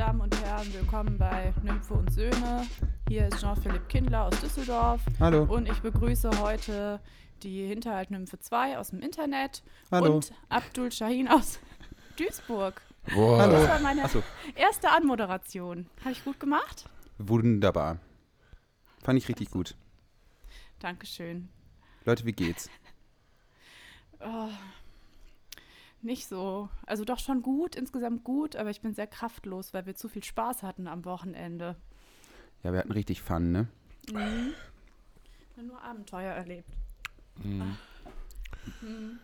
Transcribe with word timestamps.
meine 0.00 0.06
Damen 0.06 0.20
und 0.22 0.44
Herren, 0.44 0.72
willkommen 0.72 1.18
bei 1.18 1.52
Nymphe 1.62 1.92
und 1.92 2.10
Söhne. 2.10 2.66
Hier 3.08 3.26
ist 3.28 3.38
Jean-Philipp 3.38 3.86
Kindler 3.90 4.24
aus 4.24 4.40
Düsseldorf. 4.40 5.02
Hallo. 5.18 5.42
Und 5.44 5.68
ich 5.68 5.78
begrüße 5.80 6.30
heute 6.40 7.00
die 7.42 7.66
Hinterhalt-Nymphe 7.66 8.38
2 8.38 8.78
aus 8.78 8.90
dem 8.90 9.00
Internet 9.00 9.62
Hallo. 9.90 10.14
und 10.16 10.32
Abdul 10.48 10.90
Shahin 10.90 11.28
aus 11.28 11.58
Duisburg. 12.16 12.80
Boah, 13.14 13.40
Hallo. 13.42 13.52
Das 13.52 13.68
war 13.68 13.80
meine 13.80 14.04
Achso, 14.04 14.22
erste 14.54 14.90
Anmoderation. 14.90 15.86
Habe 16.00 16.12
ich 16.12 16.24
gut 16.24 16.40
gemacht? 16.40 16.88
wunderbar. 17.18 17.98
Fand 19.02 19.18
ich 19.18 19.28
richtig 19.28 19.50
gut. 19.50 19.76
Dankeschön. 20.78 21.50
Leute, 22.06 22.24
wie 22.24 22.32
geht's? 22.32 22.70
Oh, 24.20 24.48
nicht 26.02 26.26
so. 26.28 26.68
Also 26.86 27.04
doch 27.04 27.18
schon 27.18 27.42
gut, 27.42 27.76
insgesamt 27.76 28.24
gut, 28.24 28.56
aber 28.56 28.70
ich 28.70 28.80
bin 28.80 28.94
sehr 28.94 29.06
kraftlos, 29.06 29.72
weil 29.74 29.86
wir 29.86 29.94
zu 29.94 30.08
viel 30.08 30.24
Spaß 30.24 30.62
hatten 30.62 30.86
am 30.86 31.04
Wochenende. 31.04 31.76
Ja, 32.62 32.72
wir 32.72 32.78
hatten 32.80 32.92
richtig 32.92 33.22
Fun, 33.22 33.52
ne? 33.52 33.68
Mhm. 34.12 34.52
Nur 35.66 35.82
Abenteuer 35.82 36.32
erlebt. 36.32 36.68
Mhm. 37.42 37.76
Mhm. 38.80 39.18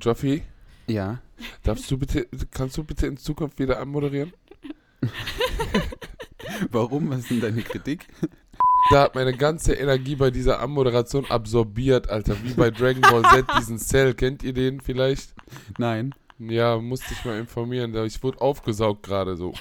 Joffi, 0.00 0.42
Ja. 0.86 1.20
darfst 1.62 1.90
du 1.90 1.98
bitte, 1.98 2.28
kannst 2.50 2.76
du 2.76 2.84
bitte 2.84 3.06
in 3.06 3.16
Zukunft 3.16 3.58
wieder 3.58 3.80
anmoderieren? 3.80 4.32
Warum? 6.70 7.10
Was 7.10 7.20
ist 7.20 7.30
denn 7.30 7.40
deine 7.40 7.62
Kritik? 7.62 8.06
Da 8.90 9.02
hat 9.02 9.14
meine 9.14 9.34
ganze 9.36 9.74
Energie 9.74 10.16
bei 10.16 10.30
dieser 10.30 10.60
Anmoderation 10.60 11.24
absorbiert, 11.26 12.10
Alter. 12.10 12.36
Wie 12.44 12.52
bei 12.54 12.70
Dragon 12.70 13.00
Ball 13.00 13.22
Z, 13.32 13.46
diesen 13.58 13.78
Cell. 13.78 14.14
Kennt 14.14 14.42
ihr 14.42 14.52
den 14.52 14.80
vielleicht? 14.80 15.34
Nein. 15.78 16.14
Ja, 16.38 16.78
musste 16.78 17.12
ich 17.14 17.24
mal 17.24 17.38
informieren. 17.38 17.94
Ich 18.04 18.22
wurde 18.22 18.40
aufgesaugt 18.40 19.02
gerade 19.04 19.36
so. 19.36 19.54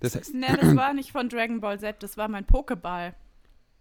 Das 0.00 0.14
heißt, 0.14 0.32
Ne, 0.34 0.46
das 0.60 0.76
war 0.76 0.94
nicht 0.94 1.10
von 1.12 1.28
Dragon 1.28 1.60
Ball 1.60 1.78
Z, 1.80 1.96
das 2.02 2.16
war 2.16 2.28
mein 2.28 2.44
Pokéball. 2.46 3.14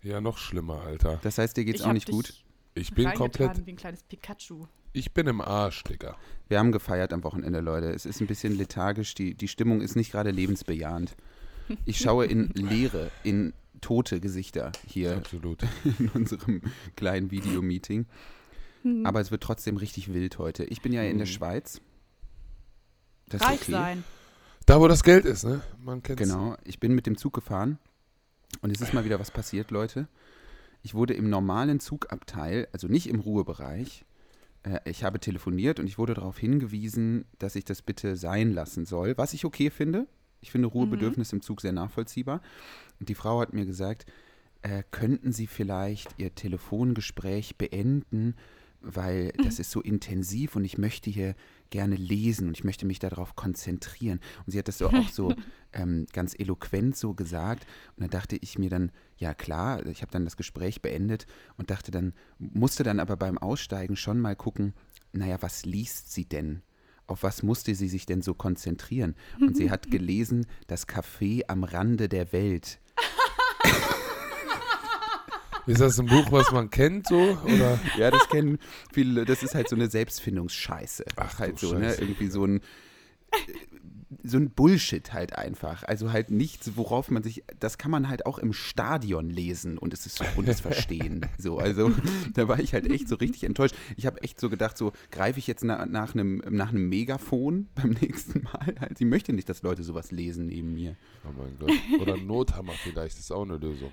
Ja, 0.01 0.19
noch 0.19 0.37
schlimmer, 0.37 0.81
Alter. 0.81 1.19
das 1.21 1.37
heißt 1.37 1.55
dir 1.57 1.65
geht's 1.65 1.81
ich 1.81 1.85
auch 1.85 1.93
nicht 1.93 2.09
gut? 2.09 2.33
Ich 2.75 2.93
bin 2.93 3.11
komplett, 3.13 3.65
Wie 3.65 3.71
ein 3.71 3.75
kleines 3.75 4.03
Pikachu. 4.03 4.65
ich 4.93 5.13
bin 5.13 5.27
im 5.27 5.41
Arsch, 5.41 5.83
Digga. 5.83 6.17
Wir 6.47 6.59
haben 6.59 6.71
gefeiert 6.71 7.13
am 7.13 7.23
Wochenende, 7.23 7.59
Leute. 7.59 7.91
Es 7.91 8.05
ist 8.05 8.19
ein 8.21 8.27
bisschen 8.27 8.57
lethargisch. 8.57 9.13
Die, 9.15 9.33
die 9.35 9.47
Stimmung 9.47 9.81
ist 9.81 9.95
nicht 9.95 10.11
gerade 10.11 10.31
lebensbejahend. 10.31 11.15
Ich 11.85 11.97
schaue 11.97 12.25
in 12.25 12.49
leere, 12.55 13.11
in 13.23 13.53
tote 13.81 14.19
Gesichter 14.19 14.71
hier 14.85 15.17
Absolut. 15.17 15.63
in 15.99 16.09
unserem 16.09 16.61
kleinen 16.95 17.31
Videomeeting. 17.31 18.05
Hm. 18.83 19.05
Aber 19.05 19.19
es 19.21 19.31
wird 19.31 19.43
trotzdem 19.43 19.77
richtig 19.77 20.13
wild 20.13 20.37
heute. 20.37 20.63
Ich 20.65 20.81
bin 20.81 20.93
ja 20.93 21.03
in 21.03 21.17
der 21.17 21.27
Mhm. 21.27 21.31
Schweiz. 21.31 21.81
Das 23.29 23.41
Reich 23.41 23.61
okay. 23.61 23.71
sein. 23.71 24.03
Da, 24.65 24.79
wo 24.79 24.87
das 24.87 25.03
Geld 25.03 25.25
ist, 25.25 25.43
ne? 25.45 25.61
Man 25.83 26.03
kennt's. 26.03 26.21
Genau, 26.21 26.55
ich 26.63 26.79
bin 26.79 26.93
mit 26.93 27.05
dem 27.05 27.17
Zug 27.17 27.33
gefahren 27.33 27.77
und 28.61 28.71
es 28.71 28.81
ist 28.81 28.93
mal 28.93 29.05
wieder 29.05 29.19
was 29.19 29.31
passiert, 29.31 29.71
Leute. 29.71 30.07
Ich 30.83 30.93
wurde 30.93 31.13
im 31.13 31.29
normalen 31.29 31.79
Zugabteil, 31.79 32.67
also 32.71 32.87
nicht 32.87 33.07
im 33.07 33.19
Ruhebereich, 33.19 34.05
äh, 34.63 34.79
ich 34.85 35.03
habe 35.03 35.19
telefoniert 35.19 35.79
und 35.79 35.87
ich 35.87 35.97
wurde 35.97 36.13
darauf 36.13 36.37
hingewiesen, 36.37 37.25
dass 37.39 37.55
ich 37.55 37.65
das 37.65 37.81
bitte 37.81 38.15
sein 38.15 38.51
lassen 38.53 38.85
soll, 38.85 39.17
was 39.17 39.33
ich 39.33 39.45
okay 39.45 39.69
finde. 39.69 40.07
Ich 40.47 40.51
finde 40.51 40.69
Ruhebedürfnis 40.69 41.33
im 41.33 41.41
Zug 41.41 41.59
sehr 41.59 41.73
nachvollziehbar. 41.73 42.39
Und 43.01 43.09
die 43.09 43.15
Frau 43.15 43.41
hat 43.41 43.51
mir 43.51 43.65
gesagt, 43.65 44.05
äh, 44.61 44.81
könnten 44.91 45.33
Sie 45.33 45.45
vielleicht 45.45 46.15
Ihr 46.17 46.35
Telefongespräch 46.35 47.57
beenden, 47.57 48.33
weil 48.79 49.33
das 49.43 49.59
ist 49.59 49.71
so 49.71 49.81
intensiv 49.81 50.55
und 50.55 50.63
ich 50.63 50.77
möchte 50.77 51.09
hier 51.09 51.35
gerne 51.69 51.97
lesen 51.97 52.47
und 52.47 52.57
ich 52.57 52.63
möchte 52.63 52.85
mich 52.85 52.99
darauf 52.99 53.35
konzentrieren. 53.35 54.21
Und 54.45 54.53
sie 54.53 54.59
hat 54.59 54.69
das 54.69 54.77
so 54.77 54.87
auch 54.87 55.09
so 55.09 55.35
ähm, 55.73 56.05
ganz 56.13 56.33
eloquent 56.33 56.95
so 56.95 57.13
gesagt. 57.13 57.67
Und 57.97 58.03
dann 58.03 58.09
dachte 58.09 58.37
ich 58.37 58.57
mir 58.57 58.69
dann, 58.69 58.93
ja 59.17 59.33
klar, 59.33 59.85
ich 59.85 60.01
habe 60.01 60.13
dann 60.13 60.23
das 60.23 60.37
Gespräch 60.37 60.81
beendet 60.81 61.27
und 61.57 61.71
dachte 61.71 61.91
dann, 61.91 62.13
musste 62.39 62.83
dann 62.83 63.01
aber 63.01 63.17
beim 63.17 63.37
Aussteigen 63.37 63.97
schon 63.97 64.21
mal 64.21 64.37
gucken, 64.37 64.73
naja, 65.11 65.41
was 65.41 65.65
liest 65.65 66.13
sie 66.13 66.23
denn? 66.23 66.61
Auf 67.07 67.23
was 67.23 67.41
musste 67.41 67.73
sie 67.73 67.87
sich 67.87 68.05
denn 68.05 68.21
so 68.21 68.33
konzentrieren? 68.33 69.15
Und 69.39 69.55
sie 69.55 69.71
hat 69.77 69.89
gelesen, 69.89 70.45
das 70.67 70.87
Café 70.87 71.43
am 71.47 71.63
Rande 71.63 72.09
der 72.09 72.33
Welt. 72.33 72.79
Ist 75.65 75.81
das 75.81 75.99
ein 75.99 76.05
Buch, 76.05 76.31
was 76.31 76.51
man 76.51 76.69
kennt, 76.69 77.07
so? 77.07 77.37
Oder? 77.43 77.79
Ja, 77.97 78.11
das 78.11 78.29
kennen 78.29 78.57
viele, 78.93 79.25
das 79.25 79.43
ist 79.43 79.53
halt 79.53 79.67
so 79.67 79.75
eine 79.75 79.89
Selbstfindungsscheiße. 79.89 81.03
Ach, 81.17 81.39
halt 81.39 81.61
du 81.61 81.67
so, 81.67 81.75
ne? 81.75 81.89
Scheiße. 81.89 82.01
Irgendwie 82.01 82.27
so 82.27 82.45
ein 82.45 82.61
so 84.23 84.37
ein 84.37 84.49
Bullshit 84.51 85.13
halt 85.13 85.35
einfach. 85.37 85.83
Also 85.83 86.11
halt 86.11 86.31
nichts, 86.31 86.71
worauf 86.75 87.11
man 87.11 87.23
sich, 87.23 87.43
das 87.59 87.77
kann 87.77 87.91
man 87.91 88.07
halt 88.09 88.25
auch 88.25 88.37
im 88.39 88.53
Stadion 88.53 89.29
lesen 89.29 89.77
und 89.77 89.93
es 89.93 90.05
ist 90.05 90.23
und 90.35 90.47
es 90.47 90.61
verstehen. 90.61 91.25
So, 91.39 91.59
also 91.59 91.91
da 92.33 92.47
war 92.47 92.59
ich 92.59 92.73
halt 92.73 92.89
echt 92.89 93.07
so 93.07 93.15
richtig 93.15 93.43
enttäuscht. 93.43 93.75
Ich 93.95 94.05
habe 94.05 94.21
echt 94.21 94.39
so 94.39 94.49
gedacht, 94.49 94.77
so 94.77 94.91
greife 95.11 95.39
ich 95.39 95.45
jetzt 95.45 95.63
na, 95.63 95.85
nach 95.85 96.13
einem 96.13 96.41
nach 96.49 96.69
einem 96.69 96.89
Megafon 96.89 97.67
beim 97.75 97.91
nächsten 98.01 98.43
Mal. 98.43 98.75
Halt, 98.79 98.99
ich 98.99 99.05
möchte 99.05 99.33
nicht, 99.33 99.47
dass 99.49 99.61
Leute 99.61 99.83
sowas 99.83 100.11
lesen 100.11 100.47
neben 100.47 100.73
mir. 100.73 100.95
Oh 101.25 101.33
mein 101.37 101.57
Gott. 101.59 101.71
Oder 102.01 102.15
ein 102.15 102.25
Nothammer 102.25 102.73
vielleicht, 102.73 103.17
ist 103.19 103.31
auch 103.31 103.43
eine 103.43 103.57
Lösung. 103.57 103.91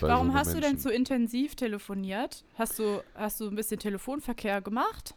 Bei 0.00 0.08
Warum 0.08 0.28
so 0.28 0.34
hast 0.34 0.50
du 0.50 0.60
denn 0.60 0.70
Menschen. 0.72 0.82
so 0.82 0.90
intensiv 0.90 1.54
telefoniert? 1.56 2.44
Hast 2.54 2.78
du, 2.78 3.02
hast 3.14 3.40
du 3.40 3.48
ein 3.48 3.56
bisschen 3.56 3.78
Telefonverkehr 3.80 4.60
gemacht? 4.60 5.14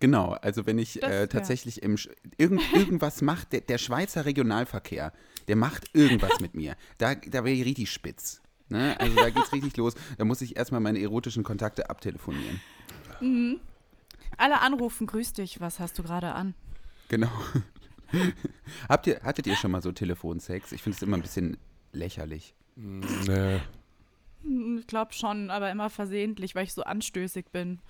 Genau, 0.00 0.32
also 0.42 0.66
wenn 0.66 0.78
ich 0.78 0.98
Das- 1.00 1.10
äh, 1.10 1.20
ja. 1.20 1.26
tatsächlich 1.26 1.82
im 1.82 1.96
Sch- 1.96 2.10
irgend, 2.36 2.62
irgendwas 2.74 3.20
macht, 3.22 3.52
der, 3.52 3.62
der 3.62 3.78
Schweizer 3.78 4.24
Regionalverkehr, 4.24 5.12
der 5.48 5.56
macht 5.56 5.94
irgendwas 5.94 6.40
mit 6.40 6.54
mir. 6.54 6.76
Da, 6.98 7.14
da 7.14 7.44
wäre 7.44 7.50
ich 7.54 7.64
richtig 7.64 7.90
spitz. 7.90 8.40
Ne? 8.68 8.96
Also 9.00 9.16
da 9.16 9.30
geht's 9.30 9.52
richtig 9.52 9.76
los. 9.76 9.94
Da 10.18 10.24
muss 10.24 10.40
ich 10.42 10.56
erstmal 10.56 10.80
meine 10.80 11.00
erotischen 11.00 11.42
Kontakte 11.42 11.88
abtelefonieren. 11.90 12.60
Mhm. 13.20 13.60
Alle 14.36 14.60
anrufen, 14.60 15.06
grüß 15.06 15.32
dich, 15.32 15.60
was 15.60 15.80
hast 15.80 15.98
du 15.98 16.02
gerade 16.02 16.32
an? 16.32 16.54
Genau. 17.08 17.30
Habt 18.88 19.06
ihr, 19.06 19.20
hattet 19.22 19.46
ihr 19.46 19.56
schon 19.56 19.70
mal 19.70 19.82
so 19.82 19.90
Telefonsex? 19.92 20.72
Ich 20.72 20.82
finde 20.82 20.96
es 20.96 21.02
immer 21.02 21.16
ein 21.16 21.22
bisschen 21.22 21.56
lächerlich. 21.92 22.54
Mm, 22.76 23.00
Nee. 23.26 23.60
Hm, 24.42 24.78
Ich 24.80 24.86
glaube 24.86 25.12
schon, 25.12 25.50
aber 25.50 25.70
immer 25.70 25.90
versehentlich, 25.90 26.54
weil 26.54 26.64
ich 26.64 26.72
so 26.74 26.82
anstößig 26.84 27.46
bin. 27.50 27.80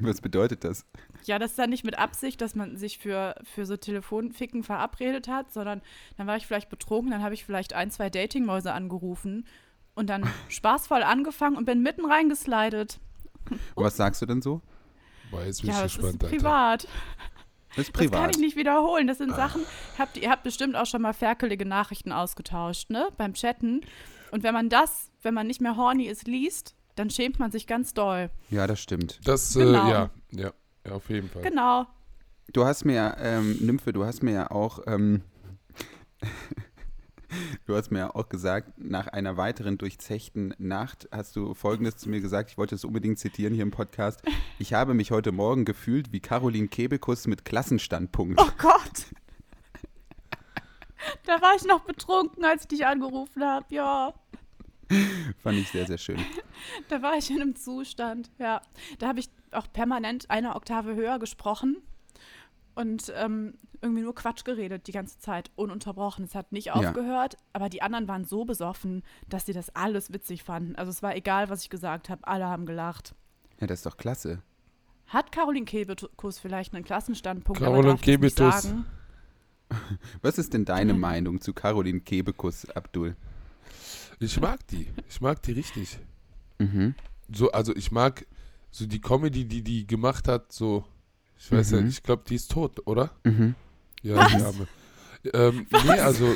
Was 0.00 0.20
bedeutet 0.20 0.64
das? 0.64 0.86
Ja, 1.24 1.38
das 1.38 1.50
ist 1.50 1.58
dann 1.58 1.70
nicht 1.70 1.84
mit 1.84 1.98
Absicht, 1.98 2.40
dass 2.40 2.54
man 2.54 2.76
sich 2.76 2.98
für, 2.98 3.34
für 3.44 3.66
so 3.66 3.76
Telefonficken 3.76 4.62
verabredet 4.62 5.28
hat, 5.28 5.52
sondern 5.52 5.82
dann 6.16 6.26
war 6.26 6.36
ich 6.36 6.46
vielleicht 6.46 6.70
betrunken, 6.70 7.10
dann 7.10 7.22
habe 7.22 7.34
ich 7.34 7.44
vielleicht 7.44 7.72
ein, 7.74 7.90
zwei 7.90 8.10
Datingmäuse 8.10 8.72
angerufen 8.72 9.46
und 9.94 10.08
dann 10.08 10.28
spaßvoll 10.48 11.02
angefangen 11.02 11.56
und 11.56 11.64
bin 11.64 11.82
mitten 11.82 12.04
reingeslidet. 12.04 12.98
Und 13.74 13.84
was 13.84 13.96
sagst 13.96 14.22
du 14.22 14.26
denn 14.26 14.42
so? 14.42 14.60
Boah, 15.30 15.44
jetzt 15.44 15.60
bin 15.62 15.70
Ja, 15.70 15.76
ich 15.76 15.82
das 15.82 15.92
ist 15.92 15.98
gespannt, 15.98 16.24
Alter. 16.24 16.36
privat. 16.36 16.88
Das 17.76 17.86
ist 17.86 17.94
Das 17.96 18.00
kann 18.00 18.10
privat. 18.10 18.36
ich 18.36 18.40
nicht 18.40 18.56
wiederholen. 18.56 19.06
Das 19.06 19.18
sind 19.18 19.30
Sachen, 19.34 19.62
habt, 19.98 20.16
ihr 20.16 20.28
habt 20.30 20.42
bestimmt 20.42 20.74
auch 20.76 20.86
schon 20.86 21.02
mal 21.02 21.12
ferkelige 21.12 21.64
Nachrichten 21.66 22.10
ausgetauscht, 22.10 22.90
ne? 22.90 23.08
Beim 23.16 23.34
Chatten. 23.34 23.82
Und 24.32 24.42
wenn 24.42 24.54
man 24.54 24.68
das, 24.68 25.10
wenn 25.22 25.34
man 25.34 25.46
nicht 25.46 25.60
mehr 25.60 25.76
horny 25.76 26.06
ist, 26.06 26.26
liest, 26.26 26.74
dann 27.00 27.08
schämt 27.08 27.38
man 27.38 27.50
sich 27.50 27.66
ganz 27.66 27.94
doll. 27.94 28.28
Ja, 28.50 28.66
das 28.66 28.78
stimmt. 28.78 29.20
Das, 29.24 29.56
äh, 29.56 29.60
Genau. 29.60 29.88
ja, 29.88 30.10
ja, 30.32 30.52
ja, 30.86 30.92
auf 30.92 31.08
jeden 31.08 31.30
Fall. 31.30 31.40
Genau. 31.40 31.86
Du 32.52 32.66
hast 32.66 32.84
mir 32.84 32.94
ja, 32.94 33.16
ähm, 33.18 33.56
Nymphe, 33.60 33.94
du 33.94 34.04
hast 34.04 34.22
mir 34.22 34.32
ja 34.32 34.50
auch, 34.50 34.80
ähm, 34.86 35.22
du 37.66 37.74
hast 37.74 37.90
mir 37.90 38.00
ja 38.00 38.14
auch 38.14 38.28
gesagt, 38.28 38.72
nach 38.76 39.06
einer 39.06 39.38
weiteren 39.38 39.78
durchzechten 39.78 40.54
Nacht 40.58 41.08
hast 41.10 41.36
du 41.36 41.54
Folgendes 41.54 41.96
zu 41.96 42.10
mir 42.10 42.20
gesagt, 42.20 42.50
ich 42.50 42.58
wollte 42.58 42.74
es 42.74 42.84
unbedingt 42.84 43.18
zitieren 43.18 43.54
hier 43.54 43.62
im 43.62 43.70
Podcast. 43.70 44.20
Ich 44.58 44.74
habe 44.74 44.92
mich 44.92 45.10
heute 45.10 45.32
Morgen 45.32 45.64
gefühlt 45.64 46.12
wie 46.12 46.20
Caroline 46.20 46.68
Kebekus 46.68 47.26
mit 47.26 47.46
Klassenstandpunkt. 47.46 48.38
Oh 48.38 48.50
Gott. 48.58 49.06
Da 51.24 51.40
war 51.40 51.54
ich 51.56 51.64
noch 51.64 51.80
betrunken, 51.80 52.44
als 52.44 52.62
ich 52.64 52.68
dich 52.68 52.84
angerufen 52.84 53.42
habe. 53.42 53.64
Ja, 53.70 54.12
Fand 55.42 55.58
ich 55.58 55.68
sehr, 55.68 55.86
sehr 55.86 55.98
schön. 55.98 56.18
da 56.88 57.02
war 57.02 57.16
ich 57.16 57.30
in 57.30 57.40
einem 57.40 57.56
Zustand. 57.56 58.30
Ja, 58.38 58.60
da 58.98 59.08
habe 59.08 59.20
ich 59.20 59.28
auch 59.52 59.66
permanent 59.72 60.30
eine 60.30 60.54
Oktave 60.54 60.94
höher 60.94 61.18
gesprochen 61.18 61.76
und 62.74 63.12
ähm, 63.16 63.54
irgendwie 63.82 64.02
nur 64.02 64.14
Quatsch 64.14 64.44
geredet 64.44 64.86
die 64.86 64.92
ganze 64.92 65.18
Zeit, 65.18 65.50
ununterbrochen. 65.56 66.24
Es 66.24 66.34
hat 66.34 66.52
nicht 66.52 66.72
aufgehört, 66.72 67.36
aber 67.52 67.68
die 67.68 67.82
anderen 67.82 68.08
waren 68.08 68.24
so 68.24 68.44
besoffen, 68.44 69.02
dass 69.28 69.46
sie 69.46 69.52
das 69.52 69.74
alles 69.74 70.12
witzig 70.12 70.42
fanden. 70.42 70.76
Also 70.76 70.90
es 70.90 71.02
war 71.02 71.16
egal, 71.16 71.48
was 71.48 71.62
ich 71.62 71.70
gesagt 71.70 72.10
habe, 72.10 72.26
alle 72.26 72.46
haben 72.46 72.66
gelacht. 72.66 73.14
Ja, 73.60 73.66
das 73.66 73.80
ist 73.80 73.86
doch 73.86 73.96
klasse. 73.96 74.42
Hat 75.06 75.32
Caroline 75.32 75.64
Kebekus 75.64 76.38
vielleicht 76.38 76.74
einen 76.74 76.84
Klassenstandpunkt? 76.84 77.60
Caroline 77.60 77.96
Kebekus. 77.96 78.36
sagen? 78.36 78.86
Was 80.22 80.38
ist 80.38 80.52
denn 80.52 80.64
deine 80.64 80.94
Meinung 80.94 81.40
zu 81.40 81.52
Caroline 81.52 82.00
Kebekus, 82.00 82.68
Abdul? 82.70 83.16
Ich 84.20 84.40
mag 84.40 84.66
die. 84.68 84.86
Ich 85.08 85.20
mag 85.20 85.42
die 85.42 85.52
richtig. 85.52 85.98
Mhm. 86.58 86.94
So, 87.32 87.50
also 87.52 87.74
ich 87.74 87.90
mag 87.90 88.26
so 88.70 88.86
die 88.86 89.00
Comedy, 89.00 89.44
die 89.46 89.62
die 89.62 89.86
gemacht 89.86 90.28
hat, 90.28 90.52
so, 90.52 90.84
ich 91.38 91.50
weiß 91.50 91.70
ja 91.72 91.78
Mhm. 91.78 91.86
nicht, 91.86 91.98
ich 91.98 92.02
glaube, 92.02 92.22
die 92.28 92.34
ist 92.36 92.50
tot, 92.50 92.86
oder? 92.86 93.10
Mhm. 93.24 93.54
Ja, 94.02 94.28
die 94.28 94.42
Arme. 94.42 94.68
Ähm, 95.34 95.66
nee, 95.84 95.90
also 96.00 96.34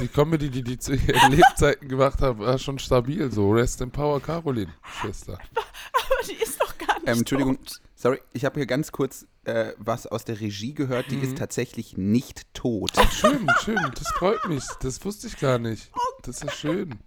die 0.00 0.08
Comedy, 0.08 0.48
die 0.50 0.62
die 0.62 0.78
zu 0.78 0.94
ihren 0.94 1.32
Lebzeiten 1.32 1.88
gemacht 1.88 2.20
haben, 2.20 2.38
war 2.40 2.58
schon 2.58 2.78
stabil. 2.78 3.30
So, 3.32 3.50
Rest 3.52 3.80
in 3.80 3.90
Power, 3.90 4.20
Caroline, 4.20 4.72
Schwester. 5.00 5.34
Aber 5.34 6.26
die 6.28 6.42
ist 6.42 6.60
doch 6.60 6.76
gar 6.78 6.94
nicht 7.00 7.08
Ähm, 7.08 7.18
Entschuldigung, 7.18 7.56
tot. 7.58 7.80
sorry, 7.94 8.20
ich 8.32 8.44
habe 8.44 8.60
hier 8.60 8.66
ganz 8.66 8.92
kurz 8.92 9.26
äh, 9.44 9.72
was 9.78 10.06
aus 10.06 10.24
der 10.24 10.40
Regie 10.40 10.72
gehört. 10.74 11.10
Die 11.10 11.18
ist 11.18 11.36
tatsächlich 11.38 11.96
nicht 11.98 12.46
tot. 12.54 12.92
Ach, 12.96 13.12
schön, 13.12 13.46
schön. 13.62 13.78
Das 13.94 14.08
freut 14.12 14.46
mich. 14.48 14.64
Das 14.80 15.04
wusste 15.04 15.26
ich 15.26 15.38
gar 15.38 15.58
nicht. 15.58 15.90
Das 16.22 16.42
ist 16.42 16.54
schön. 16.54 16.98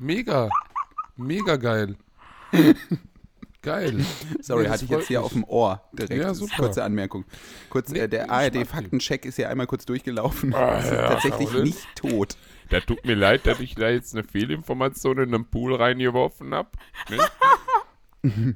Mega. 0.00 0.48
Mega 1.16 1.56
geil. 1.56 1.96
Geil. 3.62 4.06
Sorry, 4.40 4.62
Nee, 4.64 4.70
hatte 4.70 4.84
ich 4.86 4.90
jetzt 4.90 5.08
hier 5.08 5.18
mich. 5.18 5.26
auf 5.26 5.32
dem 5.34 5.44
Ohr 5.44 5.82
direkt. 5.92 6.14
Ja, 6.22 6.32
super. 6.32 6.56
Kurze 6.56 6.82
Anmerkung. 6.82 7.26
Kurz, 7.68 7.90
Nee, 7.90 7.98
äh, 7.98 8.08
der. 8.08 8.30
ARD-Faktencheck 8.30 9.26
ist 9.26 9.36
ja 9.36 9.50
einmal 9.50 9.66
kurz 9.66 9.84
durchgelaufen. 9.84 10.54
Ah, 10.54 10.78
ist 10.78 10.90
ja, 10.90 11.08
tatsächlich 11.08 11.48
Caroline. 11.50 11.64
nicht 11.64 11.86
tot. 11.94 12.38
Da 12.70 12.80
tut 12.80 13.04
mir 13.04 13.14
leid, 13.16 13.46
dass 13.46 13.60
ich 13.60 13.74
da 13.74 13.90
jetzt 13.90 14.14
eine 14.14 14.24
Fehlinformation 14.24 15.18
in 15.18 15.32
den 15.32 15.44
Pool 15.44 15.74
reingeworfen 15.74 16.54
habe. 16.54 16.70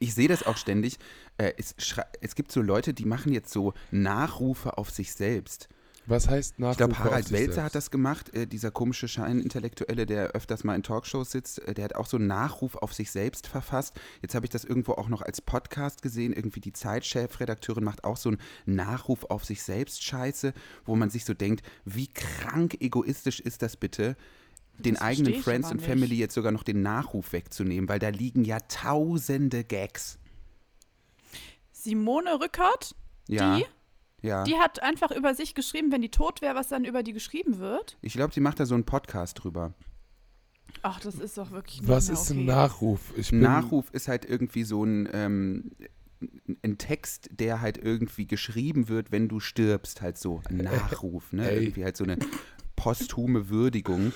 Ich 0.00 0.12
sehe 0.14 0.28
das 0.28 0.44
auch 0.44 0.56
ständig. 0.56 0.98
Äh, 1.36 1.52
es, 1.56 1.74
es 2.20 2.34
gibt 2.34 2.50
so 2.52 2.60
Leute, 2.62 2.92
die 2.94 3.04
machen 3.04 3.32
jetzt 3.32 3.52
so 3.52 3.74
Nachrufe 3.90 4.76
auf 4.76 4.90
sich 4.90 5.12
selbst. 5.12 5.68
Was 6.10 6.26
heißt 6.26 6.58
Nachrufe 6.58 6.72
Ich 6.72 6.76
glaube, 6.78 6.98
Harald 6.98 7.30
Welzer 7.32 7.62
hat 7.64 7.74
das 7.74 7.90
gemacht, 7.90 8.34
äh, 8.34 8.46
dieser 8.46 8.70
komische 8.70 9.08
Scheinintellektuelle, 9.08 10.06
der 10.06 10.28
öfters 10.30 10.64
mal 10.64 10.74
in 10.74 10.82
Talkshows 10.82 11.30
sitzt. 11.30 11.58
Äh, 11.68 11.74
der 11.74 11.84
hat 11.84 11.94
auch 11.96 12.06
so 12.06 12.16
einen 12.16 12.26
Nachruf 12.28 12.76
auf 12.76 12.94
sich 12.94 13.10
selbst 13.10 13.46
verfasst. 13.46 13.94
Jetzt 14.22 14.34
habe 14.34 14.46
ich 14.46 14.50
das 14.50 14.64
irgendwo 14.64 14.92
auch 14.92 15.08
noch 15.08 15.20
als 15.20 15.42
Podcast 15.42 16.00
gesehen. 16.00 16.32
Irgendwie 16.32 16.60
die 16.60 16.72
Zeitchefredakteurin 16.72 17.84
macht 17.84 18.04
auch 18.04 18.16
so 18.16 18.30
einen 18.30 18.38
Nachruf 18.64 19.24
auf 19.24 19.44
sich 19.44 19.62
selbst 19.62 20.02
Scheiße, 20.02 20.54
wo 20.86 20.96
man 20.96 21.10
sich 21.10 21.26
so 21.26 21.34
denkt, 21.34 21.62
wie 21.84 22.06
krank 22.06 22.78
egoistisch 22.80 23.40
ist 23.40 23.60
das 23.60 23.76
bitte? 23.76 24.16
Den 24.78 24.94
Das 24.94 25.02
eigenen 25.02 25.42
Friends 25.42 25.70
und. 25.70 25.82
Family 25.82 26.14
jetzt 26.16 26.32
sogar 26.34 26.52
noch 26.52 26.62
den 26.62 26.80
Nachruf 26.80 27.32
wegzunehmen, 27.32 27.86
weil 27.88 27.98
da 27.98 28.08
liegen 28.08 28.44
ja 28.44 28.60
tausende 28.60 29.62
Gags. 29.62 30.18
Simone 31.72 32.40
Rückert, 32.40 32.94
Ja. 33.28 33.56
die, 33.56 33.66
Ja. 34.20 34.42
die 34.44 34.56
hat 34.56 34.82
einfach 34.82 35.10
über 35.12 35.34
sich 35.34 35.54
geschrieben, 35.54 35.92
wenn 35.92 36.02
die 36.02 36.10
tot 36.10 36.42
wäre, 36.42 36.54
was 36.56 36.68
dann 36.68 36.84
über 36.84 37.02
die 37.04 37.12
geschrieben 37.12 37.58
wird. 37.58 37.96
Ich 38.02 38.14
glaube, 38.14 38.34
sie 38.34 38.40
macht 38.40 38.58
da 38.58 38.66
so 38.66 38.74
einen 38.74 38.84
Podcast 38.84 39.42
drüber. 39.42 39.74
Ach, 40.82 41.00
das 41.00 41.14
ist 41.16 41.38
doch 41.38 41.50
wirklich 41.50 41.80
nicht 41.80 41.88
Was 41.88 42.08
mehr 42.08 42.14
ist 42.14 42.30
okay. 42.30 42.40
ein 42.40 42.44
Nachruf? 42.46 43.00
Ich 43.16 43.32
Ein 43.32 43.40
bin, 43.40 43.48
Nachruf 43.50 43.90
ist 43.92 44.08
halt 44.08 44.24
irgendwie 44.24 44.64
so 44.64 44.84
ein, 44.84 45.08
ähm, 45.12 45.70
ein 46.62 46.78
Text, 46.78 47.30
der 47.32 47.60
halt 47.60 47.78
irgendwie 47.78 48.26
geschrieben 48.26 48.88
wird, 48.88 49.12
wenn 49.12 49.28
du 49.28 49.40
stirbst, 49.40 50.02
halt 50.02 50.18
so 50.18 50.42
ein 50.48 50.58
Nachruf, 50.58 51.32
ne? 51.32 51.48
Ey. 51.48 51.62
Irgendwie 51.62 51.84
halt 51.84 51.96
so 51.96 52.04
eine 52.04 52.18
posthume 52.76 53.48
Würdigung. 53.48 54.12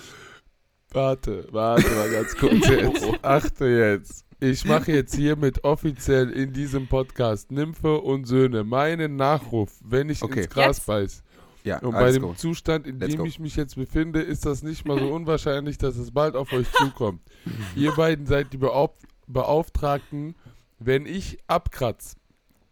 Warte, 0.90 1.46
warte 1.52 1.88
mal 1.90 2.10
ganz 2.10 2.36
kurz 2.36 2.68
jetzt. 2.68 3.06
Achte 3.24 3.66
jetzt. 3.66 4.24
Ich 4.44 4.64
mache 4.64 4.90
jetzt 4.90 5.14
hiermit 5.14 5.62
offiziell 5.62 6.28
in 6.30 6.52
diesem 6.52 6.88
Podcast 6.88 7.52
Nymphe 7.52 8.00
und 8.00 8.24
Söhne 8.24 8.64
meinen 8.64 9.14
Nachruf, 9.14 9.70
wenn 9.84 10.08
ich 10.10 10.20
Okay. 10.20 10.40
ins 10.40 10.50
Gras 10.50 10.76
Jetzt? 10.78 10.86
beiß. 10.86 11.22
Ja, 11.62 11.78
Und 11.78 11.92
bei 11.92 12.10
dem 12.10 12.22
go. 12.22 12.34
Zustand, 12.34 12.88
in 12.88 12.98
Let's 12.98 13.12
dem 13.12 13.18
go. 13.20 13.24
ich 13.24 13.38
mich 13.38 13.54
jetzt 13.54 13.76
befinde, 13.76 14.20
ist 14.20 14.44
das 14.44 14.64
nicht 14.64 14.84
mal 14.84 14.98
so 14.98 15.06
unwahrscheinlich, 15.14 15.78
dass 15.78 15.96
es 15.96 16.10
bald 16.10 16.34
auf 16.34 16.52
euch 16.52 16.66
zukommt. 16.72 17.20
Ihr 17.76 17.92
beiden 17.92 18.26
seid 18.26 18.52
die 18.52 18.56
Beauf 18.56 18.90
Beauftragten, 19.28 20.34
wenn 20.80 21.06
ich 21.06 21.38
abkratz. 21.46 22.16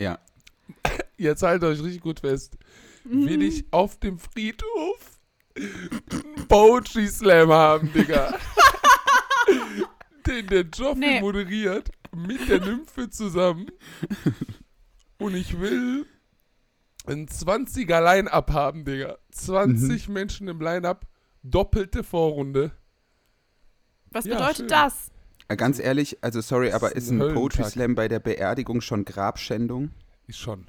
Ja. 0.00 0.18
Jetzt 1.16 1.44
haltet 1.44 1.68
euch 1.68 1.80
richtig 1.84 2.00
gut 2.02 2.18
fest. 2.20 2.58
Will 3.04 3.42
ich 3.42 3.64
auf 3.70 3.96
dem 4.00 4.18
Friedhof 4.18 5.20
einen 5.56 6.48
Poetry 6.48 7.06
Slam 7.06 7.50
haben, 7.50 7.92
Digga. 7.92 8.34
Den 10.26 10.46
der 10.46 10.62
Joffrey 10.62 10.98
Nee. 11.00 11.20
moderiert, 11.20 11.90
mit 12.14 12.48
der 12.48 12.60
Nymphe 12.60 13.10
zusammen. 13.10 13.66
Und 15.18 15.34
ich 15.34 15.58
will 15.60 16.06
ein 17.06 17.26
20er 17.28 18.00
Line-Up 18.00 18.52
haben, 18.52 18.84
Digga. 18.84 19.18
20 19.32 20.08
Mhm. 20.08 20.14
Menschen 20.14 20.48
im 20.48 20.60
Line-Up, 20.60 21.06
doppelte 21.42 22.02
Vorrunde. 22.04 22.72
Was 24.10 24.24
Ja, 24.24 24.34
bedeutet 24.34 24.56
schön. 24.58 24.68
das? 24.68 25.10
Äh, 25.48 25.56
Ganz 25.56 25.78
ehrlich, 25.78 26.18
also 26.22 26.40
sorry, 26.40 26.72
aber 26.72 26.94
ist 26.96 27.04
ist 27.04 27.10
ein 27.10 27.22
ein 27.22 27.34
Poetry. 27.34 27.64
Slam 27.64 27.94
bei 27.94 28.08
der 28.08 28.20
Beerdigung 28.20 28.80
schon 28.80 29.04
Grabschändung? 29.04 29.90
Ist 30.26 30.38
schon. 30.38 30.66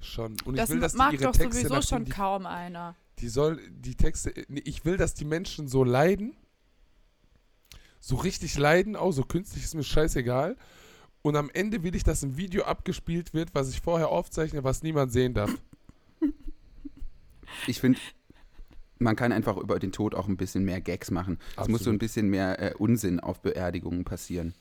Schon. 0.00 0.36
Und 0.44 0.58
Das 0.58 0.68
ich 0.68 0.74
will, 0.74 0.80
dass 0.80 0.94
mag 0.94 1.10
die 1.10 1.16
ihre 1.16 1.24
doch 1.24 1.32
Texte 1.32 1.62
sowieso 1.68 1.82
schon 1.82 2.04
die 2.04 2.10
kaum 2.12 2.46
einer. 2.46 2.94
Die 3.20 3.28
soll, 3.28 3.60
die 3.70 3.94
Texte, 3.96 4.34
nee, 4.48 4.60
ich 4.64 4.84
will, 4.84 4.96
dass 4.96 5.14
die 5.14 5.24
Menschen 5.24 5.66
so 5.68 5.82
leiden, 5.84 6.36
so 8.06 8.16
richtig 8.16 8.58
leiden, 8.58 8.96
auch 8.96 9.12
so 9.12 9.22
künstlich 9.22 9.64
ist 9.64 9.74
mir 9.74 9.82
scheißegal. 9.82 10.56
Und 11.22 11.36
am 11.36 11.48
Ende 11.48 11.82
will 11.82 11.94
ich, 11.94 12.04
dass 12.04 12.22
ein 12.22 12.36
Video 12.36 12.64
abgespielt 12.64 13.32
wird, 13.32 13.54
was 13.54 13.70
ich 13.70 13.80
vorher 13.80 14.10
aufzeichne, 14.10 14.62
was 14.62 14.82
niemand 14.82 15.10
sehen 15.12 15.34
darf. 15.34 15.50
Ich 17.68 17.80
finde, 17.80 18.00
man 18.98 19.14
kann 19.14 19.30
einfach 19.30 19.56
über 19.56 19.78
den 19.78 19.92
Tod 19.92 20.16
auch 20.16 20.26
ein 20.26 20.36
bisschen 20.36 20.64
mehr 20.64 20.80
Gags 20.80 21.12
machen. 21.12 21.38
Es 21.52 21.68
muss 21.68 21.84
so 21.84 21.90
ein 21.90 21.94
Absolut. 21.94 21.98
bisschen 22.00 22.28
mehr 22.28 22.60
äh, 22.60 22.74
Unsinn 22.74 23.20
auf 23.20 23.40
Beerdigungen 23.40 24.04
passieren. 24.04 24.54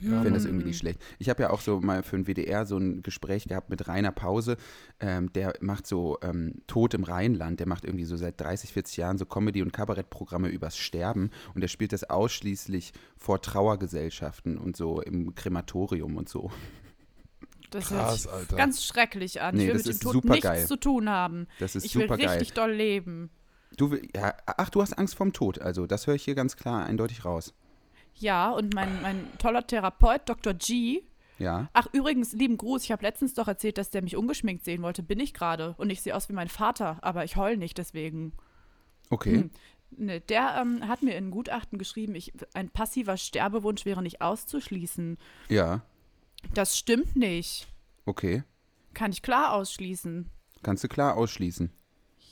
Ja, 0.00 0.08
Ich 0.18 0.22
finde 0.24 0.32
das 0.32 0.44
irgendwie 0.44 0.66
nicht 0.66 0.78
schlecht. 0.78 1.00
Ich 1.18 1.28
habe 1.30 1.42
ja 1.44 1.50
auch 1.50 1.60
so 1.62 1.80
mal 1.80 2.02
für 2.02 2.16
ein 2.16 2.26
WDR 2.26 2.66
so 2.66 2.76
ein 2.76 3.02
Gespräch 3.02 3.44
gehabt 3.48 3.70
mit 3.70 3.88
Rainer 3.88 4.12
Pause. 4.12 4.56
Ähm, 5.00 5.32
der 5.32 5.54
macht 5.60 5.86
so 5.86 6.18
ähm, 6.22 6.56
Tod 6.66 6.92
im 6.94 7.02
Rheinland. 7.04 7.60
Der 7.60 7.66
macht 7.66 7.84
irgendwie 7.84 8.04
so 8.04 8.16
seit 8.16 8.40
30, 8.40 8.72
40 8.72 8.96
Jahren 8.98 9.16
so 9.18 9.24
Comedy- 9.24 9.62
und 9.62 9.72
Kabarettprogramme 9.72 10.48
übers 10.48 10.76
Sterben. 10.76 11.30
Und 11.54 11.62
der 11.62 11.68
spielt 11.68 11.92
das 11.94 12.04
ausschließlich 12.04 12.92
vor 13.16 13.40
Trauergesellschaften 13.40 14.58
und 14.58 14.76
so 14.76 15.00
im 15.00 15.34
Krematorium 15.34 16.16
und 16.16 16.28
so. 16.28 16.50
Das 17.70 17.90
hört 17.90 18.00
krass, 18.02 18.22
sich 18.22 18.32
Alter. 18.32 18.56
ganz 18.56 18.84
schrecklich 18.84 19.40
an. 19.40 19.56
Nee, 19.56 19.62
ich 19.62 19.68
will 19.68 19.74
das 19.78 19.86
mit 19.86 20.02
dem 20.02 20.06
ist 20.08 20.12
Tod 20.12 20.24
nichts 20.26 20.66
zu 20.66 20.76
tun 20.76 21.08
haben. 21.08 21.46
Das 21.58 21.74
ist 21.74 21.84
Ich 21.84 21.94
will 21.96 22.02
super 22.02 22.16
geil. 22.18 22.28
richtig 22.28 22.52
doll 22.52 22.70
leben. 22.72 23.30
Du, 23.76 23.90
will- 23.90 24.08
ja, 24.14 24.34
ach, 24.46 24.70
du 24.70 24.80
hast 24.82 24.92
Angst 24.96 25.16
vorm 25.16 25.32
Tod. 25.32 25.60
Also, 25.60 25.86
das 25.86 26.06
höre 26.06 26.14
ich 26.14 26.22
hier 26.24 26.34
ganz 26.34 26.56
klar 26.56 26.84
eindeutig 26.86 27.24
raus. 27.24 27.54
Ja, 28.18 28.50
und 28.50 28.74
mein, 28.74 29.02
mein 29.02 29.38
toller 29.38 29.66
Therapeut, 29.66 30.22
Dr. 30.28 30.54
G. 30.54 31.02
Ja. 31.38 31.68
Ach, 31.74 31.86
übrigens, 31.92 32.32
lieben 32.32 32.56
Gruß. 32.56 32.84
Ich 32.84 32.92
habe 32.92 33.02
letztens 33.02 33.34
doch 33.34 33.48
erzählt, 33.48 33.78
dass 33.78 33.90
der 33.90 34.02
mich 34.02 34.16
ungeschminkt 34.16 34.64
sehen 34.64 34.82
wollte. 34.82 35.02
Bin 35.02 35.20
ich 35.20 35.34
gerade. 35.34 35.74
Und 35.76 35.90
ich 35.90 36.00
sehe 36.00 36.16
aus 36.16 36.28
wie 36.28 36.32
mein 36.32 36.48
Vater, 36.48 36.98
aber 37.02 37.24
ich 37.24 37.36
heul 37.36 37.56
nicht 37.56 37.76
deswegen. 37.78 38.32
Okay. 39.10 39.34
Hm. 39.34 39.50
Ne, 39.90 40.20
der 40.20 40.56
ähm, 40.60 40.88
hat 40.88 41.02
mir 41.02 41.16
in 41.16 41.30
Gutachten 41.30 41.78
geschrieben, 41.78 42.14
ich, 42.14 42.32
ein 42.54 42.70
passiver 42.70 43.16
Sterbewunsch 43.16 43.84
wäre 43.84 44.02
nicht 44.02 44.20
auszuschließen. 44.20 45.16
Ja. 45.48 45.82
Das 46.54 46.76
stimmt 46.76 47.16
nicht. 47.16 47.68
Okay. 48.04 48.42
Kann 48.94 49.12
ich 49.12 49.22
klar 49.22 49.52
ausschließen. 49.52 50.30
Kannst 50.62 50.82
du 50.84 50.88
klar 50.88 51.16
ausschließen. 51.16 51.70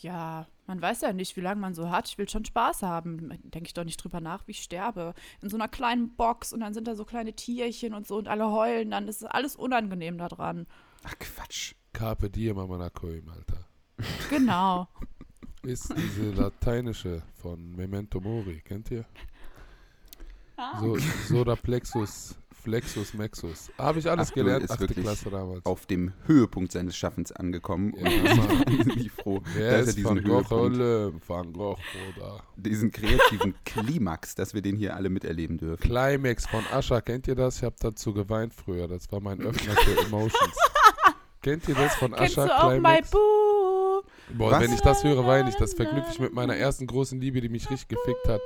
Ja, 0.00 0.47
man 0.66 0.80
weiß 0.80 1.02
ja 1.02 1.12
nicht, 1.12 1.37
wie 1.37 1.40
lange 1.40 1.61
man 1.61 1.75
so 1.75 1.90
hat. 1.90 2.09
Ich 2.09 2.18
will 2.18 2.28
schon 2.28 2.44
Spaß 2.44 2.83
haben. 2.83 3.28
Denke 3.42 3.66
ich 3.66 3.75
doch 3.75 3.85
nicht 3.85 4.02
drüber 4.02 4.21
nach, 4.21 4.47
wie 4.47 4.52
ich 4.52 4.62
sterbe. 4.62 5.14
In 5.42 5.50
so 5.50 5.56
einer 5.56 5.68
kleinen 5.68 6.14
Box 6.16 6.52
und 6.52 6.61
dann 6.61 6.75
sind 6.75 6.88
da 6.88 6.94
so 6.94 7.04
kleine 7.04 7.35
Tierchen 7.35 7.94
und 7.94 8.06
so 8.06 8.16
und 8.16 8.28
alle 8.28 8.50
heulen 8.50 8.90
dann. 8.90 9.09
Ist 9.09 9.25
alles 9.25 9.56
unangenehm 9.56 10.18
da 10.18 10.28
dran. 10.28 10.66
Ach, 11.04 11.14
Quatsch. 11.18 11.75
Carpe 11.92 12.30
diem 12.30 12.59
amanacoim, 12.59 13.28
Alter. 13.28 13.66
Genau. 14.30 14.88
Ist 15.62 15.94
diese 15.97 16.33
lateinische 16.33 17.23
von 17.37 17.75
Memento 17.75 18.21
Mori, 18.21 18.61
kennt 18.61 18.90
ihr? 18.90 19.06
So, 20.80 20.97
Soda 21.26 21.56
Plexus, 21.56 22.37
Flexus, 22.64 23.14
Mexus. 23.14 23.71
Habe 23.78 23.99
ich 23.99 24.11
alles 24.11 24.28
Abdul 24.30 24.44
gelernt, 24.44 24.64
ist 24.64 24.71
achte 24.73 24.80
wirklich 24.83 25.04
Klasse 25.04 25.30
damals. 25.30 25.64
Auf 25.66 25.87
dem 25.87 26.12
Höhepunkt 26.26 26.73
seines 26.73 26.97
Schaffens 26.97 27.30
angekommen. 27.30 27.94
Ja, 27.97 28.09
und 28.42 28.64
bin 28.66 28.99
ich 28.99 29.12
froh, 29.12 29.40
Wer 29.54 29.78
dass 29.78 29.88
er 29.88 29.92
diesen 29.92 30.04
Van 30.09 30.25
Gogh, 30.25 30.35
Höhepunkt, 30.50 30.76
Hölle? 30.78 31.12
Van 31.28 31.52
Gogh, 31.52 31.76
Bruder. 32.14 32.42
diesen 32.56 32.90
kreativen 32.90 33.54
Klimax, 33.64 34.35
dass 34.35 34.54
wir 34.54 34.62
den 34.62 34.76
hier 34.76 34.97
alle 34.97 35.11
miterleben 35.11 35.59
dürfen. 35.59 35.83
Climax 35.83 36.47
von 36.47 36.64
Ascha, 36.73 37.00
kennt 37.00 37.28
ihr 37.28 37.35
das? 37.35 37.59
Ich 37.59 37.62
habe 37.64 37.76
dazu 37.78 38.12
geweint 38.14 38.52
früher. 38.54 38.88
Das 38.88 39.12
war 39.12 39.21
mein 39.21 39.40
Öffner 39.40 39.75
für 39.75 40.00
Emotions. 40.06 40.56
kennt 41.42 41.68
ihr 41.68 41.75
das 41.75 41.94
von 41.97 42.12
Kennst 42.12 42.38
Ascha? 42.38 42.47
du 42.47 42.54
auch 42.56 42.68
My 42.71 42.73
Climax? 42.80 43.11
Boo? 43.11 43.18
Boah, 44.38 44.52
Was? 44.52 44.61
wenn 44.62 44.73
ich 44.73 44.80
das 44.80 45.04
höre, 45.04 45.26
weine 45.26 45.50
ich. 45.50 45.56
Das 45.56 45.75
verknüpfe 45.75 46.09
ich 46.12 46.18
mit 46.18 46.33
meiner 46.33 46.56
ersten 46.56 46.87
großen 46.87 47.21
Liebe, 47.21 47.40
die 47.42 47.50
mich 47.50 47.68
richtig 47.71 47.88
gefickt 47.88 48.26
hat. 48.26 48.40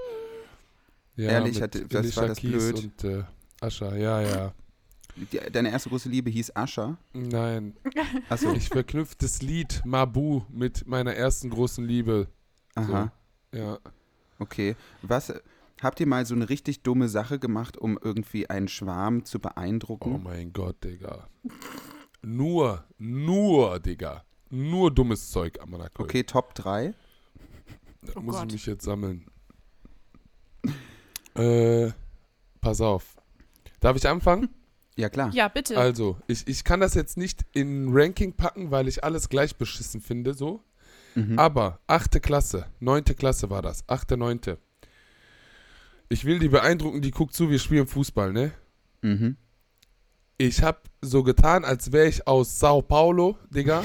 Ja, 1.15 1.31
Ehrlich, 1.31 1.55
mit 1.55 1.63
hatte- 1.63 1.87
das 1.87 1.99
Alicia 2.01 2.23
war 2.23 2.29
das 2.29 2.39
Keys 2.39 2.51
blöd. 2.51 2.77
Und 2.85 3.05
äh, 3.05 3.25
Ascha, 3.61 3.95
ja, 3.97 4.21
ja. 4.23 4.53
Die, 5.17 5.39
deine 5.51 5.71
erste 5.73 5.89
große 5.89 6.09
Liebe 6.09 6.31
hieß 6.31 6.55
Ascha. 6.55 6.97
Nein, 7.13 7.77
Achso, 8.29 8.53
ich 8.53 8.69
verknüpfe 8.69 9.17
das 9.19 9.43
Lied 9.43 9.83
Mabu 9.85 10.43
mit 10.49 10.87
meiner 10.87 11.15
ersten 11.15 11.51
großen 11.51 11.85
Liebe. 11.85 12.29
aha, 12.77 13.11
Ja. 13.53 13.79
okay. 14.39 14.77
Was, 15.03 15.33
habt 15.83 15.99
ihr 15.99 16.07
mal 16.07 16.25
so 16.25 16.37
eine 16.37 16.49
richtig 16.49 16.83
dumme 16.83 17.09
Sache 17.09 17.41
gemacht, 17.41 17.77
um 17.77 17.99
irgendwie 18.01 18.49
einen 18.49 18.69
Schwarm 18.69 19.25
zu 19.25 19.39
Oh 19.39 19.41
beeindrucken? 19.41 20.23
mein 20.23 20.53
Gott, 20.53 20.85
Digga. 20.85 21.29
Nur, 22.23 22.85
nur, 22.99 23.81
Digga. 23.81 24.25
nur 24.51 24.93
dummes 24.95 25.31
Zeug 25.31 25.59
am 25.61 25.71
Monaco. 25.71 26.05
Okay, 26.05 26.23
Top 26.23 26.55
3. 26.55 26.95
Da 28.03 28.13
Oh 28.15 28.21
muss 28.21 28.37
Gott. 28.37 28.47
ich 28.47 28.53
mich 28.53 28.67
jetzt 28.67 28.85
sammeln. 28.85 29.27
Äh, 31.35 31.91
pass 32.61 32.81
auf. 32.81 33.17
Darf 33.81 33.97
ich 33.97 34.09
anfangen? 34.09 34.49
Ja, 34.97 35.09
klar. 35.09 35.31
Ja, 35.33 35.49
bitte. 35.49 35.79
Also, 35.79 36.19
ich, 36.27 36.49
ich 36.49 36.65
kann 36.65 36.81
das 36.81 36.95
jetzt 36.95 37.17
nicht 37.17 37.45
in 37.53 37.89
Ranking 37.93 38.33
packen, 38.33 38.71
weil 38.71 38.89
ich 38.89 39.05
alles 39.05 39.29
gleich 39.29 39.57
beschissen 39.57 40.01
finde, 40.01 40.35
so. 40.35 40.65
Mhm. 41.15 41.39
Aber 41.39 41.81
achte 41.87 42.21
Klasse, 42.21 42.67
neunte 42.81 43.15
Klasse 43.15 43.49
war 43.49 43.63
das, 43.63 43.89
achte, 43.89 44.17
neunte. 44.17 44.59
Ich 46.09 46.25
will 46.25 46.39
die 46.39 46.49
beeindrucken, 46.49 47.03
die 47.03 47.11
guckt 47.11 47.35
zu, 47.35 47.51
wir 47.51 47.59
spielen 47.59 47.87
Fußball, 47.87 48.33
ne? 48.33 48.53
Mhm. 49.03 49.37
Ich 50.37 50.63
hab 50.63 50.89
so 51.01 51.23
getan, 51.23 51.65
als 51.65 51.93
wäre 51.93 52.09
ich 52.09 52.27
aus 52.27 52.59
Sao 52.59 52.83
Paulo, 52.83 53.39
Digga. 53.51 53.85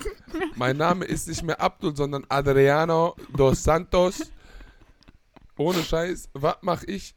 mein 0.56 0.76
Name 0.76 1.04
ist 1.04 1.28
nicht 1.28 1.42
mehr 1.42 1.60
Abdul, 1.60 1.96
sondern 1.96 2.24
Adriano 2.28 3.16
dos 3.36 3.62
Santos. 3.62 4.30
Ohne 5.56 5.82
Scheiß, 5.82 6.28
was 6.32 6.56
mach 6.62 6.82
ich? 6.84 7.14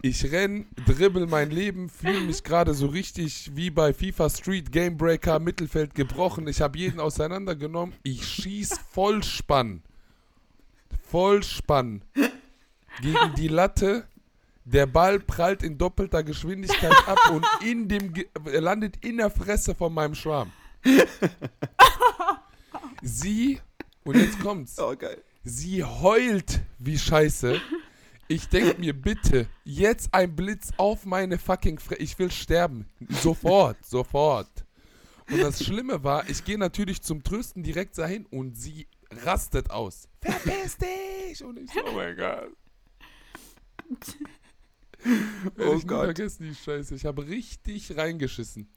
Ich 0.00 0.30
renn, 0.30 0.66
dribbel 0.86 1.26
mein 1.26 1.50
Leben, 1.50 1.88
fühle 1.88 2.20
mich 2.20 2.44
gerade 2.44 2.72
so 2.72 2.86
richtig 2.86 3.50
wie 3.56 3.68
bei 3.70 3.92
FIFA 3.92 4.30
Street 4.30 4.70
Gamebreaker, 4.70 5.40
Mittelfeld 5.40 5.96
gebrochen. 5.96 6.46
Ich 6.46 6.60
habe 6.60 6.78
jeden 6.78 7.00
auseinandergenommen. 7.00 7.96
Ich 8.04 8.24
schieß 8.24 8.78
Vollspann. 8.92 9.82
Vollspann. 11.10 12.02
Gegen 13.02 13.34
die 13.36 13.48
Latte. 13.48 14.06
Der 14.64 14.86
Ball 14.86 15.18
prallt 15.18 15.64
in 15.64 15.78
doppelter 15.78 16.22
Geschwindigkeit 16.22 16.94
ab 17.08 17.18
und 17.32 17.44
in 17.64 17.88
dem 17.88 18.12
Ge 18.12 18.26
landet 18.44 19.04
in 19.04 19.16
der 19.16 19.30
Fresse 19.30 19.74
von 19.74 19.92
meinem 19.94 20.14
Schwarm. 20.14 20.52
Sie, 23.02 23.58
und 24.04 24.16
jetzt 24.16 24.38
kommt's. 24.40 24.78
Oh. 24.78 24.94
Sie 25.42 25.82
heult 25.82 26.60
wie 26.78 26.98
Scheiße. 26.98 27.60
Ich 28.30 28.48
denke 28.48 28.78
mir, 28.78 28.92
bitte, 28.92 29.48
jetzt 29.64 30.12
ein 30.12 30.36
Blitz 30.36 30.70
auf 30.76 31.06
meine 31.06 31.38
fucking 31.38 31.78
Fresse. 31.78 32.02
Ich 32.02 32.18
will 32.18 32.30
sterben. 32.30 32.86
Sofort, 33.08 33.82
sofort. 33.84 34.66
Und 35.30 35.40
das 35.40 35.64
Schlimme 35.64 36.04
war, 36.04 36.28
ich 36.28 36.44
gehe 36.44 36.58
natürlich 36.58 37.00
zum 37.00 37.22
Trösten 37.22 37.62
direkt 37.62 37.96
dahin 37.96 38.26
und 38.26 38.56
sie 38.56 38.86
rastet 39.10 39.70
aus. 39.70 40.08
Verpiss 40.20 40.76
dich! 40.76 41.42
Und 41.42 41.58
ich 41.58 41.70
so, 41.72 41.80
oh 41.86 41.92
mein 41.92 42.16
Gott. 42.16 42.52
Oh 45.56 45.74
ich 45.76 45.86
Gott. 45.86 46.06
vergessen, 46.06 46.42
die 46.42 46.54
Scheiße. 46.56 46.92
Ich 46.96 47.04
habe 47.06 47.28
richtig 47.28 47.96
reingeschissen. 47.96 48.68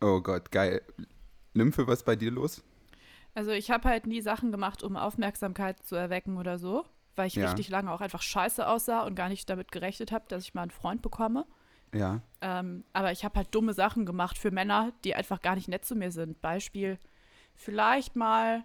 Oh 0.00 0.20
Gott, 0.20 0.52
geil. 0.52 0.82
Lymphe, 1.52 1.86
was 1.88 1.98
ist 1.98 2.04
bei 2.04 2.14
dir 2.14 2.30
los? 2.30 2.62
Also 3.34 3.50
ich 3.50 3.72
habe 3.72 3.88
halt 3.88 4.06
nie 4.06 4.20
Sachen 4.20 4.52
gemacht, 4.52 4.84
um 4.84 4.96
Aufmerksamkeit 4.96 5.82
zu 5.84 5.96
erwecken 5.96 6.36
oder 6.36 6.58
so, 6.58 6.84
weil 7.16 7.26
ich 7.26 7.34
Ja. 7.34 7.46
richtig 7.46 7.68
lange 7.68 7.90
auch 7.92 8.00
einfach 8.00 8.22
scheiße 8.22 8.66
aussah 8.66 9.02
und 9.02 9.14
gar 9.14 9.28
nicht 9.28 9.48
damit 9.50 9.70
gerechnet 9.72 10.12
habe, 10.12 10.24
dass 10.28 10.42
ich 10.44 10.54
mal 10.54 10.62
einen 10.62 10.70
Freund 10.70 11.02
bekomme. 11.02 11.46
Ja. 11.92 12.20
Ähm, 12.40 12.84
aber 12.92 13.12
ich 13.12 13.24
habe 13.24 13.36
halt 13.36 13.54
dumme 13.54 13.72
Sachen 13.72 14.04
gemacht 14.04 14.36
für 14.38 14.50
Männer, 14.50 14.92
die 15.04 15.14
einfach 15.14 15.40
gar 15.42 15.54
nicht 15.54 15.68
nett 15.68 15.84
zu 15.84 15.94
mir 15.94 16.10
sind. 16.10 16.40
Beispiel, 16.40 16.98
vielleicht 17.54 18.16
mal 18.16 18.64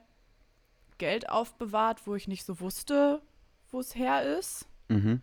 Geld 0.98 1.30
aufbewahrt, 1.30 2.08
wo 2.08 2.16
ich 2.16 2.28
nicht 2.28 2.44
so 2.44 2.60
wusste, 2.60 3.22
wo 3.72 3.80
es 3.80 3.96
her 3.96 4.38
ist. 4.38 4.68
Mhm. 4.88 5.22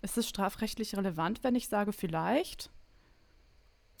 Ist 0.00 0.16
es 0.18 0.28
strafrechtlich 0.28 0.96
relevant, 0.96 1.44
wenn 1.44 1.54
ich 1.54 1.68
sage 1.68 1.92
vielleicht? 1.92 2.70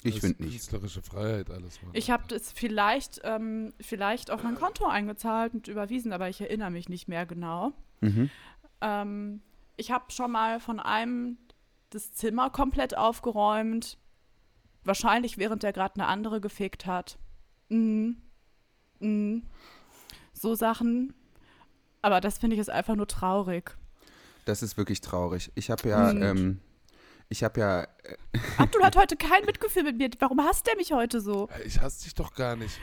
Ich 0.02 0.18
finde 0.20 0.42
nicht. 0.42 0.54
Künstlerische 0.54 1.00
Freiheit, 1.02 1.48
alles. 1.50 1.80
Mann. 1.82 1.92
Ich 1.94 2.10
habe 2.10 2.24
das 2.26 2.50
vielleicht, 2.50 3.20
ähm, 3.22 3.72
vielleicht 3.80 4.32
auf 4.32 4.42
mein 4.42 4.56
Konto 4.56 4.86
eingezahlt 4.88 5.54
und 5.54 5.68
überwiesen, 5.68 6.12
aber 6.12 6.28
ich 6.28 6.40
erinnere 6.40 6.70
mich 6.70 6.88
nicht 6.88 7.06
mehr 7.06 7.24
genau. 7.24 7.72
Mhm. 8.00 8.28
Ähm, 8.82 9.40
ich 9.76 9.90
habe 9.90 10.10
schon 10.10 10.30
mal 10.32 10.60
von 10.60 10.78
einem 10.80 11.38
das 11.90 12.12
Zimmer 12.12 12.50
komplett 12.50 12.96
aufgeräumt. 12.96 13.96
Wahrscheinlich 14.84 15.38
während 15.38 15.62
der 15.62 15.72
gerade 15.72 15.94
eine 15.94 16.06
andere 16.06 16.40
gefickt 16.40 16.86
hat. 16.86 17.18
Mhm. 17.68 18.16
Mhm. 19.00 19.44
So 20.32 20.54
Sachen. 20.54 21.14
Aber 22.02 22.20
das 22.20 22.38
finde 22.38 22.54
ich 22.54 22.60
ist 22.60 22.70
einfach 22.70 22.96
nur 22.96 23.06
traurig. 23.06 23.76
Das 24.44 24.62
ist 24.62 24.76
wirklich 24.76 25.00
traurig. 25.00 25.52
Ich 25.54 25.70
habe 25.70 25.88
ja, 25.88 26.12
Mhm. 26.12 26.22
ähm, 26.22 26.60
ich 27.28 27.44
habe 27.44 27.60
ja, 27.60 27.82
äh, 27.82 27.88
Abdul 28.58 28.82
hat 28.82 28.96
heute 28.96 29.16
kein 29.16 29.44
Mitgefühl 29.44 29.84
mit 29.84 29.98
mir. 29.98 30.10
Warum 30.18 30.40
hasst 30.40 30.66
er 30.68 30.76
mich 30.76 30.92
heute 30.92 31.20
so? 31.20 31.48
Ich 31.64 31.80
hasse 31.80 32.02
dich 32.04 32.14
doch 32.14 32.34
gar 32.34 32.56
nicht. 32.56 32.80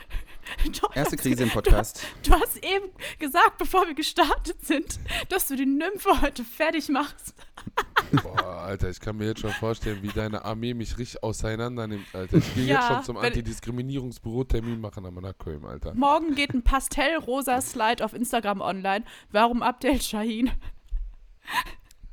Doch, 0.80 0.94
erste 0.96 1.16
du 1.16 1.22
Krise 1.22 1.42
im 1.44 1.50
Podcast. 1.50 2.02
Du 2.22 2.32
hast 2.32 2.56
eben 2.64 2.86
gesagt, 3.18 3.58
bevor 3.58 3.86
wir 3.86 3.94
gestartet 3.94 4.64
sind, 4.64 4.98
dass 5.28 5.48
du 5.48 5.56
die 5.56 5.66
Nymphe 5.66 6.20
heute 6.22 6.44
fertig 6.44 6.88
machst. 6.88 7.34
Boah, 8.22 8.62
Alter, 8.64 8.90
ich 8.90 8.98
kann 9.00 9.16
mir 9.16 9.26
jetzt 9.26 9.40
schon 9.40 9.52
vorstellen, 9.52 10.02
wie 10.02 10.08
deine 10.08 10.44
Armee 10.44 10.74
mich 10.74 10.98
richtig 10.98 11.22
auseinander 11.22 11.86
nimmt, 11.86 12.06
Alter. 12.14 12.38
Ich 12.38 12.54
gehe 12.54 12.64
Ja, 12.66 12.80
jetzt 12.80 12.88
schon 12.88 13.04
zum 13.04 13.16
Antidiskriminierungsbüro-Termin 13.18 14.80
machen 14.80 15.06
am 15.06 15.14
Monaco, 15.14 15.50
Alter. 15.66 15.94
Morgen 15.94 16.34
geht 16.34 16.52
ein 16.54 16.62
pastellrosa 16.62 17.60
Slide 17.60 18.04
auf 18.04 18.12
Instagram 18.12 18.60
online, 18.60 19.04
warum 19.30 19.62
Abdel 19.62 20.00
Shahin 20.00 20.50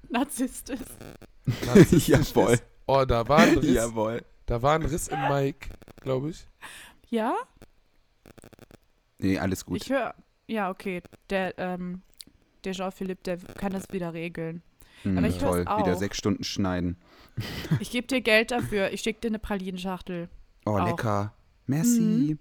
Narzisst 0.09 0.69
ist. 0.69 0.83
Narzisstisch 1.65 2.07
Jawohl. 2.07 2.53
ist- 2.53 2.63
Oh, 2.89 3.03
da 3.05 3.27
war 3.27 3.39
ein 3.39 3.57
Riss, 3.57 3.73
Jawohl. 3.75 4.23
da 4.45 4.61
war 4.61 4.75
ein 4.75 4.83
Riss 4.83 5.09
im 5.09 5.19
Mic, 5.27 5.67
glaube 5.99 6.29
ich. 6.29 6.47
Ja? 7.09 7.35
Nee, 9.19 9.37
alles 9.39 9.65
gut. 9.65 9.81
Ich 9.83 9.89
höre. 9.89 10.13
Ja, 10.47 10.69
okay. 10.69 11.01
Der, 11.29 11.57
ähm, 11.57 12.01
der 12.63 12.73
Jean-Philippe, 12.73 13.21
der 13.23 13.37
kann 13.37 13.73
das 13.73 13.85
wieder 13.91 14.13
regeln. 14.13 14.61
Hm, 15.03 15.17
aber 15.17 15.27
ich 15.27 15.37
toll, 15.37 15.61
wieder 15.61 15.93
auch. 15.93 15.97
sechs 15.97 16.17
Stunden 16.17 16.43
schneiden. 16.43 16.97
Ich 17.79 17.91
gebe 17.91 18.07
dir 18.07 18.21
Geld 18.21 18.49
dafür. 18.49 18.91
Ich 18.91 19.01
schicke 19.01 19.19
dir 19.21 19.27
eine 19.27 19.37
Pralinenschachtel. 19.39 20.27
Oh, 20.65 20.71
Auch. 20.71 20.87
lecker. 20.87 21.33
Merci. 21.67 22.37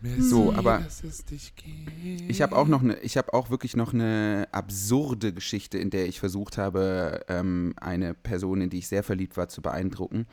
Merci, 0.00 0.22
So, 0.22 0.52
aber 0.52 0.78
dass 0.78 1.02
es 1.02 1.24
dich 1.24 1.54
gibt. 1.56 2.30
Ich 2.30 2.42
habe 2.42 2.54
auch 2.54 2.68
noch 2.68 2.82
eine, 2.82 2.96
ich 3.00 3.16
habe 3.16 3.34
auch 3.34 3.50
wirklich 3.50 3.74
noch 3.74 3.92
eine 3.92 4.46
absurde 4.52 5.32
Geschichte, 5.32 5.78
in 5.78 5.90
der 5.90 6.06
ich 6.06 6.20
versucht 6.20 6.58
habe, 6.58 7.24
ähm, 7.28 7.74
eine 7.80 8.14
Person, 8.14 8.60
in 8.60 8.70
die 8.70 8.78
ich 8.78 8.88
sehr 8.88 9.02
verliebt 9.02 9.36
war, 9.36 9.48
zu 9.48 9.62
beeindrucken. 9.62 10.26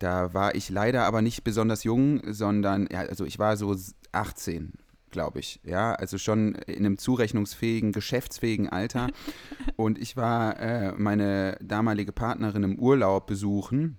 Da 0.00 0.34
war 0.34 0.54
ich 0.56 0.68
leider 0.70 1.04
aber 1.04 1.22
nicht 1.22 1.44
besonders 1.44 1.84
jung, 1.84 2.20
sondern, 2.32 2.88
ja, 2.90 3.00
also 3.00 3.24
ich 3.24 3.38
war 3.38 3.56
so 3.56 3.76
18, 4.14 4.72
glaube 5.10 5.40
ich. 5.40 5.60
Ja, 5.64 5.94
also 5.94 6.18
schon 6.18 6.54
in 6.54 6.86
einem 6.86 6.98
zurechnungsfähigen, 6.98 7.92
geschäftsfähigen 7.92 8.68
Alter. 8.68 9.08
Und 9.76 9.98
ich 9.98 10.16
war 10.16 10.58
äh, 10.60 10.92
meine 10.92 11.58
damalige 11.62 12.12
Partnerin 12.12 12.62
im 12.62 12.78
Urlaub 12.78 13.26
besuchen 13.26 13.98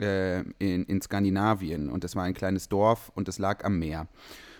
äh, 0.00 0.40
in, 0.58 0.84
in 0.84 1.00
Skandinavien. 1.00 1.88
Und 1.88 2.04
das 2.04 2.16
war 2.16 2.24
ein 2.24 2.34
kleines 2.34 2.68
Dorf 2.68 3.10
und 3.14 3.28
es 3.28 3.38
lag 3.38 3.64
am 3.64 3.78
Meer. 3.78 4.08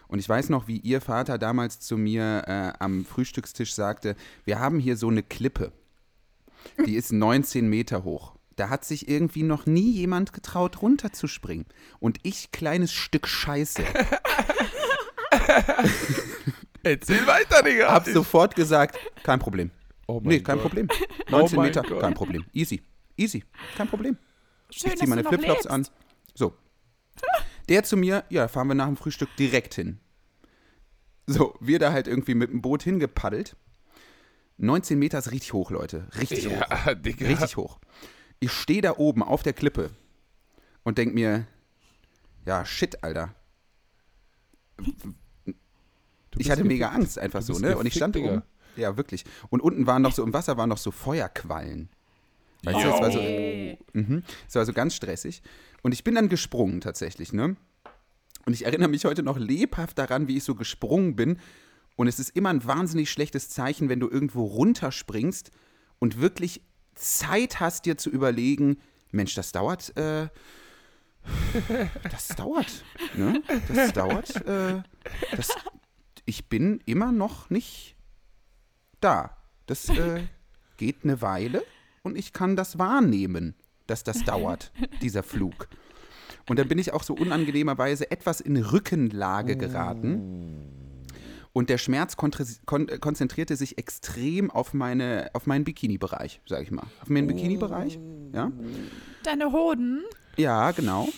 Und 0.09 0.19
ich 0.19 0.29
weiß 0.29 0.51
noch, 0.51 0.69
wie 0.69 0.79
ihr 0.79 1.01
Vater 1.01 1.37
damals 1.39 1.81
zu 1.81 1.97
mir 1.97 2.45
äh, 2.47 2.73
am 2.79 3.05
Frühstückstisch 3.05 3.75
sagte, 3.75 4.17
wir 4.45 4.61
haben 4.61 4.79
hier 4.79 4.97
so 4.97 5.09
eine 5.09 5.23
Klippe. 5.23 5.73
Die 6.87 6.95
ist 6.95 7.13
19 7.13 7.69
Meter 7.69 8.05
hoch. 8.05 8.36
Da 8.57 8.69
hat 8.71 8.85
sich 8.85 9.09
irgendwie 9.09 9.43
noch 9.43 9.67
nie 9.67 9.91
jemand 9.93 10.33
getraut, 10.33 10.81
runterzuspringen. 10.83 11.67
Und 12.01 12.19
ich, 12.23 12.51
kleines 12.53 12.93
Stück 12.93 13.29
Scheiße, 13.29 13.83
Erzähl 16.83 17.27
weiter, 17.27 17.63
Digga. 17.63 17.93
hab 17.93 18.07
sofort 18.07 18.55
gesagt, 18.55 18.97
kein 19.25 19.39
Problem. 19.39 19.71
oh 20.07 20.21
mein 20.21 20.29
Nee, 20.29 20.41
kein 20.41 20.57
Gott. 20.57 20.69
Problem. 20.69 20.89
Oh 21.29 21.33
19 21.33 21.57
mein 21.57 21.67
Meter, 21.67 21.83
Gott. 21.83 22.01
kein 22.01 22.15
Problem. 22.15 22.45
Easy. 22.53 22.83
Easy. 23.17 23.45
Kein 23.77 23.89
Problem. 23.89 24.17
Schön, 24.71 24.93
ich 24.93 24.99
ziehe 24.99 25.09
meine 25.09 25.25
Flipflops 25.25 25.67
an. 25.67 25.87
So. 26.35 26.55
Der 27.69 27.83
zu 27.83 27.97
mir, 27.97 28.25
ja, 28.31 28.47
fahren 28.49 28.69
wir 28.69 28.75
nach 28.75 28.87
dem 28.87 28.97
Frühstück 28.97 29.29
direkt 29.37 29.75
hin. 29.75 29.99
So, 31.27 31.57
wir 31.61 31.79
da 31.81 31.93
halt 31.93 32.07
irgendwie 32.07 32.35
mit 32.35 32.51
dem 32.51 32.63
Boot 32.63 32.85
hingepaddelt. 32.85 33.57
19 34.59 34.99
Meter 34.99 35.19
ist 35.19 35.33
richtig 35.33 35.53
hoch, 35.53 35.71
Leute. 35.71 36.07
Richtig 36.21 36.49
hoch. 36.49 36.61
Ja, 36.87 36.95
Digga. 36.95 37.27
Richtig 37.27 37.57
hoch. 37.57 37.79
Ich 38.41 38.53
stehe 38.53 38.83
da 38.83 38.97
oben 38.97 39.23
auf 39.23 39.43
der 39.43 39.53
Klippe 39.53 39.91
und 40.83 40.99
denk 40.99 41.15
mir, 41.15 41.47
ja, 42.45 42.65
shit, 42.65 43.03
Alter. 43.03 43.35
Ich 46.39 46.51
hatte 46.51 46.65
mega. 46.65 46.91
Angst 46.91 47.19
einfach 47.19 47.43
so, 47.43 47.59
ne? 47.59 47.77
Und 47.77 47.87
ich 47.87 47.95
stand 47.95 48.17
oben. 48.17 48.43
Ja, 48.77 48.97
wirklich. 48.97 49.25
Und 49.49 49.61
unten 49.61 49.87
waren 49.87 50.03
noch 50.03 50.13
so, 50.13 50.23
im 50.23 50.33
Wasser 50.35 50.57
waren 50.57 50.69
noch 50.69 50.79
so 50.79 50.91
Feuerquallen. 50.91 51.89
Weißt 52.63 52.85
du, 52.85 52.91
das 52.91 53.01
war 53.01 53.11
so. 53.11 53.21
Mhm. 53.21 54.23
Das 54.45 54.55
war 54.55 54.67
so 54.67 54.73
ganz 54.73 54.95
stressig. 54.95 55.43
Und 55.83 55.93
ich 55.93 56.05
bin 56.05 56.15
dann 56.15 56.29
gesprungen 56.29 56.81
tatsächlich, 56.81 57.33
ne? 57.33 57.57
Und 58.45 58.53
ich 58.53 58.65
erinnere 58.65 58.89
mich 58.89 59.05
heute 59.05 59.23
noch 59.23 59.39
lebhaft 59.39 59.99
daran, 59.99 60.29
wie 60.29 60.37
ich 60.37 60.45
so 60.45 60.55
gesprungen 60.55 61.17
bin. 61.17 61.39
Und 61.97 62.07
es 62.07 62.19
ist 62.19 62.37
immer 62.37 62.51
ein 62.51 62.65
wahnsinnig 62.65 63.11
schlechtes 63.11 63.49
Zeichen, 63.49 63.89
wenn 63.89 64.01
du 64.01 64.09
irgendwo 64.09 64.45
runterspringst 64.45 65.51
und 65.99 66.21
wirklich 66.21 66.61
Zeit 66.97 67.61
hast, 67.61 67.87
dir 67.87 67.97
zu 67.97 68.11
überlegen, 68.11 68.79
Mensch, 69.13 69.35
das 69.35 69.53
dauert, 69.53 69.97
äh, 69.97 70.29
das 72.11 72.29
dauert. 72.29 72.85
Ne? 73.15 73.43
Das 73.69 73.93
dauert. 73.93 74.37
Äh, 74.47 74.83
das, 75.35 75.55
ich 76.25 76.49
bin 76.49 76.81
immer 76.87 77.13
noch 77.13 77.51
nicht 77.51 77.97
da. 79.01 79.37
Das 79.67 79.89
äh, 79.89 80.23
geht 80.77 81.05
eine 81.05 81.23
Weile 81.23 81.65
und 82.03 82.17
ich 82.17 82.33
kann 82.33 82.57
das 82.57 82.79
wahrnehmen, 82.79 83.55
dass 83.87 84.05
das 84.05 84.25
dauert, 84.25 84.73
dieser 85.01 85.23
Flug. 85.23 85.69
Und 86.49 86.59
dann 86.59 86.69
bin 86.69 86.79
ich 86.79 86.93
auch 86.93 87.03
so 87.03 87.15
unangenehmerweise 87.15 88.11
etwas 88.11 88.41
in 88.41 88.57
Rückenlage 88.57 89.57
geraten. 89.57 90.86
Und 91.57 91.71
der 91.71 91.79
Schmerz 91.79 92.19
kon 92.19 92.33
konzentrierte 93.01 93.57
sich 93.57 93.79
extrem 93.79 94.51
auf, 94.51 94.75
meine, 94.75 95.31
auf 95.33 95.47
meinen 95.47 95.65
Bikini-Bereich, 95.65 96.43
sag 96.45 96.63
ich 96.63 96.71
mal. 96.71 96.83
Auf 97.01 97.09
meinen 97.09 97.29
Bikini-Bereich. 97.29 97.99
Ja? 98.35 98.53
Deine 99.23 99.51
Hoden. 99.53 100.05
ja, 100.37 100.73
genau. 100.73 101.09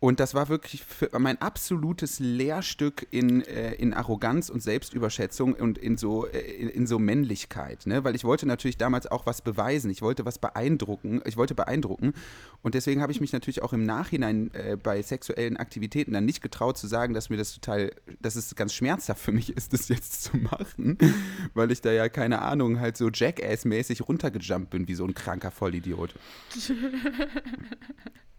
Und 0.00 0.20
das 0.20 0.32
war 0.34 0.48
wirklich 0.48 0.84
mein 1.18 1.40
absolutes 1.42 2.20
Lehrstück 2.20 3.06
in, 3.10 3.42
äh, 3.42 3.74
in 3.74 3.92
Arroganz 3.92 4.48
und 4.48 4.62
Selbstüberschätzung 4.62 5.54
und 5.54 5.76
in 5.76 5.96
so, 5.96 6.24
äh, 6.26 6.38
in, 6.38 6.68
in 6.68 6.86
so 6.86 7.00
Männlichkeit. 7.00 7.84
Ne? 7.86 8.04
Weil 8.04 8.14
ich 8.14 8.22
wollte 8.22 8.46
natürlich 8.46 8.76
damals 8.76 9.08
auch 9.08 9.26
was 9.26 9.42
beweisen. 9.42 9.90
Ich 9.90 10.00
wollte 10.00 10.24
was 10.24 10.38
beeindrucken. 10.38 11.20
Ich 11.26 11.36
wollte 11.36 11.56
beeindrucken. 11.56 12.12
Und 12.62 12.76
deswegen 12.76 13.02
habe 13.02 13.10
ich 13.10 13.20
mich 13.20 13.32
natürlich 13.32 13.62
auch 13.62 13.72
im 13.72 13.84
Nachhinein 13.84 14.52
äh, 14.54 14.76
bei 14.76 15.02
sexuellen 15.02 15.56
Aktivitäten 15.56 16.12
dann 16.12 16.24
nicht 16.24 16.42
getraut 16.42 16.78
zu 16.78 16.86
sagen, 16.86 17.12
dass 17.12 17.28
mir 17.28 17.36
das 17.36 17.54
total, 17.54 17.90
dass 18.20 18.36
es 18.36 18.54
ganz 18.54 18.74
schmerzhaft 18.74 19.20
für 19.20 19.32
mich 19.32 19.56
ist, 19.56 19.72
das 19.72 19.88
jetzt 19.88 20.22
zu 20.22 20.36
machen. 20.36 20.96
Weil 21.54 21.72
ich 21.72 21.80
da 21.80 21.90
ja, 21.90 22.08
keine 22.08 22.42
Ahnung, 22.42 22.78
halt 22.78 22.96
so 22.96 23.10
Jackass-mäßig 23.10 24.06
runtergejumpt 24.06 24.70
bin, 24.70 24.86
wie 24.86 24.94
so 24.94 25.04
ein 25.04 25.14
kranker 25.14 25.50
Vollidiot. 25.50 26.14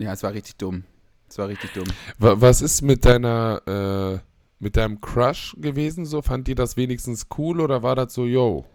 Ja, 0.02 0.14
es 0.14 0.24
war 0.24 0.34
richtig 0.34 0.56
dumm. 0.56 0.86
Es 1.30 1.38
war 1.38 1.48
richtig 1.48 1.72
dumm. 1.74 1.86
Wa- 2.18 2.36
Was 2.40 2.62
ist 2.62 2.82
mit 2.82 3.06
deiner, 3.06 3.62
äh, 3.68 4.20
mit 4.60 4.76
deinem 4.78 5.00
Crush 5.00 5.56
gewesen 5.60 6.06
so? 6.06 6.22
Fand 6.22 6.48
die 6.48 6.56
das 6.56 6.76
wenigstens 6.78 7.28
cool 7.38 7.62
oder 7.62 7.84
war 7.84 7.96
das 7.96 8.14
so, 8.14 8.26
yo? 8.26 8.66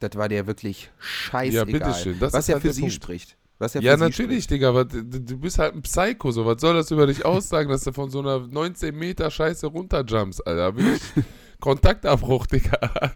Das 0.00 0.16
war 0.16 0.28
der 0.28 0.46
wirklich 0.46 0.90
scheißegal. 0.98 1.68
Ja, 1.68 1.78
bitteschön, 1.78 2.18
das 2.18 2.32
was 2.32 2.46
ja 2.48 2.54
halt 2.54 2.62
für 2.62 2.72
sie 2.72 2.80
Punkt. 2.82 2.94
spricht. 2.94 3.36
Was 3.58 3.74
ja, 3.74 3.96
natürlich, 3.96 4.48
Digga, 4.48 4.70
aber 4.70 4.84
du, 4.84 5.04
du 5.04 5.38
bist 5.38 5.58
halt 5.60 5.74
ein 5.76 5.82
Psycho, 5.82 6.32
so. 6.32 6.44
Was 6.44 6.60
soll 6.60 6.74
das 6.74 6.90
über 6.90 7.06
dich 7.06 7.24
aussagen, 7.24 7.68
dass 7.70 7.84
du 7.84 7.92
von 7.92 8.10
so 8.10 8.18
einer 8.18 8.40
19 8.40 8.92
Meter 8.96 9.30
Scheiße 9.30 9.68
runterjumpst, 9.68 10.44
Alter? 10.44 10.72
Bin 10.72 10.94
ich 10.96 11.24
Kontaktabbruch, 11.60 12.46
Digga. 12.46 13.12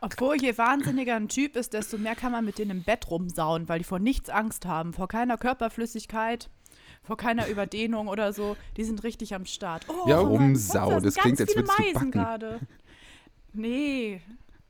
Obwohl, 0.00 0.36
je 0.40 0.56
wahnsinniger 0.56 1.16
ein 1.16 1.28
Typ 1.28 1.56
ist, 1.56 1.72
desto 1.72 1.98
mehr 1.98 2.14
kann 2.14 2.30
man 2.30 2.44
mit 2.44 2.58
denen 2.58 2.70
im 2.70 2.82
Bett 2.84 3.10
rumsauen, 3.10 3.68
weil 3.68 3.78
die 3.80 3.84
vor 3.84 3.98
nichts 3.98 4.30
Angst 4.30 4.64
haben. 4.66 4.92
Vor 4.92 5.08
keiner 5.08 5.38
Körperflüssigkeit, 5.38 6.50
vor 7.04 7.16
keiner 7.16 7.46
Überdehnung 7.48 8.08
oder 8.08 8.32
so. 8.32 8.56
Die 8.76 8.84
sind 8.84 9.04
richtig 9.04 9.34
am 9.34 9.46
Start. 9.46 9.86
Oh, 9.88 10.08
Ja, 10.08 10.18
Rumsau, 10.18 10.90
da 10.90 10.94
sind 11.00 11.06
das 11.06 11.14
klingt, 11.14 11.38
ganz 11.38 11.40
als 11.42 11.52
viele 11.52 11.62
würdest 11.64 11.78
du 11.78 11.82
Meisen 11.82 11.94
backen. 11.94 12.10
gerade. 12.10 12.60
Nee, 13.52 14.20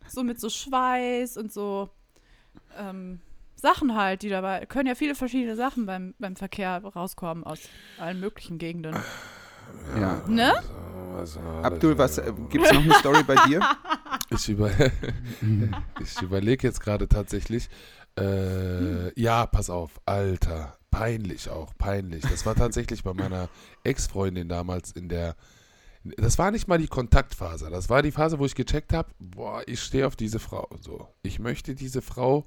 so 0.09 0.23
mit 0.23 0.39
so 0.41 0.51
Schweiß 0.51 1.37
und 1.39 1.53
so 1.53 1.89
ähm, 2.79 3.21
Sachen 3.57 3.95
halt, 3.97 4.23
die 4.23 4.29
dabei, 4.29 4.67
können 4.67 4.89
ja 4.89 4.95
viele 4.95 5.15
verschiedene 5.15 5.57
Sachen 5.57 5.87
beim, 5.87 6.15
beim 6.19 6.37
Verkehr 6.37 6.83
rauskommen 6.85 7.45
aus 7.45 7.61
allen 7.99 8.21
möglichen 8.21 8.59
Gegenden. 8.59 8.95
Ja. 9.99 10.23
Ne? 10.27 10.53
Abdul, 11.63 11.97
was 11.97 12.19
äh, 12.19 12.33
gibt's 12.51 12.73
noch 12.73 12.83
eine 12.83 12.95
Story 12.95 13.23
bei 13.23 13.37
dir? 13.47 13.61
Ich, 14.31 14.49
über 14.49 14.71
ich 16.01 16.23
überlege 16.23 16.67
jetzt 16.67 16.81
gerade 16.81 17.07
tatsächlich. 17.09 17.69
Äh, 18.19 19.21
ja, 19.21 19.47
pass 19.47 19.69
auf, 19.71 20.01
Alter. 20.07 20.79
Peinlich 20.95 21.51
auch, 21.51 21.77
peinlich. 21.77 22.23
Das 22.23 22.47
war 22.47 22.55
tatsächlich 22.55 23.03
bei 23.03 23.15
meiner 23.15 23.49
Ex-Freundin 23.83 24.49
damals 24.49 24.93
in 24.93 25.09
der. 25.09 25.35
Das 26.17 26.39
war 26.39 26.51
nicht 26.51 26.69
mal 26.69 26.79
die 26.79 26.87
Kontaktphase. 26.87 27.69
Das 27.71 27.89
war 27.89 28.03
die 28.03 28.13
Phase, 28.13 28.39
wo 28.39 28.45
ich 28.45 28.55
gecheckt 28.55 28.93
habe, 28.93 29.11
boah, 29.19 29.63
ich 29.67 29.81
stehe 29.81 30.07
auf 30.07 30.17
diese 30.17 30.39
Frau. 30.39 30.69
So, 30.81 31.09
ich 31.23 31.39
möchte 31.39 31.75
diese 31.75 32.01
Frau, 32.01 32.47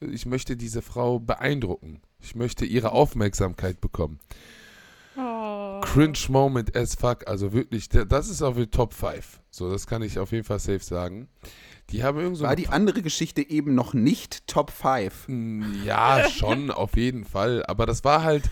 ich 0.00 0.26
möchte 0.26 0.56
diese 0.56 0.80
Frau 0.80 1.18
beeindrucken. 1.18 2.02
Ich 2.20 2.36
möchte 2.36 2.64
ihre 2.64 2.92
Aufmerksamkeit 2.92 3.80
bekommen. 3.80 4.20
Oh. 5.16 5.80
Cringe 5.80 6.18
Moment 6.28 6.76
as 6.76 6.94
fuck. 6.94 7.26
Also 7.26 7.52
wirklich, 7.52 7.88
das 7.88 8.28
ist 8.28 8.42
auf 8.42 8.56
die 8.56 8.68
Top 8.68 8.94
5. 8.94 9.40
So, 9.50 9.70
das 9.70 9.86
kann 9.86 10.02
ich 10.02 10.18
auf 10.18 10.30
jeden 10.30 10.44
Fall 10.44 10.60
safe 10.60 10.84
sagen. 10.84 11.28
Die 11.90 12.02
haben 12.04 12.18
irgend 12.18 12.38
so 12.38 12.44
War 12.44 12.56
die 12.56 12.68
andere 12.68 13.02
Geschichte 13.02 13.48
eben 13.48 13.74
noch 13.74 13.92
nicht 13.94 14.46
Top 14.46 14.70
5? 14.70 15.28
Mm, 15.28 15.84
Ja, 15.84 16.28
schon, 16.30 16.70
auf 16.70 16.96
jeden 16.96 17.24
Fall. 17.24 17.64
Aber 17.66 17.84
das 17.84 18.02
war 18.04 18.22
halt, 18.22 18.44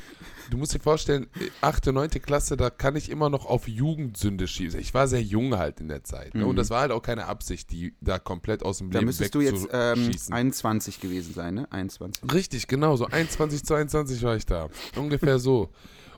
du 0.51 0.59
musst 0.59 0.75
dir 0.75 0.81
vorstellen, 0.81 1.27
8., 1.63 1.87
9. 1.87 2.11
Klasse, 2.23 2.57
da 2.59 2.69
kann 2.69 2.97
ich 2.97 3.09
immer 3.09 3.31
noch 3.31 3.47
auf 3.47 3.67
Jugendsünde 3.67 4.47
schießen. 4.47 4.79
Ich 4.79 4.93
war 4.93 5.09
sehr 5.09 5.23
jung 5.23 5.57
halt 5.57 5.81
in 5.81 5.89
der 5.89 6.05
Zeit. 6.05 6.35
Ne? 6.35 6.45
Und 6.47 6.57
das 6.57 6.69
war 6.69 6.83
halt 6.83 6.93
auch 6.93 7.01
keine 7.03 7.27
Absicht, 7.27 7.71
die 7.71 7.95
da 8.03 8.19
komplett 8.19 8.63
aus 8.63 8.79
dem 8.79 8.89
Mhm. 8.89 8.91
Da 8.93 8.99
Leben 8.99 9.07
müsstest 9.07 9.35
du 9.35 9.41
jetzt 9.41 9.69
ähm, 9.73 9.99
wegzuschießen. 10.01 10.35
21 10.35 11.01
gewesen 11.01 11.33
sein, 11.33 11.55
ne? 11.55 11.73
21. 11.73 12.23
Richtig, 12.33 12.67
genau, 12.67 12.97
so 12.97 13.07
21, 13.07 13.65
22 13.65 14.23
war 14.23 14.37
ich 14.37 14.45
da. 14.45 14.69
Ungefähr 14.97 15.39
so. 15.39 15.71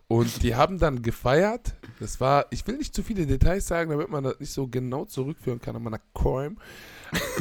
Und 0.08 0.42
die 0.42 0.54
haben 0.54 0.78
dann 0.78 1.00
gefeiert. 1.02 1.74
Das 1.98 2.20
war, 2.20 2.46
ich 2.50 2.66
will 2.66 2.76
nicht 2.76 2.94
zu 2.94 3.02
viele 3.02 3.26
Details 3.26 3.66
sagen, 3.66 3.90
damit 3.90 4.10
man 4.10 4.24
das 4.24 4.38
nicht 4.40 4.52
so 4.52 4.68
genau 4.68 5.04
zurückführen 5.06 5.60
kann 5.60 5.74
an 5.76 5.82
meiner 5.82 6.00
Crime. 6.14 6.56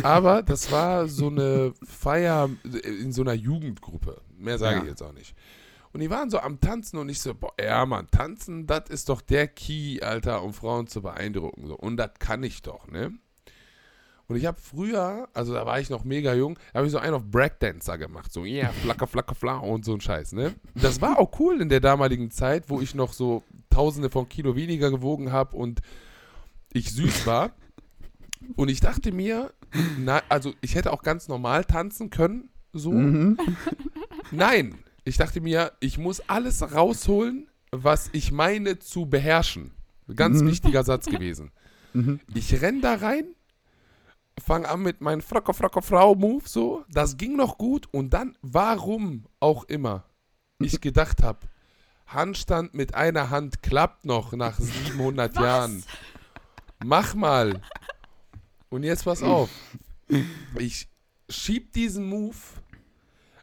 Aber 0.03 0.41
das 0.41 0.71
war 0.71 1.07
so 1.07 1.27
eine 1.27 1.73
Feier 1.83 2.49
in 2.83 3.11
so 3.11 3.21
einer 3.23 3.33
Jugendgruppe. 3.33 4.21
Mehr 4.37 4.57
sage 4.57 4.77
Ja. 4.77 4.81
ich 4.83 4.89
jetzt 4.89 5.01
auch 5.01 5.13
nicht. 5.13 5.35
Und 5.93 5.99
die 5.99 6.09
waren 6.09 6.29
so 6.29 6.39
am 6.39 6.61
Tanzen 6.61 6.97
und 6.97 7.09
ich 7.09 7.19
so, 7.19 7.33
boah, 7.35 7.51
ja, 7.61 7.85
Mann, 7.85 8.07
tanzen, 8.11 8.65
das 8.65 8.89
ist 8.89 9.09
doch 9.09 9.19
der 9.19 9.47
Key, 9.49 9.99
Alter, 10.01 10.41
um 10.41 10.53
Frauen 10.53 10.87
zu 10.87 11.01
beeindrucken. 11.01 11.67
So. 11.67 11.75
Und 11.75 11.97
das 11.97 12.11
kann 12.19 12.43
ich 12.43 12.61
doch, 12.61 12.87
ne? 12.87 13.11
Und 14.31 14.37
ich 14.37 14.45
habe 14.45 14.57
früher, 14.61 15.27
also 15.33 15.53
da 15.53 15.65
war 15.65 15.81
ich 15.81 15.89
noch 15.89 16.05
mega 16.05 16.33
jung, 16.33 16.57
habe 16.73 16.85
ich 16.85 16.93
so 16.93 16.99
einen 16.99 17.15
auf 17.15 17.25
Breakdancer 17.25 17.97
gemacht. 17.97 18.31
So, 18.31 18.45
yeah, 18.45 18.71
flacker, 18.71 19.05
flacker, 19.05 19.35
fla 19.35 19.57
und 19.57 19.83
so 19.83 19.93
ein 19.93 19.99
Scheiß, 19.99 20.31
ne? 20.31 20.53
Das 20.73 21.01
war 21.01 21.19
auch 21.19 21.37
cool 21.41 21.59
in 21.59 21.67
der 21.67 21.81
damaligen 21.81 22.31
Zeit, 22.31 22.69
wo 22.69 22.79
ich 22.79 22.95
noch 22.95 23.11
so 23.11 23.43
tausende 23.69 24.09
von 24.09 24.29
Kilo 24.29 24.55
weniger 24.55 24.89
gewogen 24.89 25.33
habe 25.33 25.57
und 25.57 25.81
ich 26.71 26.93
süß 26.93 27.27
war. 27.27 27.51
Und 28.55 28.69
ich 28.69 28.79
dachte 28.79 29.11
mir, 29.11 29.51
na, 29.99 30.21
also 30.29 30.53
ich 30.61 30.75
hätte 30.75 30.93
auch 30.93 31.03
ganz 31.03 31.27
normal 31.27 31.65
tanzen 31.65 32.09
können, 32.09 32.49
so. 32.71 32.93
Mhm. 32.93 33.37
Nein, 34.31 34.75
ich 35.03 35.17
dachte 35.17 35.41
mir, 35.41 35.73
ich 35.81 35.97
muss 35.97 36.21
alles 36.29 36.73
rausholen, 36.73 37.49
was 37.71 38.09
ich 38.13 38.31
meine 38.31 38.79
zu 38.79 39.07
beherrschen. 39.07 39.71
Ganz 40.15 40.41
wichtiger 40.41 40.85
Satz 40.85 41.07
gewesen. 41.07 41.51
Ich 42.33 42.61
renn 42.61 42.79
da 42.79 42.95
rein, 42.95 43.25
fang 44.41 44.65
an 44.65 44.81
mit 44.81 45.01
meinem 45.01 45.21
Frocker, 45.21 45.53
Frocker, 45.53 45.81
Frau-Move 45.81 46.43
so. 46.47 46.85
Das 46.89 47.17
ging 47.17 47.35
noch 47.35 47.57
gut 47.57 47.87
und 47.91 48.11
dann, 48.11 48.37
warum 48.41 49.25
auch 49.39 49.63
immer, 49.65 50.05
ich 50.59 50.81
gedacht 50.81 51.23
habe, 51.23 51.39
Handstand 52.07 52.73
mit 52.73 52.93
einer 52.95 53.29
Hand 53.29 53.63
klappt 53.63 54.05
noch 54.05 54.33
nach 54.33 54.59
700 54.59 55.35
Jahren. 55.39 55.83
Mach 56.83 57.13
mal. 57.13 57.61
Und 58.69 58.83
jetzt 58.83 59.05
pass 59.05 59.23
auf. 59.23 59.49
Ich 60.57 60.87
schieb 61.29 61.71
diesen 61.73 62.05
Move. 62.05 62.35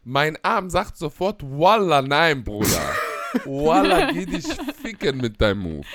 Mein 0.03 0.37
Arm 0.43 0.69
sagt 0.69 0.97
sofort, 0.97 1.41
Walla, 1.43 2.01
nein, 2.01 2.43
Bruder. 2.43 2.93
Walla, 3.45 4.11
geh 4.11 4.25
dich 4.25 4.47
ficken 4.81 5.17
mit 5.17 5.39
deinem 5.39 5.61
Move. 5.61 5.87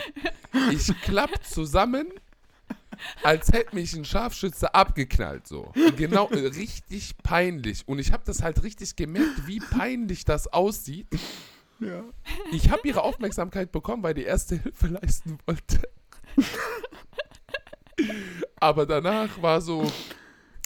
Ich 0.70 0.86
klapp 1.02 1.44
zusammen, 1.44 2.06
als 3.22 3.52
hätte 3.52 3.74
mich 3.74 3.94
ein 3.94 4.04
Scharfschütze 4.04 4.74
abgeknallt, 4.74 5.46
so. 5.46 5.72
Genau, 5.96 6.28
äh, 6.30 6.46
richtig 6.46 7.16
peinlich. 7.22 7.86
Und 7.86 7.98
ich 7.98 8.12
habe 8.12 8.22
das 8.26 8.42
halt 8.42 8.62
richtig 8.62 8.96
gemerkt, 8.96 9.46
wie 9.46 9.58
peinlich 9.60 10.24
das 10.24 10.52
aussieht. 10.52 11.08
Ich 12.52 12.70
habe 12.70 12.86
ihre 12.88 13.02
Aufmerksamkeit 13.02 13.72
bekommen, 13.72 14.02
weil 14.02 14.14
die 14.14 14.22
erste 14.24 14.56
Hilfe 14.56 14.86
leisten 14.86 15.38
wollte. 15.46 15.80
Aber 18.56 18.86
danach 18.86 19.40
war 19.42 19.60
so, 19.60 19.90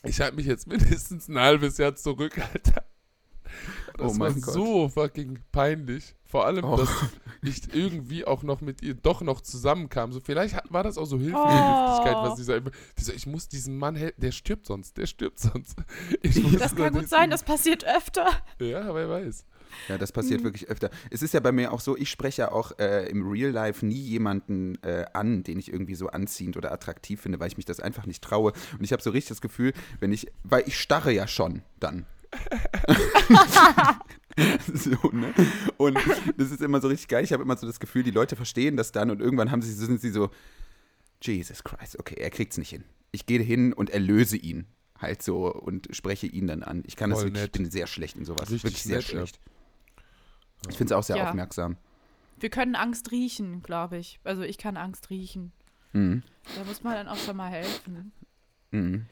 ich 0.05 0.21
halte 0.21 0.37
mich 0.37 0.47
jetzt 0.47 0.67
mindestens 0.67 1.29
ein 1.29 1.39
halbes 1.39 1.79
Jahr 1.79 1.95
zurück, 1.97 2.39
Alter. 2.39 2.85
Das 3.97 4.13
Oh 4.17 4.19
war 4.21 4.33
Gott. 4.33 4.45
so 4.55 4.89
fucking 4.89 5.39
peinlich. 5.51 6.15
Vor 6.31 6.45
allem, 6.45 6.63
Oh. 6.65 6.77
dass 6.77 6.91
ich 7.41 7.75
irgendwie 7.75 8.27
auch 8.27 8.43
noch 8.43 8.61
mit 8.61 8.83
ihr 8.83 8.93
doch 8.93 9.23
noch 9.23 9.41
zusammenkam. 9.41 10.13
So, 10.13 10.21
vielleicht 10.21 10.55
hat, 10.55 10.71
war 10.71 10.83
das 10.83 10.99
auch 10.99 11.07
so 11.07 11.19
Hilfe 11.19 11.37
Oh. 11.39 12.23
Was 12.23 12.35
dieser, 12.37 12.61
dieser, 12.99 13.15
ich 13.15 13.27
muss 13.27 13.49
diesen 13.49 13.79
Mann 13.79 13.97
helfen, 13.97 14.21
der 14.21 14.33
stirbt 14.33 14.67
sonst, 14.67 14.99
der 14.99 15.07
stirbt 15.07 15.39
sonst. 15.39 15.79
Ich 16.23 16.43
muss 16.43 16.59
Das 16.59 16.75
da 16.75 16.85
kann 16.85 16.93
gut 16.93 17.09
sein, 17.09 17.31
das 17.31 17.43
passiert 17.43 17.85
öfter. 17.87 18.27
Ja, 18.61 18.95
wer 18.95 19.09
weiß. 19.09 19.47
Ja, 19.89 19.97
das 19.99 20.13
passiert 20.13 20.43
wirklich 20.43 20.69
öfter. 20.69 20.91
Es 21.11 21.23
ist 21.23 21.33
ja 21.33 21.41
bei 21.41 21.53
mir 21.53 21.73
auch 21.73 21.81
so, 21.81 21.97
ich 21.97 22.11
spreche 22.11 22.43
ja 22.43 22.53
auch 22.53 22.79
äh, 22.79 23.09
im 23.09 23.27
Real 23.31 23.51
Life 23.51 23.85
nie 23.85 23.95
jemanden 23.95 24.83
äh, 24.83 25.07
an, 25.15 25.43
den 25.45 25.59
ich 25.59 25.73
irgendwie 25.73 25.95
so 25.95 26.09
anziehend 26.09 26.57
oder 26.59 26.73
attraktiv 26.73 27.21
finde, 27.23 27.41
weil 27.41 27.49
ich 27.49 27.57
mich 27.57 27.67
das 27.67 27.81
einfach 27.81 28.05
nicht 28.07 28.23
traue. 28.23 28.53
Und 28.79 28.85
ich 28.85 28.93
habe 28.93 29.03
so 29.03 29.11
richtig 29.11 29.29
das 29.31 29.41
Gefühl, 29.41 29.73
wenn 30.01 30.13
ich, 30.13 30.27
weil 30.43 30.65
ich 30.67 30.79
starre 30.79 31.13
ja 31.13 31.27
schon 31.27 31.63
dann. 31.81 32.05
so, 34.75 34.91
ne? 35.13 35.33
Und 35.77 35.99
das 36.37 36.51
ist 36.51 36.61
immer 36.63 36.81
so 36.81 36.89
richtig 36.89 37.09
geil. 37.09 37.25
Ich 37.25 37.33
habe 37.33 37.43
immer 37.43 37.57
so 37.57 37.67
das 37.67 37.81
Gefühl, 37.81 38.03
die 38.03 38.11
Leute 38.11 38.37
verstehen 38.37 38.77
das 38.77 38.93
dann 38.93 39.11
und 39.11 39.21
irgendwann 39.21 39.51
haben 39.51 39.63
sie, 39.63 39.73
sind 39.73 40.01
sie 40.01 40.11
so, 40.11 40.31
Jesus 41.23 41.65
Christ, 41.65 41.99
okay, 41.99 42.15
er 42.19 42.31
kriegt's 42.31 42.59
nicht 42.59 42.71
hin. 42.71 42.85
Ich 43.11 43.27
gehe 43.27 43.41
hin 43.41 43.73
und 43.73 43.91
erlöse 43.91 44.37
ihn 44.37 44.67
halt 44.99 45.23
so 45.23 45.53
und 45.53 45.89
spreche 45.93 46.27
ihn 46.27 46.47
dann 46.47 46.63
an. 46.63 46.83
Ich 46.87 46.97
kann 46.97 47.11
das 47.11 47.21
Voll 47.21 47.29
wirklich, 47.29 47.43
ich 47.45 47.47
nett. 47.53 47.53
bin 47.53 47.71
sehr 47.71 47.87
schlecht 47.87 48.17
in 48.17 48.25
sowas. 48.25 48.51
Richtig 48.51 48.65
wirklich 48.65 48.83
sehr 48.83 48.97
nett, 48.99 49.07
ja. 49.07 49.11
schlecht. 49.11 49.41
Ich 50.69 50.77
finde 50.77 50.93
es 50.95 50.99
auch 50.99 51.03
sehr 51.05 51.17
Ja. 51.17 51.29
aufmerksam. 51.29 51.77
Wir 52.41 52.51
können 52.51 52.75
Angst 52.77 53.11
riechen, 53.11 53.63
glaube 53.63 53.99
ich. 53.99 54.21
Also 54.25 54.43
ich 54.43 54.59
kann 54.59 54.77
Angst 54.77 55.11
riechen. 55.11 55.53
Mhm. 55.93 56.23
Da 56.57 56.65
muss 56.65 56.83
man 56.83 56.95
dann 56.95 57.09
auch 57.09 57.17
schon 57.17 57.37
mal 57.37 57.51
helfen. 57.51 58.13
Mhm. 58.71 59.07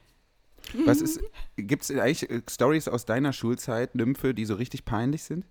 Was 0.84 1.00
ist, 1.00 1.20
gibt 1.56 1.82
es 1.82 1.90
eigentlich 1.90 2.30
äh, 2.30 2.42
Stories 2.48 2.88
aus 2.88 3.04
deiner 3.06 3.32
Schulzeit, 3.32 3.94
Nymphe, 3.94 4.34
die 4.34 4.44
so 4.44 4.54
richtig 4.54 4.84
peinlich 4.84 5.22
sind? 5.22 5.46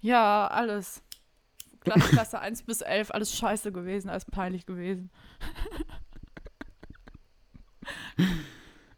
Ja, 0.00 0.46
alles. 0.48 1.02
Klasse, 1.80 2.08
Klasse 2.08 2.40
1 2.40 2.62
bis 2.62 2.80
11, 2.80 3.10
alles 3.10 3.36
scheiße 3.36 3.72
gewesen, 3.72 4.08
alles 4.08 4.24
peinlich 4.24 4.66
gewesen. 4.66 5.10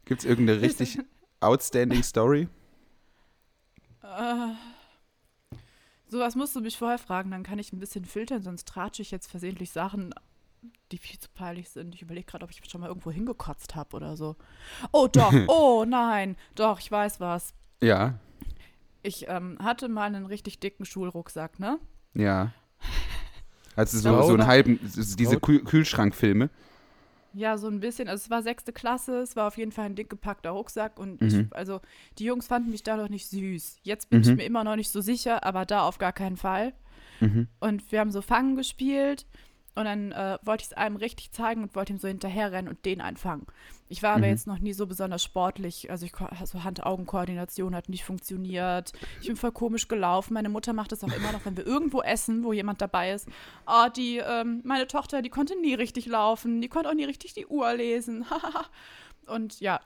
Gibt 0.05 0.21
es 0.21 0.25
irgendeine 0.25 0.61
richtig 0.61 0.99
outstanding 1.41 2.03
Story? 2.03 2.47
Äh, 4.01 4.53
sowas 6.07 6.35
musst 6.35 6.55
du 6.55 6.61
mich 6.61 6.77
vorher 6.77 6.97
fragen, 6.97 7.31
dann 7.31 7.43
kann 7.43 7.59
ich 7.59 7.73
ein 7.73 7.79
bisschen 7.79 8.05
filtern, 8.05 8.41
sonst 8.41 8.67
tratsche 8.67 9.01
ich 9.01 9.11
jetzt 9.11 9.29
versehentlich 9.29 9.71
Sachen, 9.71 10.13
die 10.91 10.97
viel 10.97 11.19
zu 11.19 11.29
peinlich 11.33 11.69
sind. 11.69 11.93
Ich 11.95 12.01
überlege 12.01 12.25
gerade, 12.25 12.43
ob 12.45 12.51
ich 12.51 12.61
schon 12.69 12.81
mal 12.81 12.87
irgendwo 12.87 13.11
hingekotzt 13.11 13.75
habe 13.75 13.95
oder 13.95 14.15
so. 14.17 14.35
Oh 14.91 15.07
doch, 15.11 15.33
oh 15.47 15.85
nein, 15.87 16.35
doch, 16.55 16.79
ich 16.79 16.91
weiß 16.91 17.19
was. 17.19 17.53
Ja, 17.81 18.15
Ich 19.03 19.27
ähm, 19.29 19.57
hatte 19.61 19.87
mal 19.89 20.03
einen 20.03 20.25
richtig 20.25 20.59
dicken 20.59 20.85
Schulrucksack, 20.85 21.59
ne? 21.59 21.79
ja. 22.13 22.51
Also 23.75 23.99
so, 23.99 24.21
so 24.23 24.33
einen 24.33 24.47
halben, 24.47 24.79
diese? 24.81 25.39
Kühl 25.39 25.63
Kühlschrankfilme. 25.63 26.49
Ja, 27.33 27.59
so 27.59 27.67
ein 27.67 27.79
bisschen. 27.79 28.07
Also 28.09 28.23
es 28.23 28.29
war 28.31 28.41
sechste 28.41 28.73
Klasse, 28.73 29.19
es 29.19 29.35
war 29.35 29.47
auf 29.47 29.57
jeden 29.59 29.71
Fall 29.71 29.85
ein 29.85 29.93
dick 29.95 30.09
gepackter 30.09 30.49
Rucksack 30.49 30.97
und 30.99 31.21
Mhm. 31.21 31.27
ich, 31.27 31.55
also 31.55 31.81
die 32.17 32.23
Jungs 32.25 32.47
fanden 32.47 32.71
mich 32.71 32.81
da 32.81 32.97
noch 32.97 33.09
nicht 33.09 33.27
süß. 33.27 33.77
Jetzt 33.83 34.09
bin 34.09 34.21
Mhm. 34.21 34.29
ich 34.29 34.35
mir 34.37 34.45
immer 34.45 34.63
noch 34.63 34.77
nicht 34.77 34.89
so 34.89 35.01
sicher, 35.01 35.43
aber 35.43 35.65
da 35.65 35.83
auf 35.83 35.99
gar 35.99 36.11
keinen 36.13 36.37
Fall. 36.37 36.73
Mhm. 37.19 37.47
Und 37.59 37.91
wir 37.91 37.99
haben 37.99 38.11
so 38.11 38.23
Fangen 38.23 38.55
gespielt 38.55 39.27
und 39.77 39.85
dann 39.85 40.11
äh, 40.11 40.37
wollte 40.41 40.63
ich 40.63 40.67
es 40.71 40.73
einem 40.77 40.95
richtig 40.95 41.31
zeigen 41.31 41.61
und 41.63 41.75
wollte 41.75 41.93
ihm 41.93 41.99
so 41.99 42.07
hinterherrennen 42.07 42.67
und 42.69 42.83
den 42.85 42.99
einfangen. 42.99 43.45
Ich 43.89 44.03
war 44.03 44.11
aber 44.15 44.25
Mhm. 44.25 44.31
jetzt 44.31 44.47
noch 44.47 44.59
nie 44.59 44.73
so 44.73 44.85
besonders 44.87 45.23
sportlich, 45.23 45.89
also 45.91 46.05
ich 46.05 46.11
ko- 46.11 46.27
so 46.43 46.63
Hand-Augen-Koordination 46.63 47.73
hat 47.75 47.87
nicht 47.87 48.03
funktioniert. 48.03 48.91
Ich 49.21 49.27
bin 49.27 49.37
voll 49.37 49.51
komisch 49.53 49.87
gelaufen. 49.87 50.33
Meine 50.33 50.49
Mutter 50.49 50.73
macht 50.73 50.91
das 50.91 51.03
auch 51.03 51.15
immer 51.15 51.31
noch, 51.31 51.45
wenn 51.45 51.55
wir 51.55 51.65
irgendwo 51.65 52.01
essen, 52.01 52.43
wo 52.43 52.51
jemand 52.53 52.81
dabei 52.81 53.11
ist. 53.13 53.27
Ah, 53.65 53.89
die, 53.89 54.17
ähm, 54.17 54.61
meine 54.65 54.87
Tochter, 54.87 55.21
die 55.21 55.29
konnte 55.29 55.57
nie 55.61 55.73
richtig 55.73 56.05
laufen, 56.07 56.59
die 56.61 56.67
konnte 56.67 56.89
auch 56.89 56.93
nie 56.95 57.05
richtig 57.05 57.33
die 57.33 57.45
Uhr 57.47 57.73
lesen. 57.73 58.25
und 59.27 59.59
ja, 59.61 59.79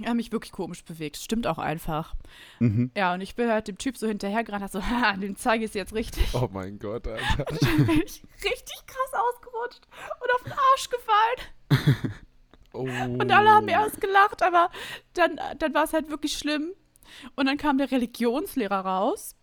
ich 0.00 0.06
habe 0.06 0.16
mich 0.16 0.32
wirklich 0.32 0.52
komisch 0.52 0.84
bewegt. 0.84 1.16
Stimmt 1.16 1.46
auch 1.46 1.58
einfach. 1.58 2.14
Mhm. 2.58 2.90
Ja, 2.96 3.14
und 3.14 3.20
ich 3.20 3.34
bin 3.34 3.48
halt 3.48 3.68
dem 3.68 3.78
Typ 3.78 3.96
so 3.96 4.06
hinterhergerannt, 4.06 4.62
hab 4.62 4.70
so, 4.70 4.82
haha, 4.86 5.16
den 5.16 5.36
zeige 5.36 5.64
ich 5.64 5.70
es 5.70 5.74
jetzt 5.74 5.94
richtig. 5.94 6.34
Oh 6.34 6.48
mein 6.52 6.78
Gott, 6.78 7.06
Alter. 7.06 7.44
Dann 7.60 7.86
bin 7.86 8.02
ich 8.04 8.22
richtig 8.42 8.86
krass 8.86 9.12
ausgerutscht 9.12 9.86
und 10.20 10.34
auf 10.34 10.42
den 10.44 10.52
Arsch 10.52 10.90
gefallen. 10.90 12.12
Oh. 12.72 12.82
Und 12.82 13.32
alle 13.32 13.50
haben 13.50 13.66
erst 13.66 14.00
gelacht, 14.00 14.44
aber 14.44 14.70
dann, 15.14 15.40
dann 15.58 15.74
war 15.74 15.82
es 15.82 15.92
halt 15.92 16.08
wirklich 16.08 16.38
schlimm. 16.38 16.72
Und 17.34 17.46
dann 17.46 17.56
kam 17.56 17.78
der 17.78 17.90
Religionslehrer 17.90 18.86
raus. 18.86 19.34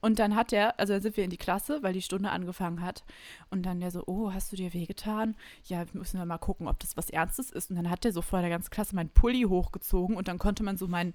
Und 0.00 0.18
dann 0.18 0.36
hat 0.36 0.52
er, 0.52 0.78
also 0.78 0.92
dann 0.92 1.02
sind 1.02 1.16
wir 1.16 1.24
in 1.24 1.30
die 1.30 1.36
Klasse, 1.36 1.82
weil 1.82 1.92
die 1.92 2.02
Stunde 2.02 2.30
angefangen 2.30 2.82
hat. 2.82 3.04
Und 3.50 3.64
dann 3.64 3.80
der 3.80 3.90
so, 3.90 4.04
oh, 4.06 4.32
hast 4.32 4.52
du 4.52 4.56
dir 4.56 4.72
wehgetan? 4.72 5.34
Ja, 5.64 5.78
wir 5.92 5.98
müssen 5.98 6.18
dann 6.18 6.28
mal 6.28 6.38
gucken, 6.38 6.68
ob 6.68 6.78
das 6.78 6.96
was 6.96 7.10
Ernstes 7.10 7.50
ist. 7.50 7.70
Und 7.70 7.76
dann 7.76 7.90
hat 7.90 8.04
der 8.04 8.12
so 8.12 8.22
vor 8.22 8.40
der 8.40 8.50
ganzen 8.50 8.70
Klasse 8.70 8.94
meinen 8.94 9.10
Pulli 9.10 9.42
hochgezogen 9.42 10.16
und 10.16 10.28
dann 10.28 10.38
konnte 10.38 10.62
man 10.62 10.76
so 10.76 10.86
meinen 10.86 11.14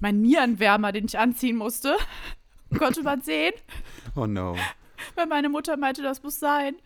mein 0.00 0.20
Nierenwärmer, 0.20 0.92
den 0.92 1.06
ich 1.06 1.18
anziehen 1.18 1.56
musste, 1.56 1.96
konnte 2.78 3.02
man 3.02 3.20
sehen. 3.22 3.54
Oh 4.16 4.26
no. 4.26 4.56
Weil 5.14 5.26
meine 5.26 5.48
Mutter 5.48 5.76
meinte, 5.76 6.02
das 6.02 6.22
muss 6.22 6.38
sein. 6.38 6.76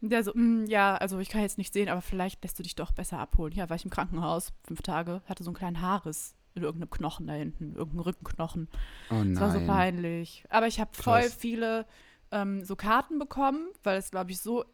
Und 0.00 0.10
der 0.10 0.22
so, 0.22 0.32
"Mm, 0.34 0.64
ja, 0.66 0.96
also 0.96 1.18
ich 1.18 1.28
kann 1.28 1.40
jetzt 1.42 1.58
nicht 1.58 1.72
sehen, 1.72 1.88
aber 1.88 2.02
vielleicht 2.02 2.42
lässt 2.42 2.58
du 2.58 2.62
dich 2.62 2.74
doch 2.74 2.92
besser 2.92 3.18
abholen. 3.18 3.54
Ja, 3.54 3.68
war 3.68 3.76
ich 3.76 3.84
im 3.84 3.90
Krankenhaus, 3.90 4.52
fünf 4.64 4.82
Tage, 4.82 5.22
hatte 5.26 5.44
so 5.44 5.50
einen 5.50 5.56
kleinen 5.56 5.80
Haarriss 5.80 6.34
in 6.54 6.62
irgendeinem 6.62 6.90
Knochen 6.90 7.26
da 7.26 7.32
hinten, 7.32 7.74
irgendeinem 7.74 8.00
Rückenknochen. 8.00 8.68
Oh 9.10 9.22
Das 9.24 9.40
war 9.40 9.50
so 9.50 9.58
nein. 9.58 9.66
peinlich. 9.66 10.44
Aber 10.50 10.66
ich 10.66 10.80
habe 10.80 10.90
voll 10.94 11.22
Krass. 11.22 11.34
viele 11.34 11.86
ähm, 12.30 12.64
so 12.64 12.76
Karten 12.76 13.18
bekommen, 13.18 13.68
weil 13.82 13.98
es, 13.98 14.10
glaube 14.10 14.30
ich, 14.30 14.40
so 14.40 14.64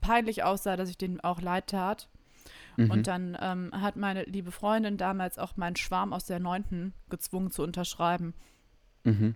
peinlich 0.00 0.44
aussah, 0.44 0.76
dass 0.76 0.88
ich 0.90 0.98
denen 0.98 1.20
auch 1.20 1.40
leid 1.40 1.68
tat. 1.68 2.08
Mhm. 2.76 2.90
Und 2.90 3.06
dann 3.06 3.38
ähm, 3.40 3.70
hat 3.72 3.96
meine 3.96 4.24
liebe 4.24 4.50
Freundin 4.50 4.96
damals 4.96 5.38
auch 5.38 5.56
meinen 5.56 5.76
Schwarm 5.76 6.12
aus 6.12 6.26
der 6.26 6.40
Neunten 6.40 6.92
gezwungen 7.08 7.50
zu 7.50 7.62
unterschreiben. 7.62 8.34
Mhm. 9.04 9.34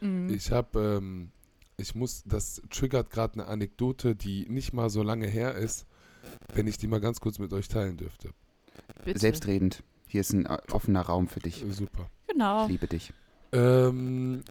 Mhm. 0.00 0.30
Ich 0.30 0.50
habe, 0.50 0.98
ähm, 1.00 1.30
ich 1.76 1.94
muss, 1.94 2.22
das 2.24 2.62
triggert 2.70 3.10
gerade 3.10 3.34
eine 3.34 3.46
Anekdote, 3.46 4.14
die 4.16 4.48
nicht 4.48 4.72
mal 4.72 4.90
so 4.90 5.02
lange 5.02 5.26
her 5.26 5.54
ist, 5.54 5.86
wenn 6.54 6.66
ich 6.66 6.78
die 6.78 6.86
mal 6.86 7.00
ganz 7.00 7.20
kurz 7.20 7.38
mit 7.38 7.52
euch 7.52 7.68
teilen 7.68 7.96
dürfte. 7.96 8.30
Bitte. 9.04 9.18
Selbstredend. 9.18 9.82
Hier 10.08 10.22
ist 10.22 10.32
ein 10.32 10.46
äh, 10.46 10.58
offener 10.72 11.02
Raum 11.02 11.28
für 11.28 11.40
dich. 11.40 11.64
Super. 11.70 12.10
Genau. 12.26 12.64
Ich 12.64 12.70
liebe 12.70 12.86
dich. 12.86 13.12
Ähm, 13.52 14.42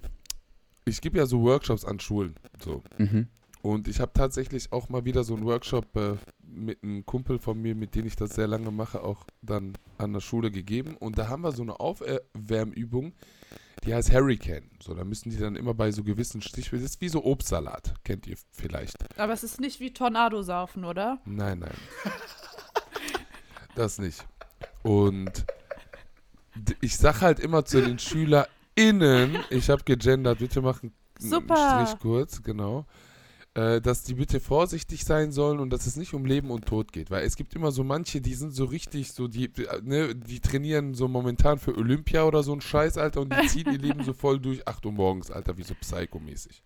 ich 0.86 1.02
gebe 1.02 1.18
ja 1.18 1.26
so 1.26 1.42
Workshops 1.42 1.84
an 1.84 2.00
Schulen. 2.00 2.36
So. 2.64 2.84
Mhm. 2.98 3.28
Und 3.62 3.88
ich 3.88 4.00
habe 4.00 4.14
tatsächlich 4.14 4.72
auch 4.72 4.88
mal 4.90 5.04
wieder 5.04 5.24
so 5.24 5.36
einen 5.36 5.46
Workshop 5.46 5.96
äh, 5.96 6.16
mit 6.42 6.84
einem 6.84 7.06
Kumpel 7.06 7.40
von 7.40 7.62
mir, 7.62 7.76
mit 7.76 7.96
dem 7.96 8.06
ich 8.06 8.16
das 8.16 8.36
sehr 8.36 8.48
lange 8.48 8.72
mache, 8.72 9.04
auch 9.04 9.26
dann 9.42 9.74
an 9.98 10.14
der 10.14 10.22
Schule 10.22 10.52
gegeben. 10.52 10.96
Und 10.96 11.18
da 11.18 11.28
haben 11.28 11.42
wir 11.42 11.52
so 11.52 11.64
eine 11.64 11.80
Aufwärmübung, 11.80 13.14
die 13.84 13.94
heißt 13.94 14.14
Hurricane. 14.14 14.70
So, 14.82 14.94
da 14.94 15.04
müssen 15.04 15.32
die 15.32 15.38
dann 15.38 15.56
immer 15.56 15.74
bei 15.74 15.92
so 15.92 16.04
gewissen 16.04 16.42
Stichwörtern, 16.42 16.84
das 16.84 16.94
ist 16.94 17.02
wie 17.02 17.10
so 17.10 17.26
Obstsalat, 17.26 17.94
kennt 18.04 18.28
ihr 18.28 18.38
vielleicht. 18.52 19.20
Aber 19.20 19.34
es 19.34 19.44
ist 19.44 19.60
nicht 19.60 19.80
wie 19.80 19.92
Tornado 19.94 20.42
saufen, 20.44 20.86
oder? 20.86 21.20
Nein, 21.26 21.60
nein. 21.60 21.76
das 23.76 23.98
nicht. 23.98 24.26
Und 24.84 25.46
ich 26.82 26.98
sag 26.98 27.22
halt 27.22 27.40
immer 27.40 27.66
zu 27.66 27.82
den 27.82 28.00
SchülerInnen, 28.00 29.38
ich 29.50 29.70
habe 29.70 29.84
gegendert, 29.84 30.40
bitte 30.40 30.62
machen 30.62 30.94
Super. 31.20 31.86
Strich 31.86 32.00
kurz, 32.00 32.44
genau, 32.44 32.86
äh, 33.54 33.82
dass 33.82 34.04
die 34.04 34.14
bitte 34.14 34.40
vorsichtig 34.40 35.04
sein 35.04 35.32
sollen 35.32 35.60
und 35.60 35.72
dass 35.72 35.88
es 35.88 35.96
nicht 35.96 36.14
um 36.14 36.26
Leben 36.26 36.52
und 36.52 36.66
Tod 36.66 36.92
geht. 36.92 37.10
Weil 37.10 37.26
es 37.26 37.36
gibt 37.36 37.56
immer 37.56 37.72
so 37.72 37.84
manche, 37.84 38.22
die 38.22 38.36
sind 38.36 38.54
so 38.54 38.66
richtig, 38.66 39.14
so 39.14 39.28
die, 39.28 39.52
die, 39.52 39.66
äh, 39.66 39.82
ne, 39.84 40.16
die 40.16 40.40
trainieren 40.40 40.94
so 40.94 41.08
momentan 41.08 41.58
für 41.58 41.76
Olympia 41.76 42.24
oder 42.24 42.44
so 42.44 42.54
ein 42.54 42.62
Scheiß, 42.62 42.98
Alter, 42.98 43.22
und 43.22 43.34
die 43.34 43.48
ziehen 43.48 43.72
ihr 43.72 43.80
Leben 43.80 44.04
so 44.04 44.14
voll 44.14 44.40
durch 44.40 44.68
8 44.68 44.86
Uhr 44.86 44.92
morgens, 44.92 45.32
Alter, 45.32 45.58
wie 45.58 45.64
so 45.64 45.74
Psycho-mäßig. 45.74 46.62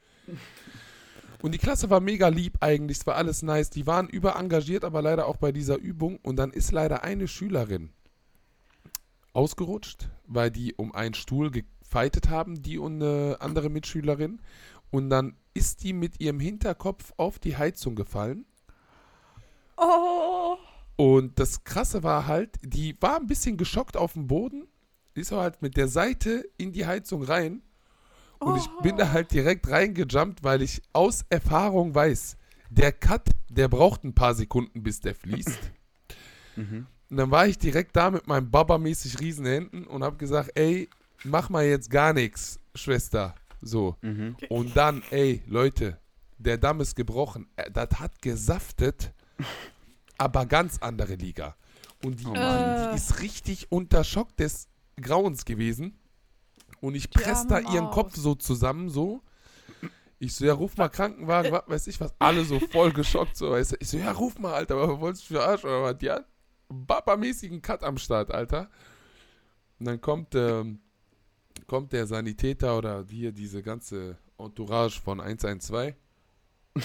Und 1.41 1.53
die 1.53 1.57
Klasse 1.57 1.89
war 1.89 1.99
mega 1.99 2.27
lieb 2.27 2.57
eigentlich, 2.59 2.99
es 2.99 3.07
war 3.07 3.15
alles 3.15 3.41
nice. 3.41 3.69
Die 3.69 3.87
waren 3.87 4.07
überengagiert, 4.07 4.83
aber 4.83 5.01
leider 5.01 5.27
auch 5.27 5.37
bei 5.37 5.51
dieser 5.51 5.77
Übung. 5.77 6.19
Und 6.21 6.35
dann 6.35 6.51
ist 6.51 6.71
leider 6.71 7.03
eine 7.03 7.27
Schülerin 7.27 7.91
ausgerutscht, 9.33 10.09
weil 10.27 10.51
die 10.51 10.73
um 10.75 10.93
einen 10.93 11.13
Stuhl 11.13 11.51
gefeitet 11.51 12.29
haben, 12.29 12.61
die 12.61 12.77
und 12.77 13.01
eine 13.01 13.37
andere 13.39 13.69
Mitschülerin. 13.69 14.41
Und 14.91 15.09
dann 15.09 15.35
ist 15.53 15.83
die 15.83 15.93
mit 15.93 16.19
ihrem 16.21 16.39
Hinterkopf 16.39 17.13
auf 17.17 17.39
die 17.39 17.57
Heizung 17.57 17.95
gefallen. 17.95 18.45
Oh. 19.77 20.57
Und 20.95 21.39
das 21.39 21.63
Krasse 21.63 22.03
war 22.03 22.27
halt, 22.27 22.59
die 22.61 22.95
war 23.01 23.19
ein 23.19 23.27
bisschen 23.27 23.57
geschockt 23.57 23.97
auf 23.97 24.13
dem 24.13 24.27
Boden, 24.27 24.67
ist 25.15 25.33
aber 25.33 25.41
halt 25.41 25.61
mit 25.61 25.75
der 25.75 25.87
Seite 25.87 26.45
in 26.57 26.73
die 26.73 26.85
Heizung 26.85 27.23
rein. 27.23 27.63
Und 28.41 28.57
ich 28.57 28.67
bin 28.81 28.97
da 28.97 29.11
halt 29.11 29.31
direkt 29.31 29.69
reingejumpt, 29.69 30.43
weil 30.43 30.61
ich 30.63 30.81
aus 30.93 31.23
Erfahrung 31.29 31.93
weiß, 31.93 32.37
der 32.69 32.91
Cut, 32.91 33.29
der 33.49 33.67
braucht 33.67 34.03
ein 34.03 34.13
paar 34.15 34.33
Sekunden, 34.33 34.83
bis 34.83 34.99
der 34.99 35.15
fließt. 35.15 35.59
Mhm. 36.57 36.85
Und 37.09 37.15
dann 37.17 37.31
war 37.31 37.47
ich 37.47 37.57
direkt 37.57 37.95
da 37.95 38.11
mit 38.11 38.27
meinen 38.27 38.51
Baba-mäßig 38.51 39.21
riesen 39.21 39.45
Händen 39.45 39.85
und 39.85 40.03
habe 40.03 40.17
gesagt, 40.17 40.51
ey, 40.55 40.89
mach 41.23 41.49
mal 41.49 41.63
jetzt 41.65 41.89
gar 41.89 42.11
nichts, 42.11 42.59
Schwester. 42.75 43.35
So. 43.61 43.95
Mhm. 44.01 44.35
Und 44.49 44.75
dann, 44.75 45.01
ey, 45.11 45.41
Leute, 45.47 45.97
der 46.39 46.57
Damm 46.57 46.81
ist 46.81 46.97
gebrochen. 46.97 47.47
Äh, 47.55 47.71
Das 47.71 47.87
hat 48.01 48.21
gesaftet, 48.21 49.13
aber 50.17 50.45
ganz 50.45 50.79
andere 50.79 51.15
Liga. 51.15 51.55
Und 52.03 52.19
die, 52.19 52.25
Oh 52.25 52.33
Mann. 52.33 52.89
die 52.91 52.97
ist 52.97 53.21
richtig 53.21 53.71
unter 53.71 54.03
Schock 54.03 54.35
des 54.35 54.67
Grauens 54.99 55.45
gewesen. 55.45 55.97
Und 56.81 56.95
ich 56.95 57.09
Die 57.09 57.19
presse 57.19 57.47
da 57.47 57.59
ihren 57.59 57.85
Maus. 57.85 57.93
Kopf 57.93 58.15
so 58.15 58.35
zusammen, 58.35 58.89
so. 58.89 59.21
Ich 60.19 60.35
so, 60.35 60.45
ja, 60.45 60.53
ruf 60.53 60.75
mal 60.77 60.89
Krankenwagen, 60.89 61.51
was 61.51 61.63
weiß 61.67 61.87
ich 61.87 61.99
was. 62.01 62.13
Alle 62.19 62.43
so 62.43 62.59
voll 62.59 62.91
geschockt, 62.91 63.37
so. 63.37 63.51
Weißt 63.51 63.71
du. 63.71 63.77
Ich 63.79 63.89
so, 63.89 63.97
ja, 63.97 64.11
ruf 64.11 64.37
mal, 64.37 64.53
Alter, 64.53 64.75
aber 64.75 64.99
wolltest 64.99 65.29
du 65.29 65.35
für 65.35 65.43
Arsch 65.43 65.63
oder 65.63 65.83
was? 65.83 65.95
Ja, 66.01 66.25
Baba-mäßigen 66.69 67.61
Cut 67.61 67.83
am 67.83 67.97
Start, 67.97 68.31
Alter. 68.31 68.69
Und 69.79 69.85
dann 69.85 70.01
kommt, 70.01 70.35
ähm, 70.35 70.79
kommt 71.67 71.93
der 71.93 72.07
Sanitäter 72.07 72.77
oder 72.77 73.05
hier 73.09 73.31
diese 73.31 73.61
ganze 73.61 74.17
Entourage 74.37 74.99
von 75.01 75.19
112. 75.19 75.95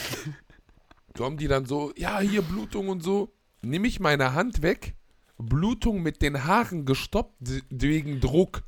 Kommen 1.16 1.38
die 1.38 1.48
dann 1.48 1.64
so, 1.64 1.92
ja, 1.96 2.20
hier 2.20 2.42
Blutung 2.42 2.88
und 2.88 3.02
so. 3.02 3.32
Nimm 3.62 3.85
ich 3.85 4.00
meine 4.00 4.35
Hand 4.35 4.62
weg, 4.62 4.94
Blutung 5.38 6.02
mit 6.02 6.22
den 6.22 6.44
Haaren 6.44 6.85
gestoppt 6.85 7.62
wegen 7.70 8.20
Druck. 8.20 8.62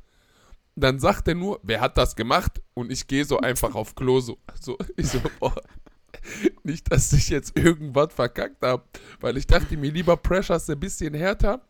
Dann 0.79 0.99
sagt 0.99 1.27
er 1.27 1.35
nur, 1.35 1.59
wer 1.63 1.81
hat 1.81 1.97
das 1.97 2.15
gemacht? 2.15 2.61
Und 2.73 2.91
ich 2.91 3.07
gehe 3.07 3.25
so 3.25 3.39
einfach 3.39 3.75
auf 3.75 3.95
Klo 3.95 4.19
so. 4.19 4.37
so 4.59 4.77
ich 4.95 5.07
so, 5.09 5.19
oh, 5.39 5.51
nicht, 6.63 6.91
dass 6.91 7.11
ich 7.13 7.29
jetzt 7.29 7.57
irgendwas 7.57 8.13
verkackt 8.13 8.61
habe. 8.63 8.83
Weil 9.19 9.37
ich 9.37 9.47
dachte 9.47 9.77
mir 9.77 9.91
lieber 9.91 10.17
Pressures 10.17 10.69
ein 10.69 10.79
bisschen 10.79 11.13
härter. 11.13 11.61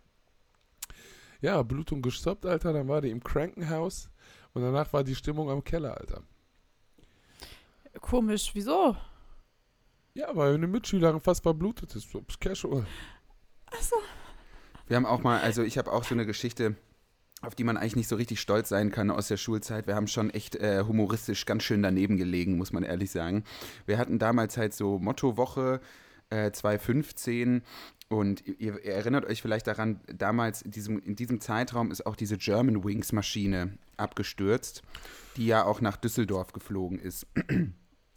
Ja, 1.42 1.62
Blutung 1.64 2.02
gestoppt, 2.02 2.46
Alter. 2.46 2.74
Dann 2.74 2.88
war 2.88 3.02
die 3.02 3.10
im 3.10 3.24
Krankenhaus. 3.24 4.10
Und 4.54 4.62
danach 4.62 4.92
war 4.94 5.04
die 5.04 5.16
Stimmung 5.16 5.50
am 5.50 5.64
Keller, 5.64 5.98
Alter. 5.98 6.24
Komisch, 8.02 8.52
wieso? 8.54 8.96
Ja, 10.14 10.36
weil 10.36 10.56
eine 10.56 10.68
Mitschülerin 10.68 11.20
fast 11.20 11.44
verblutet 11.44 11.96
ist. 11.96 12.12
So, 12.12 12.24
ist 12.28 12.42
casual. 12.42 12.86
Achso. 13.68 13.96
Wir 14.88 14.98
haben 14.98 15.06
auch 15.06 15.22
mal, 15.22 15.40
also 15.40 15.64
ich 15.64 15.78
habe 15.78 15.92
auch 15.92 16.04
so 16.04 16.16
eine 16.16 16.26
Geschichte, 16.26 16.76
auf 17.42 17.56
die 17.56 17.64
man 17.64 17.78
eigentlich 17.78 17.96
nicht 17.96 18.08
so 18.08 18.16
richtig 18.16 18.40
stolz 18.42 18.70
sein 18.70 18.92
kann 18.92 19.12
aus 19.12 19.28
der 19.28 19.38
Schulzeit. 19.38 19.88
Wir 19.88 19.96
haben 19.96 20.08
schon 20.08 20.30
echt 20.30 20.56
äh, 20.56 20.84
humoristisch 20.86 21.46
ganz 21.46 21.64
schön 21.64 21.82
daneben 21.82 22.18
gelegen, 22.18 22.58
muss 22.58 22.74
man 22.74 22.84
ehrlich 22.84 23.12
sagen. 23.12 23.44
Wir 23.86 23.98
hatten 23.98 24.20
damals 24.20 24.58
halt 24.58 24.74
so 24.74 25.00
Mottowoche 25.00 25.80
äh, 26.30 26.52
2015 26.52 27.64
und 28.10 28.46
ihr, 28.46 28.84
ihr 28.84 28.94
erinnert 28.94 29.26
euch 29.26 29.42
vielleicht 29.42 29.68
daran, 29.68 30.02
damals 30.08 30.62
in 30.62 30.72
diesem, 30.72 31.00
in 31.00 31.16
diesem 31.16 31.40
Zeitraum 31.40 31.92
ist 31.92 32.06
auch 32.06 32.16
diese 32.16 32.38
German 32.38 32.84
Wings 32.84 33.12
Maschine 33.12 33.78
abgestürzt, 33.98 34.82
die 35.38 35.46
ja 35.46 35.64
auch 35.64 35.80
nach 35.80 35.96
Düsseldorf 35.96 36.52
geflogen 36.52 37.00
ist. 37.00 37.28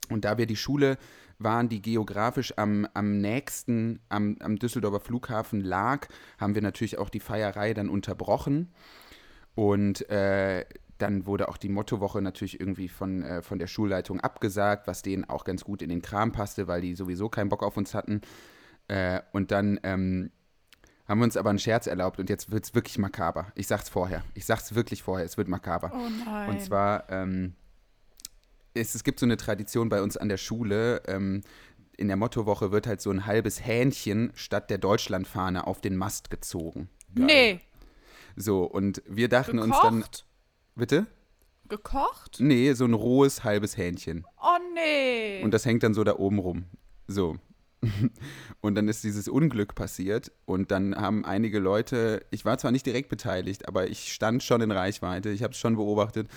Und 0.09 0.25
da 0.25 0.37
wir 0.37 0.47
die 0.47 0.57
Schule 0.57 0.99
waren, 1.39 1.69
die 1.69 1.83
geografisch 1.83 2.55
am, 2.57 2.87
am 2.95 3.21
nächsten 3.21 4.01
am, 4.09 4.37
am 4.41 4.59
Düsseldorfer 4.59 5.01
Flughafen 5.01 5.61
lag, 5.61 6.09
haben 6.39 6.55
wir 6.55 6.63
natürlich 6.63 6.99
auch 6.99 7.09
die 7.09 7.21
Feierei 7.21 7.75
dann 7.75 7.89
unterbrochen. 7.89 8.73
Und 9.55 10.09
äh, 10.11 10.65
dann 10.99 11.27
wurde 11.27 11.49
auch 11.49 11.57
die 11.57 11.69
Mottowoche 11.69 12.23
natürlich 12.23 12.61
irgendwie 12.61 12.89
von, 12.89 13.23
äh, 13.23 13.43
von 13.43 13.59
der 13.59 13.67
Schulleitung 13.67 14.21
abgesagt, 14.21 14.87
was 14.87 15.03
denen 15.03 15.29
auch 15.29 15.45
ganz 15.45 15.65
gut 15.65 15.83
in 15.83 15.89
den 15.89 16.01
Kram 16.01 16.33
passte, 16.33 16.69
weil 16.69 16.81
die 16.81 16.95
sowieso 16.95 17.29
keinen 17.29 17.49
Bock 17.49 17.63
auf 17.63 17.77
uns 17.77 17.93
hatten. 17.93 18.21
Äh, 18.89 19.21
und 19.33 19.51
dann 19.51 19.81
ähm, 19.83 20.31
haben 21.09 21.19
wir 21.19 21.25
uns 21.25 21.37
aber 21.37 21.51
einen 21.51 21.59
Scherz 21.59 21.87
erlaubt 21.87 22.21
und 22.21 22.31
jetzt 22.31 22.51
wird 22.51 22.65
es 22.65 22.75
wirklich 22.75 22.99
makaber. 22.99 23.53
Ich 23.55 23.67
sag's 23.67 23.89
vorher. 23.89 24.23
Ich 24.35 24.47
sag's 24.47 24.75
wirklich 24.75 25.03
vorher, 25.03 25.27
es 25.27 25.37
wird 25.37 25.49
makaber. 25.49 25.91
Oh 25.93 26.09
nein. 26.25 26.51
Und 26.51 26.63
zwar, 26.63 27.11
ähm, 27.11 27.55
es, 28.75 28.95
es 28.95 29.05
gibt 29.05 29.19
so 29.19 29.27
eine 29.27 29.37
Tradition 29.37 29.89
bei 29.89 30.03
uns 30.03 30.17
an 30.17 30.29
der 30.29 30.37
Schule. 30.37 31.03
Ähm, 31.07 31.43
in 31.97 32.09
der 32.09 32.17
Mottowoche 32.17 32.73
wird 32.73 32.87
halt 32.87 33.01
so 33.01 33.11
ein 33.11 33.27
halbes 33.27 33.65
Hähnchen 33.65 34.33
statt 34.35 34.71
der 34.71 34.79
Deutschlandfahne 34.79 35.67
auf 35.67 35.81
den 35.81 35.97
Mast 35.97 36.31
gezogen. 36.31 36.89
Nee. 37.15 37.61
So, 38.37 38.65
und 38.65 39.03
wir 39.07 39.29
dachten 39.29 39.59
uns 39.59 39.77
dann. 39.83 39.97
Gekocht? 39.97 40.27
Bitte? 40.75 41.07
Gekocht? 41.69 42.39
Nee, 42.41 42.73
so 42.75 42.85
ein 42.85 42.95
rohes 42.95 43.45
halbes 43.45 43.77
Hähnchen. 43.77 44.27
Oh 44.43 44.59
nee. 44.75 45.43
Und 45.43 45.53
das 45.53 45.65
hängt 45.65 45.83
dann 45.83 45.95
so 45.95 46.05
da 46.05 46.17
oben 46.17 46.39
rum. 46.39 46.65
So. 47.07 47.37
Und 48.61 48.75
dann 48.77 48.89
ist 48.89 49.03
dieses 49.05 49.27
Unglück 49.29 49.75
passiert 49.75 50.31
und 50.45 50.71
dann 50.71 50.95
haben 50.95 51.25
einige 51.25 51.59
Leute, 51.59 52.25
ich 52.31 52.45
war 52.45 52.57
zwar 52.57 52.71
nicht 52.71 52.87
direkt 52.87 53.09
beteiligt, 53.09 53.67
aber 53.67 53.89
ich 53.89 54.13
stand 54.13 54.45
schon 54.45 54.61
in 54.61 54.71
Reichweite, 54.71 55.31
ich 55.31 55.43
habe 55.43 55.53
es 55.53 55.59
schon 55.59 55.75
beobachtet, 55.75 56.29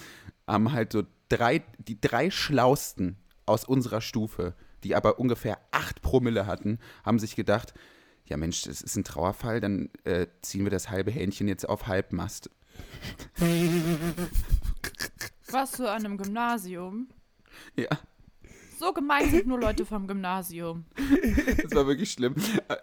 haben 0.47 0.71
halt 0.71 0.91
so 0.91 1.03
drei, 1.29 1.63
die 1.77 2.01
drei 2.01 2.31
Schlausten 2.31 3.17
aus 3.45 3.63
unserer 3.63 4.01
Stufe, 4.01 4.55
die 4.83 4.95
aber 4.95 5.19
ungefähr 5.19 5.59
acht 5.69 6.01
Promille 6.01 6.47
hatten, 6.47 6.79
haben 7.03 7.19
sich 7.19 7.35
gedacht, 7.35 7.75
ja 8.27 8.37
Mensch, 8.37 8.63
das 8.63 8.81
ist 8.81 8.95
ein 8.95 9.03
Trauerfall, 9.03 9.59
dann 9.61 9.89
äh, 10.03 10.27
ziehen 10.41 10.63
wir 10.63 10.71
das 10.71 10.89
halbe 10.89 11.11
Hähnchen 11.11 11.47
jetzt 11.47 11.67
auf 11.67 11.87
Halbmast. 11.87 12.49
Warst 15.49 15.79
du 15.79 15.89
an 15.89 16.05
einem 16.05 16.17
Gymnasium? 16.17 17.07
Ja. 17.75 17.87
So 18.77 18.91
gemein 18.91 19.29
sind 19.31 19.47
nur 19.47 19.57
Leute 19.59 19.85
vom 19.85 20.05
Gymnasium. 20.05 20.83
Das 21.63 21.73
war 21.73 21.87
wirklich 21.87 22.11
schlimm. 22.11 22.35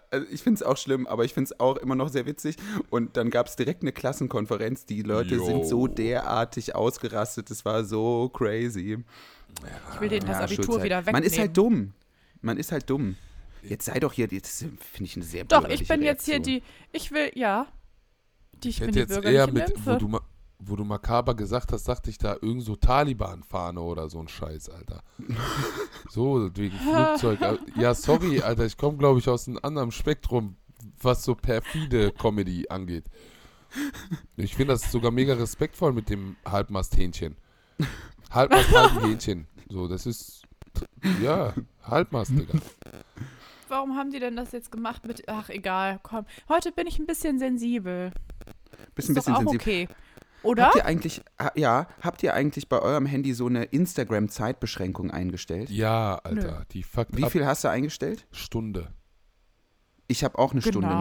Also 0.09 0.25
ich 0.31 0.41
finde 0.41 0.55
es 0.57 0.63
auch 0.63 0.77
schlimm, 0.77 1.05
aber 1.05 1.23
ich 1.23 1.35
finde 1.35 1.51
es 1.53 1.59
auch 1.59 1.77
immer 1.77 1.93
noch 1.93 2.09
sehr 2.09 2.25
witzig. 2.25 2.55
Und 2.89 3.15
dann 3.15 3.29
gab 3.29 3.45
es 3.45 3.55
direkt 3.55 3.83
eine 3.83 3.91
Klassenkonferenz. 3.91 4.87
Die 4.87 5.03
Leute 5.03 5.35
Yo. 5.35 5.45
sind 5.45 5.67
so 5.67 5.85
derartig 5.85 6.73
ausgerastet. 6.73 7.51
Das 7.51 7.63
war 7.63 7.83
so 7.85 8.29
crazy. 8.29 8.97
Ich 9.93 10.01
will 10.01 10.09
denen 10.09 10.25
das 10.25 10.37
Ja, 10.37 10.43
Abitur 10.45 10.65
Schulzeit. 10.65 10.83
wieder 10.83 10.97
wegnehmen. 11.05 11.21
Man 11.21 11.23
ist 11.23 11.37
halt 11.37 11.55
dumm. 11.57 11.93
Man 12.41 12.57
ist 12.57 12.71
halt 12.71 12.89
dumm. 12.89 13.15
Jetzt 13.63 13.85
sei 13.85 13.99
doch 13.99 14.13
hier, 14.13 14.27
das 14.27 14.59
finde 14.59 14.77
ich 15.03 15.15
eine 15.15 15.25
sehr 15.25 15.45
Doch, 15.45 15.67
ich 15.67 15.87
bin 15.87 16.01
jetzt 16.01 16.25
hier 16.25 16.35
Reaktion. 16.35 16.61
die, 16.61 16.63
ich 16.91 17.11
will, 17.11 17.31
ja. 17.35 17.67
Die, 18.63 18.69
ich, 18.69 18.75
Ich 18.75 18.85
bin 18.85 18.93
hätte 18.93 19.07
die 19.07 19.13
jetzt 19.13 19.25
eher 19.25 19.51
mit, 19.51 19.73
wo 19.85 19.95
du, 19.95 20.19
wo 20.59 20.75
du 20.75 20.83
makaber 20.83 21.33
gesagt 21.35 21.71
hast, 21.71 21.87
dachte 21.87 22.09
ich 22.09 22.17
da 22.17 22.33
irgend 22.41 22.63
so 22.63 22.75
Taliban-Fahne 22.75 23.79
oder 23.81 24.09
so 24.09 24.19
ein 24.19 24.27
Scheiß, 24.27 24.69
Alter. 24.69 25.03
so, 26.09 26.49
wegen 26.55 26.77
Flugzeug. 26.77 27.39
Ja, 27.75 27.93
sorry, 27.93 28.41
Alter, 28.41 28.65
ich 28.65 28.77
komme, 28.77 28.97
glaube 28.97 29.19
ich, 29.19 29.27
aus 29.29 29.47
einem 29.47 29.59
anderen 29.61 29.91
Spektrum, 29.91 30.55
was 31.01 31.23
so 31.23 31.35
perfide 31.35 32.11
Comedy 32.11 32.67
angeht. 32.69 33.05
Ich 34.37 34.55
finde 34.55 34.73
das 34.73 34.91
sogar 34.91 35.11
mega 35.11 35.33
respektvoll 35.33 35.93
mit 35.93 36.09
dem 36.09 36.35
Halbmasthähnchen. 36.45 37.35
Halbmast, 38.29 38.71
Halbhähnchen. 38.71 39.47
So, 39.69 39.87
das 39.87 40.05
ist, 40.05 40.43
ja, 41.21 41.53
Halbmast, 41.83 42.31
Digga. 42.31 42.59
Warum 43.73 43.95
haben 43.97 44.11
die 44.11 44.19
denn 44.19 44.35
das 44.35 44.51
jetzt 44.51 44.71
gemacht 44.71 45.07
mit, 45.07 45.23
ach 45.27 45.49
egal, 45.49 45.99
komm. 46.03 46.25
Heute 46.47 46.71
bin 46.71 46.85
ich 46.85 46.99
ein 46.99 47.07
bisschen 47.07 47.39
sensibel. 47.39 48.11
Bist 48.93 49.09
Ist 49.09 49.09
ein 49.09 49.15
doch 49.15 49.21
bisschen 49.25 49.33
auch 49.35 49.51
sensibel. 49.51 49.61
okay. 49.61 49.87
Oder? 50.43 50.65
Habt 50.65 50.75
ihr 50.75 50.85
eigentlich, 50.85 51.21
ha- 51.41 51.53
ja, 51.55 51.87
habt 52.01 52.21
ihr 52.21 52.35
eigentlich 52.35 52.69
bei 52.69 52.79
eurem 52.79 53.07
Handy 53.07 53.33
so 53.33 53.47
eine 53.47 53.63
Instagram-Zeitbeschränkung 53.63 55.09
eingestellt? 55.09 55.71
Ja, 55.71 56.19
Alter, 56.23 56.65
die 56.71 56.83
fuckt 56.83 57.17
Wie 57.17 57.23
ab 57.23 57.31
viel 57.31 57.47
hast 57.47 57.63
du 57.63 57.69
eingestellt? 57.69 58.27
Stunde. 58.31 58.89
Ich 60.07 60.23
habe 60.23 60.37
auch 60.37 60.51
eine 60.51 60.61
Stunde, 60.61 60.89
ne? 60.89 60.93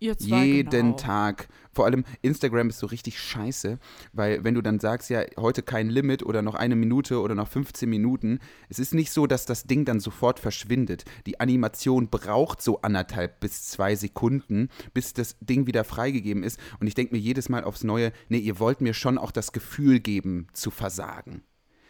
Ihr 0.00 0.16
zwei 0.16 0.44
Jeden 0.44 0.70
genau. 0.70 0.96
Tag. 0.96 1.48
Vor 1.72 1.84
allem 1.84 2.04
Instagram 2.22 2.68
ist 2.68 2.78
so 2.78 2.86
richtig 2.86 3.20
scheiße, 3.20 3.78
weil 4.12 4.44
wenn 4.44 4.54
du 4.54 4.62
dann 4.62 4.78
sagst, 4.78 5.10
ja, 5.10 5.22
heute 5.36 5.62
kein 5.62 5.90
Limit 5.90 6.24
oder 6.24 6.42
noch 6.42 6.54
eine 6.54 6.76
Minute 6.76 7.20
oder 7.20 7.34
noch 7.34 7.48
15 7.48 7.88
Minuten, 7.88 8.38
es 8.68 8.78
ist 8.78 8.94
nicht 8.94 9.12
so, 9.12 9.26
dass 9.26 9.46
das 9.46 9.64
Ding 9.64 9.84
dann 9.84 10.00
sofort 10.00 10.38
verschwindet. 10.40 11.04
Die 11.26 11.40
Animation 11.40 12.08
braucht 12.08 12.62
so 12.62 12.80
anderthalb 12.80 13.40
bis 13.40 13.66
zwei 13.68 13.96
Sekunden, 13.96 14.68
bis 14.94 15.14
das 15.14 15.36
Ding 15.40 15.66
wieder 15.66 15.84
freigegeben 15.84 16.42
ist. 16.42 16.60
Und 16.80 16.86
ich 16.86 16.94
denke 16.94 17.14
mir 17.14 17.20
jedes 17.20 17.48
Mal 17.48 17.64
aufs 17.64 17.84
Neue, 17.84 18.12
nee, 18.28 18.38
ihr 18.38 18.58
wollt 18.58 18.80
mir 18.80 18.94
schon 18.94 19.18
auch 19.18 19.32
das 19.32 19.52
Gefühl 19.52 20.00
geben, 20.00 20.46
zu 20.52 20.70
versagen. 20.70 21.42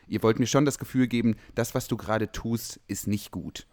Ihr 0.06 0.22
wollt 0.22 0.38
mir 0.38 0.46
schon 0.46 0.64
das 0.64 0.78
Gefühl 0.78 1.06
geben, 1.06 1.36
das, 1.54 1.74
was 1.74 1.88
du 1.88 1.98
gerade 1.98 2.32
tust, 2.32 2.80
ist 2.88 3.06
nicht 3.06 3.30
gut. 3.30 3.66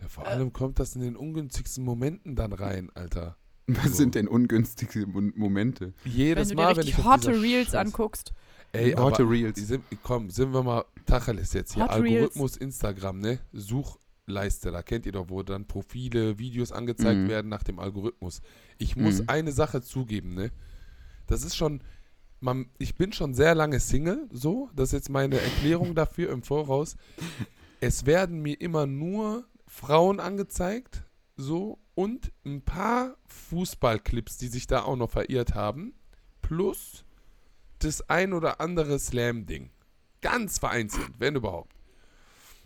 Ja, 0.00 0.08
vor 0.08 0.26
allem 0.26 0.52
kommt 0.52 0.78
das 0.78 0.94
in 0.94 1.02
den 1.02 1.16
ungünstigsten 1.16 1.84
Momenten 1.84 2.34
dann 2.36 2.52
rein, 2.52 2.90
Alter. 2.94 3.36
Was 3.66 3.84
So. 3.90 3.94
sind 3.94 4.14
denn 4.16 4.26
ungünstige 4.28 5.06
Mon- 5.06 5.32
Momente? 5.36 5.92
Wenn 6.04 6.12
Jedes 6.12 6.48
du 6.48 6.54
dir 6.54 6.62
Mal, 6.62 6.68
wenn 6.70 6.76
richtig 6.84 6.98
ich 6.98 7.04
hotte 7.04 7.40
Reels 7.40 7.70
Scheiß- 7.70 7.76
anguckst. 7.86 8.32
Ey, 8.72 8.92
Hotte 8.92 9.22
aber 9.22 9.32
Reels. 9.32 9.58
Sind, 9.60 9.84
komm, 10.02 10.30
sind 10.30 10.52
wir 10.52 10.62
mal 10.62 10.84
Tacheles 11.06 11.52
jetzt 11.52 11.74
hier. 11.74 11.82
Hot 11.84 11.90
Algorithmus 11.90 12.56
Instagram, 12.56 13.18
ne? 13.20 13.40
Suchleiste, 13.52 14.70
da 14.70 14.82
kennt 14.82 15.06
ihr 15.06 15.12
doch, 15.12 15.28
wo 15.28 15.42
dann 15.42 15.66
Profile, 15.66 16.38
Videos 16.38 16.72
angezeigt 16.72 17.20
Mhm. 17.20 17.28
werden 17.28 17.48
nach 17.48 17.62
dem 17.64 17.78
Algorithmus. 17.78 18.40
Ich 18.78 18.96
muss 18.96 19.20
Mhm. 19.22 19.28
eine 19.28 19.52
Sache 19.52 19.82
zugeben, 19.82 20.34
ne? 20.34 20.50
Das 21.26 21.42
ist 21.44 21.56
schon, 21.56 21.82
man, 22.40 22.66
ich 22.78 22.94
bin 22.94 23.12
schon 23.12 23.34
sehr 23.34 23.54
lange 23.54 23.80
Single, 23.80 24.28
so, 24.32 24.70
das 24.74 24.88
ist 24.88 24.92
jetzt 24.92 25.10
meine 25.10 25.40
Erklärung 25.40 25.94
dafür 25.94 26.30
im 26.30 26.42
Voraus. 26.42 26.96
Es 27.80 28.06
werden 28.06 28.40
mir 28.40 28.60
immer 28.60 28.86
nur 28.86 29.44
Frauen 29.70 30.18
angezeigt, 30.18 31.04
so, 31.36 31.78
und 31.94 32.32
ein 32.44 32.60
paar 32.60 33.16
Fußballclips, 33.26 34.36
die 34.36 34.48
sich 34.48 34.66
da 34.66 34.82
auch 34.82 34.96
noch 34.96 35.10
verirrt 35.10 35.54
haben, 35.54 35.94
plus 36.42 37.04
das 37.78 38.10
ein 38.10 38.32
oder 38.32 38.60
andere 38.60 38.98
Slam-Ding. 38.98 39.70
Ganz 40.22 40.58
vereinzelt, 40.58 41.12
wenn 41.18 41.36
überhaupt. 41.36 41.72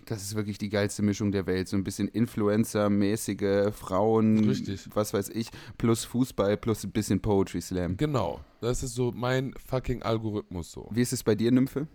Das 0.07 0.23
ist 0.23 0.35
wirklich 0.35 0.57
die 0.57 0.71
geilste 0.71 1.03
Mischung 1.03 1.31
der 1.31 1.47
Welt. 1.47 1.69
So 1.69 1.77
ein 1.77 1.85
bisschen 1.85 2.09
Influencer-mäßige 2.09 3.71
Frauen, 3.73 4.49
Richtig. 4.49 4.89
was 4.95 5.13
weiß 5.13 5.29
ich, 5.29 5.51
plus 5.77 6.05
Fußball, 6.05 6.57
plus 6.57 6.85
ein 6.85 6.91
bisschen 6.91 7.21
Poetry 7.21 7.61
Slam. 7.61 7.99
Genau. 7.99 8.41
Das 8.61 8.83
ist 8.83 8.95
so 8.95 9.13
mein 9.15 9.55
fucking 9.67 10.03
Algorithmus 10.03 10.73
so. 10.73 10.89
Wie 10.91 11.03
ist 11.03 11.13
es 11.13 11.23
bei 11.23 11.35
dir, 11.35 11.53
Nymphe? 11.53 11.87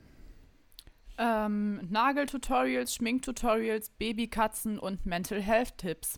Ähm, 1.20 1.82
Nageltutorials, 1.90 2.96
Schminktutorials, 2.96 3.90
Babykatzen 3.92 4.80
und 4.80 5.06
Mental 5.06 5.42
Health 5.42 5.78
Tipps. 5.78 6.18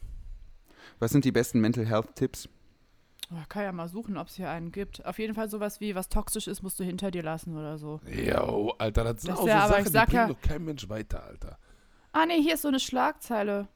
Was 0.99 1.11
sind 1.11 1.25
die 1.25 1.31
besten 1.31 1.59
Mental 1.59 1.85
Health 1.85 2.15
Tipps? 2.15 2.47
Oh, 3.31 3.37
kann 3.49 3.63
ja 3.63 3.71
mal 3.71 3.87
suchen, 3.87 4.17
ob 4.17 4.27
es 4.27 4.35
hier 4.35 4.49
einen 4.49 4.71
gibt. 4.71 5.05
Auf 5.05 5.17
jeden 5.17 5.33
Fall 5.33 5.49
sowas 5.49 5.79
wie, 5.79 5.95
was 5.95 6.09
toxisch 6.09 6.47
ist, 6.47 6.61
musst 6.61 6.79
du 6.79 6.83
hinter 6.83 7.11
dir 7.11 7.23
lassen 7.23 7.57
oder 7.57 7.77
so. 7.77 7.99
Jo, 8.07 8.73
Alter, 8.77 9.05
das 9.05 9.21
sind 9.23 9.31
Das 9.31 9.39
auch 9.39 9.45
wär 9.45 9.61
so 9.61 9.67
Sachen, 9.69 9.85
ich 9.85 9.91
die 9.91 9.97
bringen 9.97 10.11
ja- 10.13 10.27
doch 10.27 10.41
kein 10.41 10.63
Mensch 10.65 10.87
weiter, 10.89 11.23
Alter. 11.23 11.57
Ah, 12.11 12.25
nee, 12.25 12.41
hier 12.41 12.55
ist 12.55 12.61
so 12.63 12.67
eine 12.67 12.79
Schlagzeile. 12.79 13.69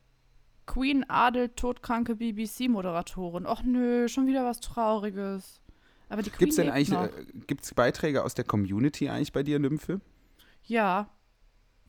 Queen 0.68 1.06
adelt 1.10 1.56
todkranke 1.58 2.16
BBC-Moderatorin. 2.16 3.46
Och 3.46 3.64
nö, 3.64 4.08
schon 4.10 4.28
wieder 4.28 4.44
was 4.44 4.60
Trauriges. 4.60 5.62
Aber 6.10 6.22
die 6.22 6.30
Queen 6.32 6.40
Gibt 6.40 6.52
es 6.52 6.56
denn 6.58 6.70
eigentlich, 6.70 6.90
noch. 6.90 7.06
äh, 7.06 7.26
gibt's 7.48 7.74
Beiträge 7.74 8.24
aus 8.24 8.34
der 8.36 8.46
Community 8.46 9.10
eigentlich 9.10 9.32
bei 9.32 9.42
dir, 9.44 9.58
Nymphe? 9.60 10.02
Ja. 10.64 11.10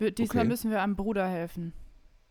Diesmal 0.01 0.29
Okay. 0.43 0.45
müssen 0.49 0.71
wir 0.71 0.83
einem 0.83 0.97
Bruder 0.97 1.27
helfen. 1.29 1.73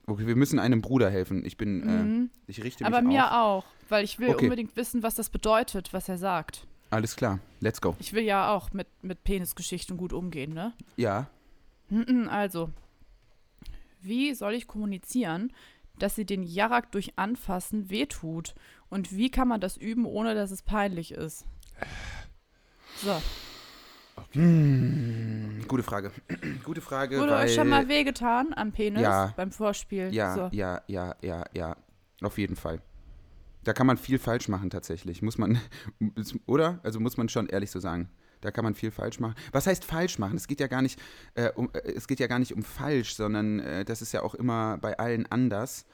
Okay, 0.08 0.28
wir 0.28 0.36
müssen 0.36 0.60
einem 0.60 0.82
Bruder 0.82 1.10
helfen. 1.10 1.44
Ich 1.46 1.58
bin, 1.58 1.80
Mhm. 1.80 2.30
äh, 2.48 2.52
ich 2.52 2.64
richte 2.64 2.86
Aber 2.86 3.02
mich 3.02 3.14
mir 3.14 3.32
auf. 3.32 3.64
auch, 3.66 3.66
weil 3.90 4.04
ich 4.04 4.20
will 4.20 4.30
Okay. 4.36 4.46
unbedingt 4.46 4.76
wissen, 4.76 5.02
was 5.02 5.16
das 5.16 5.30
bedeutet, 5.30 5.94
was 5.94 6.08
er 6.08 6.18
sagt. 6.20 6.68
Alles 6.92 7.16
klar, 7.16 7.40
let's 7.60 7.82
go. 7.82 7.96
Ich 8.00 8.14
will 8.14 8.24
ja 8.24 8.54
auch 8.54 8.72
mit, 8.72 8.88
mit 9.04 9.24
Penisgeschichten 9.24 9.98
gut 9.98 10.14
umgehen, 10.14 10.54
ne? 10.54 10.74
Ja, 10.98 11.28
Mhm, 11.90 12.28
Also, 12.32 12.70
wie 14.02 14.34
soll 14.34 14.54
ich 14.54 14.68
kommunizieren, 14.68 15.52
dass 16.00 16.16
sie 16.16 16.26
den 16.26 16.42
Jarak 16.44 16.92
durch 16.92 17.14
Anfassen 17.18 17.90
wehtut? 17.92 18.56
Und 18.90 19.16
wie 19.16 19.30
kann 19.30 19.48
man 19.48 19.62
das 19.62 19.78
üben, 19.78 20.06
ohne 20.06 20.34
dass 20.36 20.50
es 20.52 20.62
peinlich 20.64 21.12
ist? 21.12 21.46
So, 23.04 23.22
Hm, 24.32 25.66
gute 25.68 25.84
Frage. 25.84 26.12
gute 26.64 26.82
Frage, 26.82 27.20
wurde 27.20 27.32
weil... 27.32 27.46
euch 27.46 27.56
schon 27.56 27.70
mal 27.70 27.88
wehgetan 27.88 28.54
am 28.56 28.72
Penis 28.72 29.02
Ja. 29.02 29.34
beim 29.36 29.52
Vorspiel? 29.52 30.14
Ja, 30.14 30.36
So. 30.36 30.50
ja, 30.52 30.82
ja, 30.88 31.16
ja, 31.22 31.46
ja. 31.54 31.76
Auf 32.22 32.38
jeden 32.38 32.56
Fall. 32.56 32.82
Da 33.64 33.74
kann 33.74 33.88
man 33.88 33.98
viel 33.98 34.20
falsch 34.20 34.48
machen 34.48 34.70
tatsächlich. 34.70 35.22
Muss 35.22 35.38
man, 35.38 35.60
oder? 36.46 36.80
Also 36.84 37.00
muss 37.00 37.18
man 37.18 37.30
schon 37.30 37.48
ehrlich 37.48 37.72
so 37.72 37.80
sagen. 37.80 38.10
Da 38.42 38.52
kann 38.52 38.64
man 38.64 38.76
viel 38.76 38.92
falsch 38.92 39.20
machen. 39.20 39.36
Was 39.52 39.66
heißt 39.66 39.86
falsch 39.86 40.20
machen? 40.20 40.38
Es 40.38 40.48
geht 40.48 40.60
ja 40.60 40.68
gar 40.68 40.82
nicht, 40.82 41.00
äh, 41.34 41.52
um, 41.52 41.70
äh, 41.74 41.80
es 41.94 42.08
geht 42.08 42.20
ja 42.20 42.28
gar 42.28 42.40
nicht 42.40 42.54
um 42.54 42.64
falsch, 42.64 43.16
sondern 43.16 43.60
äh, 43.60 43.86
das 43.86 44.02
ist 44.02 44.12
ja 44.12 44.22
auch 44.22 44.36
immer 44.36 44.78
bei 44.78 45.00
allen 45.00 45.26
anders. 45.32 45.86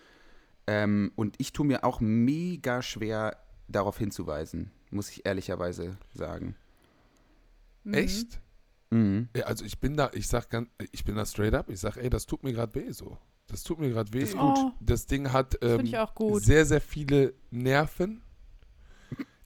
Ähm, 0.68 1.12
und 1.16 1.36
ich 1.38 1.54
tue 1.54 1.66
mir 1.66 1.84
auch 1.84 2.02
mega 2.02 2.82
schwer, 2.82 3.38
darauf 3.68 3.98
hinzuweisen, 3.98 4.72
muss 4.90 5.10
ich 5.10 5.26
ehrlicherweise 5.26 5.98
sagen. 6.14 6.56
Mhm. 7.84 7.94
Echt? 7.94 8.41
Mhm. 8.89 9.30
Ja, 9.36 9.46
also 9.46 9.63
ich 9.65 9.80
bin 9.80 9.96
da, 9.96 10.12
ich 10.13 10.28
sag 10.28 10.50
ganz, 10.50 10.70
ich 10.91 11.04
bin 11.06 11.15
da 11.15 11.26
straight 11.26 11.54
up, 11.54 11.70
ich 11.70 11.80
sag, 11.80 11.98
ey, 11.98 12.10
das 12.10 12.26
tut 12.26 12.44
mir 12.44 12.54
gerade 12.54 12.74
weh 12.76 12.91
so. 12.91 13.17
Das 13.48 13.63
tut 13.63 13.80
mir 13.80 13.89
gerade 13.89 14.12
weh. 14.13 14.22
ist 14.22 14.38
gut. 14.38 14.58
Oh. 14.58 14.72
Das 14.80 15.06
Ding 15.08 15.32
hat 15.32 15.56
Das 15.62 15.72
ähm, 15.72 15.78
finde 15.78 15.89
ich 15.91 15.98
auch 15.98 16.13
gut. 16.15 16.44
sehr, 16.44 16.65
sehr 16.65 16.82
viele 16.82 17.34
Nerven. 17.50 18.22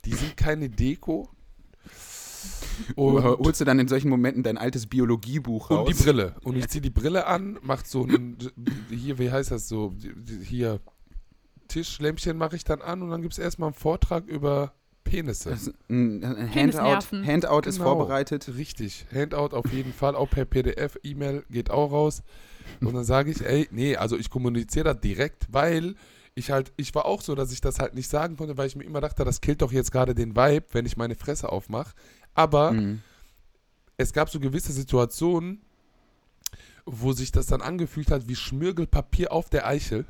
Die 0.06 0.14
sind 0.14 0.38
keine 0.38 0.70
Deko. 0.70 1.30
Und, 2.96 3.24
Holst 3.24 3.62
du 3.62 3.66
dann 3.66 3.80
in 3.80 3.88
solchen 3.88 4.10
Momenten 4.10 4.44
dein 4.44 4.58
altes 4.58 4.86
Biologiebuch 4.86 5.72
raus? 5.72 5.88
und 5.88 5.98
die 5.98 6.04
Brille. 6.04 6.36
Und 6.44 6.56
ich 6.58 6.68
ziehe 6.68 6.82
die 6.82 6.92
Brille 6.92 7.26
an, 7.26 7.58
macht 7.64 7.88
so 7.88 8.04
ein, 8.04 8.38
hier, 8.90 9.18
wie 9.18 9.32
heißt 9.32 9.50
das 9.50 9.68
so, 9.68 9.94
hier, 10.44 10.80
Tischlämpchen 11.68 12.38
mache 12.38 12.56
ich 12.56 12.64
dann 12.64 12.82
an 12.82 13.02
und 13.02 13.10
dann 13.10 13.22
gibt 13.24 13.34
es 13.34 13.40
erstmal 13.40 13.68
einen 13.70 13.74
Vortrag 13.76 14.26
über 14.28 14.76
Penisse. 15.06 15.52
Das, 15.52 15.72
ein, 15.90 16.22
ein 16.24 16.54
Handout. 16.54 17.06
Handout 17.26 17.70
ist 17.70 17.78
Genau. 17.78 17.96
vorbereitet. 17.96 18.52
Richtig. 18.58 19.06
Handout 19.14 19.56
auf 19.56 19.72
jeden 19.72 19.94
Fall, 19.94 20.16
auch 20.16 20.30
per 20.30 20.44
PDF, 20.44 20.98
E-Mail 21.04 21.46
geht 21.50 21.72
auch 21.72 21.92
raus. 21.92 22.22
Und 22.82 22.94
dann 22.94 23.06
sage 23.06 23.32
ich, 23.32 23.46
ey, 23.46 23.70
nee, 23.72 23.96
also 23.96 24.18
ich 24.18 24.30
kommuniziere 24.30 24.94
das 24.94 25.00
direkt, 25.00 25.46
weil 25.54 25.96
ich 26.34 26.52
halt, 26.52 26.74
ich 26.76 26.94
war 26.94 27.06
auch 27.06 27.22
so, 27.22 27.34
dass 27.36 27.54
ich 27.54 27.62
das 27.62 27.80
halt 27.80 27.94
nicht 27.94 28.10
sagen 28.10 28.36
konnte, 28.36 28.58
weil 28.58 28.68
ich 28.68 28.76
mir 28.76 28.84
immer 28.84 29.00
dachte, 29.00 29.24
das 29.24 29.40
killt 29.40 29.62
doch 29.62 29.72
jetzt 29.72 29.92
gerade 29.94 30.14
den 30.14 30.36
Vibe, 30.36 30.66
wenn 30.74 30.86
ich 30.86 30.98
meine 30.98 31.16
Fresse 31.16 31.50
aufmache. 31.50 31.94
Aber 32.34 32.74
Mhm. 32.74 33.02
es 33.96 34.12
gab 34.12 34.30
so 34.30 34.40
gewisse 34.42 34.74
Situationen, 34.74 35.62
wo 36.86 37.14
sich 37.14 37.32
das 37.32 37.46
dann 37.46 37.62
angefühlt 37.62 38.12
hat 38.12 38.28
wie 38.28 38.36
Schmirgelpapier 38.36 39.32
auf 39.32 39.50
der 39.50 39.66
Eichel. 39.68 40.06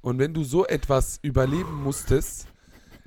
Und 0.00 0.18
wenn 0.18 0.34
du 0.34 0.44
so 0.44 0.66
etwas 0.66 1.18
überleben 1.22 1.82
musstest, 1.82 2.46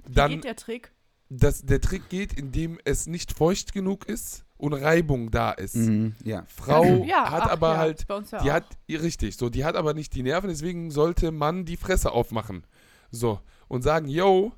Wie 0.07 0.13
dann 0.13 0.31
geht 0.31 0.43
der 0.45 0.55
Trick? 0.55 0.91
Dass 1.33 1.61
der 1.61 1.79
Trick 1.79 2.09
geht, 2.09 2.33
indem 2.33 2.77
es 2.83 3.07
nicht 3.07 3.31
feucht 3.31 3.71
genug 3.71 4.05
ist 4.05 4.43
und 4.57 4.73
Reibung 4.73 5.31
da 5.31 5.51
ist. 5.51 5.77
Mhm. 5.77 6.13
Ja. 6.25 6.43
Frau 6.45 7.05
ja, 7.05 7.31
hat 7.31 7.43
ach, 7.43 7.51
aber 7.51 7.71
ja, 7.71 7.77
halt, 7.77 8.07
bei 8.07 8.15
uns 8.15 8.31
ja 8.31 8.41
die 8.41 8.49
auch. 8.49 8.55
hat, 8.55 8.65
richtig, 8.89 9.37
so, 9.37 9.49
die 9.49 9.63
hat 9.63 9.77
aber 9.77 9.93
nicht 9.93 10.13
die 10.13 10.23
Nerven, 10.23 10.49
deswegen 10.49 10.91
sollte 10.91 11.31
man 11.31 11.63
die 11.63 11.77
Fresse 11.77 12.11
aufmachen. 12.11 12.65
So, 13.11 13.39
und 13.69 13.81
sagen, 13.81 14.09
yo, 14.09 14.51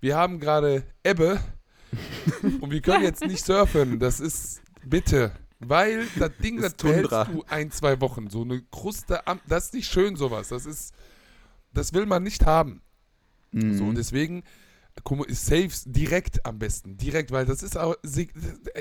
wir 0.00 0.16
haben 0.16 0.38
gerade 0.38 0.84
Ebbe 1.02 1.40
und 2.60 2.70
wir 2.70 2.82
können 2.82 3.04
jetzt 3.04 3.24
nicht 3.26 3.44
surfen, 3.44 3.98
das 3.98 4.20
ist, 4.20 4.60
bitte, 4.84 5.32
weil 5.60 6.06
das 6.18 6.32
Ding, 6.42 6.58
das 6.58 6.72
Ist 6.72 6.80
Tundra. 6.80 7.24
behältst 7.24 7.34
du 7.34 7.54
ein, 7.54 7.70
zwei 7.70 8.02
Wochen, 8.02 8.28
so 8.28 8.42
eine 8.42 8.60
Kruste, 8.70 9.26
am, 9.26 9.40
das 9.48 9.66
ist 9.66 9.74
nicht 9.74 9.90
schön 9.90 10.16
sowas, 10.16 10.48
das 10.48 10.66
ist, 10.66 10.92
das 11.72 11.94
will 11.94 12.04
man 12.04 12.22
nicht 12.22 12.44
haben. 12.44 12.82
Mhm. 13.52 13.78
So, 13.78 13.84
und 13.84 13.96
deswegen 13.96 14.42
Saves 15.28 15.84
direkt 15.86 16.44
am 16.46 16.58
besten. 16.58 16.96
Direkt, 16.96 17.30
weil 17.32 17.46
das 17.46 17.62
ist 17.62 17.76
auch, 17.78 17.96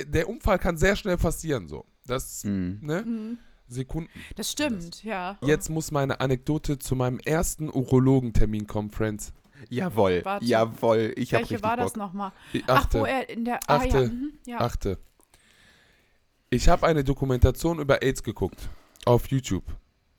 der 0.05 0.29
Unfall 0.29 0.59
kann 0.59 0.77
sehr 0.77 0.95
schnell 0.95 1.17
passieren, 1.17 1.67
so. 1.67 1.85
Das, 2.05 2.43
Mhm. 2.43 2.79
ne? 2.81 3.01
Mhm. 3.03 3.37
Sekunden. 3.67 4.09
Das 4.35 4.51
stimmt, 4.51 5.03
ja. 5.03 5.37
Jetzt 5.41 5.69
muss 5.69 5.91
meine 5.91 6.19
Anekdote 6.19 6.77
zu 6.77 6.95
meinem 6.95 7.19
ersten 7.19 7.69
Urologentermin 7.69 8.67
kommen, 8.67 8.91
Friends. 8.91 9.31
Jawohl, 9.69 10.21
Warte. 10.25 10.43
jawohl. 10.45 11.13
Ich 11.15 11.33
habe 11.33 11.43
Welche 11.43 11.53
richtig 11.55 11.63
war 11.63 11.77
das 11.77 11.93
Bock. 11.93 11.97
nochmal? 11.97 12.31
Die 12.51 12.63
Ach, 12.67 12.81
Achte, 12.85 12.99
wo 12.99 13.05
er 13.05 13.29
in 13.29 13.45
der. 13.45 13.59
Ah, 13.67 13.75
Achte. 13.77 13.87
ja. 14.01 14.07
Mhm, 14.09 14.33
ja. 14.45 14.59
achte. 14.59 14.97
Ich 16.49 16.67
habe 16.67 16.85
eine 16.87 17.03
Dokumentation 17.03 17.79
über 17.79 18.01
AIDS 18.01 18.23
geguckt. 18.23 18.69
Auf 19.05 19.27
YouTube. 19.27 19.63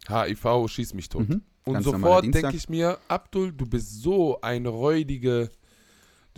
HIV, 0.09 0.67
schieß 0.69 0.95
mich 0.95 1.09
tot. 1.09 1.29
Mhm. 1.29 1.43
Und 1.65 1.75
Ganz 1.75 1.85
sofort 1.85 2.25
denke 2.35 2.57
ich 2.57 2.69
mir, 2.69 2.99
Abdul, 3.09 3.53
du 3.53 3.67
bist 3.67 4.01
so 4.03 4.41
eine 4.41 4.69
räudige. 4.71 5.51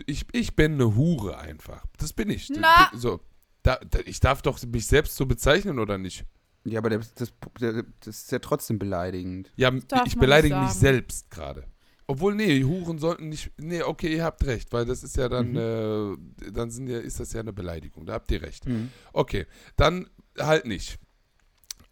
Ich, 0.07 0.27
ich 0.33 0.57
bin 0.57 0.75
eine 0.75 0.95
Hure 0.97 1.39
einfach. 1.39 1.85
Das 1.99 2.13
bin 2.13 2.31
ich. 2.31 2.51
Na. 2.51 2.91
So. 2.95 3.21
Da, 3.63 3.77
da, 3.89 4.01
ich 4.05 4.21
darf 4.21 4.43
doch 4.43 4.61
mich 4.67 4.87
selbst 4.87 5.17
so 5.17 5.27
bezeichnen, 5.27 5.79
oder 5.79 5.97
nicht? 5.99 6.25
Ja, 6.65 6.79
aber 6.81 6.91
das, 6.91 7.15
das, 7.15 7.33
das 7.61 8.17
ist 8.23 8.33
ja 8.33 8.39
trotzdem 8.39 8.79
beleidigend. 8.79 9.51
Ja, 9.57 9.71
darf 9.71 10.07
ich 10.07 10.17
beleidige 10.19 10.57
mich 10.57 10.71
selbst 10.73 11.31
gerade. 11.31 11.65
Obwohl, 12.07 12.35
nee, 12.35 12.63
Huren 12.63 12.99
sollten 12.99 13.31
nicht. 13.31 13.51
Nee, 13.57 13.83
okay, 13.83 14.15
ihr 14.17 14.25
habt 14.25 14.45
recht, 14.45 14.73
weil 14.73 14.85
das 14.85 15.03
ist 15.03 15.17
ja 15.17 15.29
dann, 15.29 15.53
Mhm. 15.53 16.19
äh, 16.47 16.51
dann 16.53 16.71
sind 16.71 16.87
ja, 16.89 16.99
ist 16.99 17.21
das 17.21 17.33
ja 17.33 17.41
eine 17.41 17.53
Beleidigung. 17.55 18.05
Da 18.05 18.15
habt 18.15 18.31
ihr 18.31 18.43
recht. 18.43 18.67
Mhm. 18.67 18.91
Okay, 19.13 19.47
dann 19.77 20.09
halt 20.39 20.67
nicht. 20.67 20.99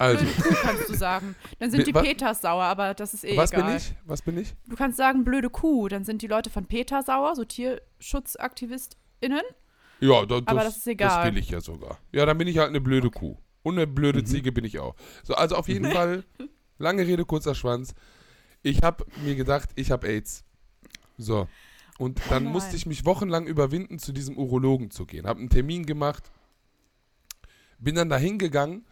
Also, 0.02 0.24
Blöde 0.24 0.42
Kuh 0.42 0.54
kannst 0.62 0.88
du 0.88 0.94
sagen. 0.94 1.36
Dann 1.60 1.70
sind 1.70 1.86
die 1.86 1.92
Peters 1.92 2.40
sauer, 2.40 2.64
aber 2.64 2.92
das 2.94 3.14
ist 3.14 3.24
eh 3.24 3.36
was 3.36 3.52
egal. 3.52 3.66
bin 3.66 3.76
ich? 3.76 3.94
Was 4.04 4.22
bin 4.22 4.36
ich? 4.38 4.54
Du 4.66 4.74
kannst 4.74 4.96
sagen, 4.96 5.22
blöde 5.22 5.48
Kuh, 5.48 5.86
dann 5.88 6.04
sind 6.04 6.22
die 6.22 6.26
Leute 6.26 6.50
von 6.50 6.66
Peter 6.66 7.02
sauer, 7.02 7.36
so 7.36 7.44
TierschutzaktivistInnen. 7.44 9.42
Ja, 10.00 10.26
da, 10.26 10.40
das, 10.40 10.48
Aber 10.48 10.64
das 10.64 10.78
ist 10.78 10.86
egal. 10.88 11.24
Das 11.24 11.32
will 11.32 11.38
ich 11.40 11.50
ja 11.50 11.60
sogar. 11.60 11.98
Ja, 12.10 12.26
dann 12.26 12.36
bin 12.36 12.48
ich 12.48 12.58
halt 12.58 12.70
eine 12.70 12.80
blöde 12.80 13.10
Kuh. 13.10 13.36
Und 13.62 13.74
eine 13.78 13.86
blöde 13.86 14.20
Mhm. 14.20 14.26
Ziege 14.26 14.50
bin 14.50 14.64
ich 14.64 14.80
auch. 14.80 14.96
So, 15.22 15.34
also 15.34 15.54
auf 15.54 15.68
jeden 15.68 15.90
Fall, 15.92 16.24
lange 16.78 17.06
Rede, 17.06 17.24
kurzer 17.24 17.54
Schwanz. 17.54 17.94
Ich 18.62 18.82
habe 18.82 19.06
mir 19.24 19.36
gedacht, 19.36 19.70
ich 19.76 19.92
habe 19.92 20.08
AIDS. 20.08 20.44
So. 21.16 21.46
Und 21.98 22.20
dann 22.28 22.44
nein. 22.44 22.52
musste 22.52 22.74
ich 22.74 22.86
mich 22.86 23.04
wochenlang 23.04 23.46
überwinden, 23.46 24.00
zu 24.00 24.12
diesem 24.12 24.36
Urologen 24.36 24.90
zu 24.90 25.06
gehen. 25.06 25.26
Habe 25.26 25.38
einen 25.38 25.50
Termin 25.50 25.86
gemacht, 25.86 26.32
bin 27.78 27.94
dann 27.94 28.08
da 28.08 28.16
hingegangen 28.16 28.84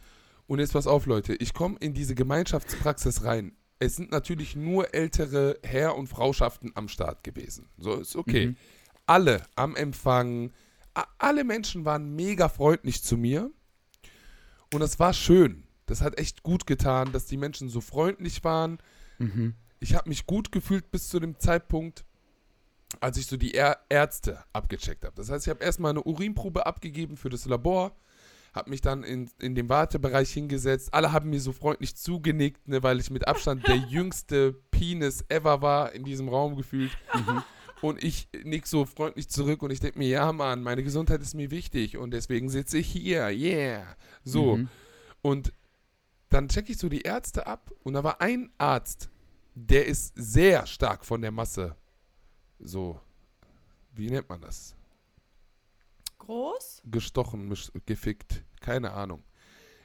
und 0.51 0.59
jetzt 0.59 0.73
pass 0.73 0.89
auf, 0.89 1.07
Leute. 1.07 1.35
Ich 1.35 1.55
komme 1.55 1.77
in 1.79 1.95
diese 1.95 2.17
Gemeinschaftspraxis 2.17 3.23
rein. 3.23 3.53
Es 3.79 3.95
sind 3.95 4.11
natürlich 4.11 4.57
nur 4.57 4.93
ältere 4.93 5.59
Herr- 5.63 5.97
und 5.97 6.09
Frauschaften 6.09 6.73
am 6.75 6.89
Start 6.89 7.23
gewesen. 7.23 7.69
So, 7.79 7.95
ist 7.95 8.17
okay 8.17 8.49
Mhm. 8.49 8.57
alle 9.07 9.43
am 9.55 9.77
Empfang, 9.77 10.53
alle 11.19 11.45
Menschen 11.45 11.85
waren 11.85 12.17
mega 12.17 12.49
freundlich 12.49 13.03
zu 13.03 13.17
mir. 13.17 13.51
Und 14.73 14.81
das 14.81 14.99
war 14.99 15.13
schön. 15.15 15.63
Das 15.87 16.01
hat 16.03 16.19
echt 16.19 16.43
gut 16.43 16.67
getan, 16.67 17.13
dass 17.13 17.27
die 17.27 17.37
Menschen 17.37 17.69
so 17.69 17.81
freundlich 17.81 18.43
waren. 18.43 18.79
Mhm. 19.19 19.55
Ich 19.79 19.95
habe 19.95 20.09
mich 20.09 20.27
gut 20.27 20.51
gefühlt 20.51 20.91
bis 20.91 21.09
zu 21.09 21.21
dem 21.21 21.39
Zeitpunkt, 21.39 22.05
als 22.99 23.17
ich 23.19 23.27
so 23.27 23.37
die 23.37 23.53
Ärzte 23.53 24.43
abgecheckt 24.53 25.05
habe. 25.05 25.15
Das 25.15 25.31
heißt, 25.31 25.47
ich 25.47 25.51
habe 25.51 25.63
erstmal 25.65 25.91
eine 25.91 26.03
Urinprobe 26.03 26.67
abgegeben 26.67 27.17
für 27.17 27.29
das 27.31 27.47
Labor, 27.47 27.97
habe 28.53 28.71
mich 28.71 28.81
dann 28.81 29.03
in, 29.05 29.31
in 29.41 29.55
den 29.55 29.69
Wartebereich 29.69 30.31
hingesetzt. 30.33 30.93
Alle 30.93 31.13
haben 31.13 31.31
mir 31.31 31.41
so 31.41 31.53
freundlich 31.53 31.97
zugenickt, 31.97 32.69
ne, 32.69 32.83
weil 32.83 33.01
ich 33.01 33.11
mit 33.11 33.29
Abstand 33.29 33.67
der 33.67 33.77
jüngste 33.89 34.53
Penis 34.71 35.25
ever 35.29 35.63
war 35.63 35.93
in 35.93 36.05
diesem 36.05 36.29
Raum 36.29 36.57
gefühlt. 36.57 36.91
Und 37.81 38.03
ich 38.05 38.29
nick 38.45 38.67
so 38.67 38.85
freundlich 38.85 39.29
zurück 39.29 39.63
und 39.63 39.71
ich 39.71 39.81
denke 39.81 39.99
mir, 39.99 40.09
ja 40.09 40.33
Mann, 40.33 40.63
meine 40.63 40.83
Gesundheit 40.83 41.23
ist 41.23 41.35
mir 41.35 41.51
wichtig 41.51 41.97
und 41.97 42.11
deswegen 42.11 42.51
sitze 42.51 42.79
ich 42.79 42.89
hier, 42.89 43.29
yeah. 43.29 43.97
So. 44.23 44.57
Mhm. 44.57 44.69
Und 45.23 45.53
dann 46.29 46.49
checke 46.49 46.73
ich 46.73 46.79
so 46.79 46.89
die 46.89 47.03
Ärzte 47.03 47.47
ab 47.47 47.73
und 47.83 47.95
da 47.95 48.05
war 48.05 48.21
ein 48.21 48.51
Arzt, 48.59 49.09
der 49.55 49.87
ist 49.87 50.13
sehr 50.15 50.67
stark 50.67 51.05
von 51.05 51.23
der 51.23 51.31
Masse 51.31 51.77
so 52.63 53.01
Wie 53.93 54.11
nennt 54.11 54.29
man 54.29 54.41
das? 54.41 54.77
Groß? 56.21 56.83
Gestochen, 56.85 57.53
gefickt. 57.87 58.45
Keine 58.61 58.93
Ahnung. 58.93 59.23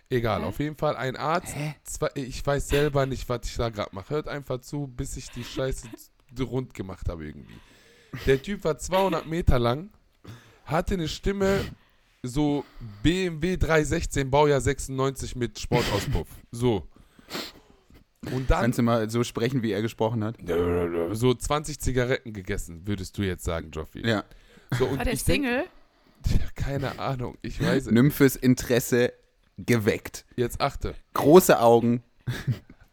Egal, 0.10 0.42
Hä? 0.42 0.46
auf 0.46 0.60
jeden 0.60 0.76
Fall 0.78 0.96
ein 0.96 1.16
Arzt. 1.16 1.56
Zwei, 1.84 2.10
ich 2.14 2.46
weiß 2.46 2.70
selber 2.70 3.06
nicht, 3.08 3.28
was 3.28 3.40
ich 3.46 3.56
da 3.56 3.70
gerade 3.70 3.90
mache. 3.94 4.12
Hört 4.14 4.28
einfach 4.28 4.60
zu, 4.62 4.88
bis 4.88 5.18
ich 5.18 5.30
die 5.32 5.44
Scheiße 5.44 5.88
rund 6.42 6.74
gemacht 6.74 7.10
habe 7.10 7.26
irgendwie. 7.26 7.56
Der 8.28 8.42
Typ 8.42 8.64
war 8.64 8.78
200 8.78 9.26
Meter 9.26 9.58
lang, 9.58 9.90
hatte 10.66 10.94
eine 10.94 11.08
Stimme 11.08 11.66
so 12.22 12.64
BMW 13.04 13.58
316 13.58 14.30
Baujahr 14.30 14.62
96 14.62 15.36
mit 15.36 15.60
Sportauspuff. 15.60 16.28
So. 16.52 16.88
Und 18.32 18.50
dann 18.50 18.62
Kannst 18.62 18.80
du 18.80 18.84
mal 18.84 19.10
so 19.10 19.24
sprechen, 19.24 19.62
wie 19.64 19.72
er 19.72 19.82
gesprochen 19.82 20.24
hat? 20.24 20.38
so 21.14 21.34
20 21.34 21.80
Zigaretten 21.80 22.34
gegessen, 22.34 22.88
würdest 22.88 23.18
du 23.18 23.22
jetzt 23.24 23.44
sagen, 23.44 23.70
Joffi. 23.72 24.06
Ja. 24.08 24.24
So, 24.78 24.86
und 24.86 24.98
War 24.98 25.06
der 25.06 25.14
ich 25.14 25.24
denk- 25.24 25.44
Single? 25.46 25.64
Tja, 25.64 25.72
keine 26.56 27.00
Ahnung, 27.00 27.38
ich 27.42 27.62
weiß 27.62 27.88
es. 27.88 27.92
Nymphes 27.92 28.36
Interesse 28.36 29.14
geweckt. 29.58 30.26
Jetzt 30.36 30.60
achte. 30.62 30.96
Große 31.14 31.60
Augen. 31.60 32.04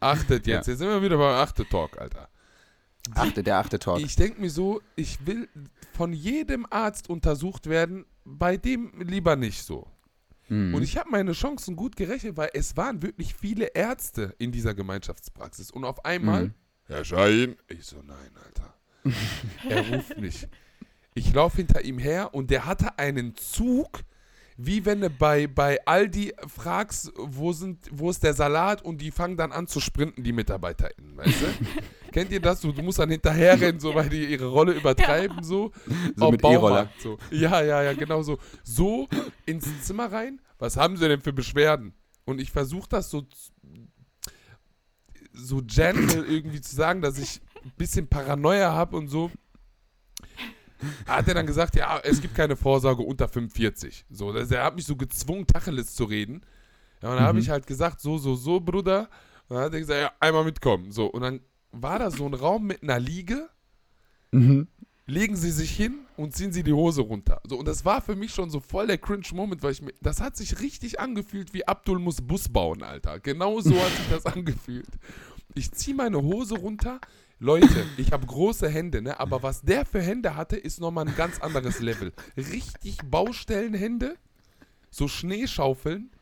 Achtet 0.00 0.46
jetzt. 0.46 0.66
Jetzt 0.66 0.78
sind 0.78 0.88
wir 0.88 1.02
wieder 1.02 1.16
beim 1.16 1.34
Achte-Talk, 1.34 1.98
Alter. 1.98 2.28
Achte, 3.14 3.42
der 3.42 3.58
achte 3.58 3.78
Talk. 3.78 4.00
Ich 4.00 4.14
denke 4.16 4.40
mir 4.40 4.50
so, 4.50 4.80
ich 4.96 5.26
will 5.26 5.48
von 5.92 6.12
jedem 6.12 6.66
Arzt 6.70 7.08
untersucht 7.08 7.68
werden, 7.68 8.04
bei 8.24 8.56
dem 8.56 8.92
lieber 9.02 9.34
nicht 9.36 9.64
so. 9.64 9.88
Mhm. 10.48 10.74
Und 10.74 10.82
ich 10.82 10.96
habe 10.96 11.10
meine 11.10 11.32
Chancen 11.32 11.74
gut 11.76 11.96
gerechnet, 11.96 12.36
weil 12.36 12.50
es 12.54 12.76
waren 12.76 13.02
wirklich 13.02 13.34
viele 13.34 13.66
Ärzte 13.74 14.34
in 14.38 14.52
dieser 14.52 14.74
Gemeinschaftspraxis. 14.74 15.70
Und 15.70 15.84
auf 15.84 16.04
einmal, 16.04 16.44
Mhm. 16.46 16.54
Herr 16.86 17.04
Schein, 17.04 17.56
ich 17.68 17.84
so, 17.84 17.96
nein, 18.02 18.30
Alter. 18.44 18.74
er 19.68 19.96
ruft 19.96 20.18
mich. 20.18 20.46
Ich 21.14 21.32
laufe 21.32 21.58
hinter 21.58 21.84
ihm 21.84 21.98
her 21.98 22.34
und 22.34 22.50
der 22.50 22.66
hatte 22.66 22.98
einen 22.98 23.36
Zug, 23.36 24.00
wie 24.56 24.84
wenn 24.84 25.00
du 25.00 25.10
bei, 25.10 25.46
bei 25.46 25.84
Aldi 25.86 26.34
fragst, 26.46 27.12
wo, 27.16 27.52
sind, 27.52 27.78
wo 27.90 28.10
ist 28.10 28.22
der 28.22 28.34
Salat 28.34 28.82
und 28.82 28.98
die 28.98 29.10
fangen 29.10 29.36
dann 29.36 29.52
an 29.52 29.66
zu 29.66 29.80
sprinten, 29.80 30.22
die 30.22 30.32
MitarbeiterInnen, 30.32 31.16
weißt 31.16 31.42
du? 31.42 31.46
Kennt 32.12 32.30
ihr 32.30 32.40
das? 32.40 32.60
Du, 32.60 32.72
du 32.72 32.82
musst 32.82 32.98
dann 32.98 33.10
hinterherrennen, 33.10 33.80
so 33.80 33.94
weil 33.94 34.08
die 34.08 34.26
ihre 34.26 34.46
Rolle 34.46 34.72
übertreiben, 34.72 35.42
so. 35.42 35.72
So 36.14 36.26
Auf 36.26 36.30
mit 36.30 36.42
Baumarkt, 36.42 36.92
E-Roller. 37.04 37.18
So. 37.30 37.36
Ja, 37.36 37.62
ja, 37.62 37.82
ja, 37.82 37.94
genau 37.94 38.22
so. 38.22 38.38
So 38.62 39.08
ins 39.46 39.82
Zimmer 39.82 40.12
rein. 40.12 40.40
Was 40.58 40.76
haben 40.76 40.96
sie 40.96 41.08
denn 41.08 41.22
für 41.22 41.32
Beschwerden? 41.32 41.94
Und 42.24 42.40
ich 42.40 42.52
versuche 42.52 42.88
das 42.88 43.10
so, 43.10 43.26
so 45.32 45.62
gentle 45.64 46.24
irgendwie 46.24 46.60
zu 46.60 46.76
sagen, 46.76 47.00
dass 47.00 47.18
ich 47.18 47.40
ein 47.64 47.72
bisschen 47.76 48.06
Paranoia 48.08 48.72
habe 48.72 48.96
und 48.96 49.08
so. 49.08 49.30
Hat 51.06 51.28
er 51.28 51.34
dann 51.34 51.46
gesagt, 51.46 51.76
ja, 51.76 51.98
es 52.02 52.20
gibt 52.20 52.34
keine 52.34 52.56
Vorsorge 52.56 53.02
unter 53.02 53.28
45. 53.28 54.04
So, 54.10 54.32
das, 54.32 54.50
er 54.50 54.64
hat 54.64 54.76
mich 54.76 54.84
so 54.86 54.96
gezwungen, 54.96 55.46
Tacheles 55.46 55.94
zu 55.94 56.04
reden. 56.04 56.42
Ja, 57.02 57.10
und 57.10 57.16
dann 57.16 57.24
habe 57.24 57.34
Mhm. 57.38 57.42
ich 57.44 57.50
halt 57.50 57.66
gesagt, 57.66 58.00
so, 58.00 58.18
so, 58.18 58.34
so, 58.34 58.60
Bruder. 58.60 59.08
Und 59.48 59.56
dann 59.56 59.64
hat 59.64 59.74
er 59.74 59.80
gesagt, 59.80 60.00
ja, 60.00 60.12
einmal 60.20 60.44
mitkommen. 60.44 60.92
So, 60.92 61.06
und 61.06 61.22
dann 61.22 61.40
war 61.72 61.98
da 61.98 62.10
so 62.10 62.26
ein 62.26 62.34
Raum 62.34 62.66
mit 62.66 62.82
einer 62.82 62.98
Liege 63.00 63.48
Mhm. 64.30 64.68
legen 65.06 65.36
sie 65.36 65.50
sich 65.50 65.70
hin 65.72 66.06
und 66.16 66.34
ziehen 66.34 66.52
sie 66.52 66.62
die 66.62 66.72
Hose 66.72 67.02
runter. 67.02 67.40
So, 67.46 67.58
und 67.58 67.66
das 67.68 67.84
war 67.84 68.00
für 68.00 68.14
mich 68.16 68.32
schon 68.32 68.50
so 68.50 68.60
voll 68.60 68.86
der 68.86 68.98
Cringe-Moment, 68.98 69.62
weil 69.62 69.72
ich 69.72 69.82
mir, 69.82 69.92
das 70.00 70.20
hat 70.20 70.36
sich 70.36 70.60
richtig 70.60 71.00
angefühlt 71.00 71.52
wie 71.52 71.66
Abdul 71.66 71.98
muss 71.98 72.20
Bus 72.22 72.48
bauen, 72.48 72.82
Alter. 72.82 73.20
Genau 73.20 73.60
so 73.60 73.74
hat 73.74 73.90
sich 73.96 74.08
das 74.10 74.24
angefühlt. 74.34 74.88
Ich 75.54 75.70
ziehe 75.72 75.96
meine 75.96 76.22
Hose 76.22 76.54
runter. 76.56 76.98
Leute, 77.42 77.84
ich 77.96 78.12
habe 78.12 78.24
große 78.24 78.68
Hände, 78.68 79.02
ne? 79.02 79.18
aber 79.18 79.42
was 79.42 79.62
der 79.62 79.84
für 79.84 80.00
Hände 80.00 80.36
hatte, 80.36 80.56
ist 80.56 80.78
nochmal 80.78 81.08
ein 81.08 81.16
ganz 81.16 81.40
anderes 81.40 81.80
Level. 81.80 82.12
Richtig 82.36 82.98
Baustellenhände, 83.04 84.16
so 84.90 85.08
Schneeschaufeln. 85.08 86.12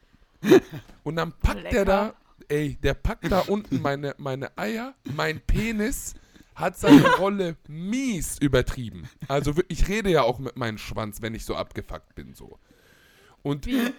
Und 1.05 1.17
dann 1.17 1.33
packt 1.33 1.65
der 1.65 1.73
Lecker. 1.73 1.85
da, 1.85 2.15
ey, 2.49 2.79
der 2.83 2.95
packt 2.95 3.31
da 3.31 3.41
unten 3.41 3.83
meine, 3.83 4.15
meine 4.17 4.57
Eier, 4.57 4.95
mein 5.15 5.41
Penis 5.41 6.15
hat 6.55 6.79
seine 6.79 7.07
Rolle 7.17 7.59
mies 7.69 8.39
übertrieben. 8.39 9.07
Also 9.29 9.53
ich 9.69 9.89
rede 9.89 10.09
ja 10.09 10.23
auch 10.23 10.39
mit 10.39 10.57
meinem 10.57 10.79
Schwanz, 10.79 11.21
wenn 11.21 11.35
ich 11.35 11.45
so 11.45 11.55
abgefuckt 11.55 12.15
bin, 12.15 12.33
so. 12.33 12.59
Und 13.43 13.67
Wie? 13.67 13.93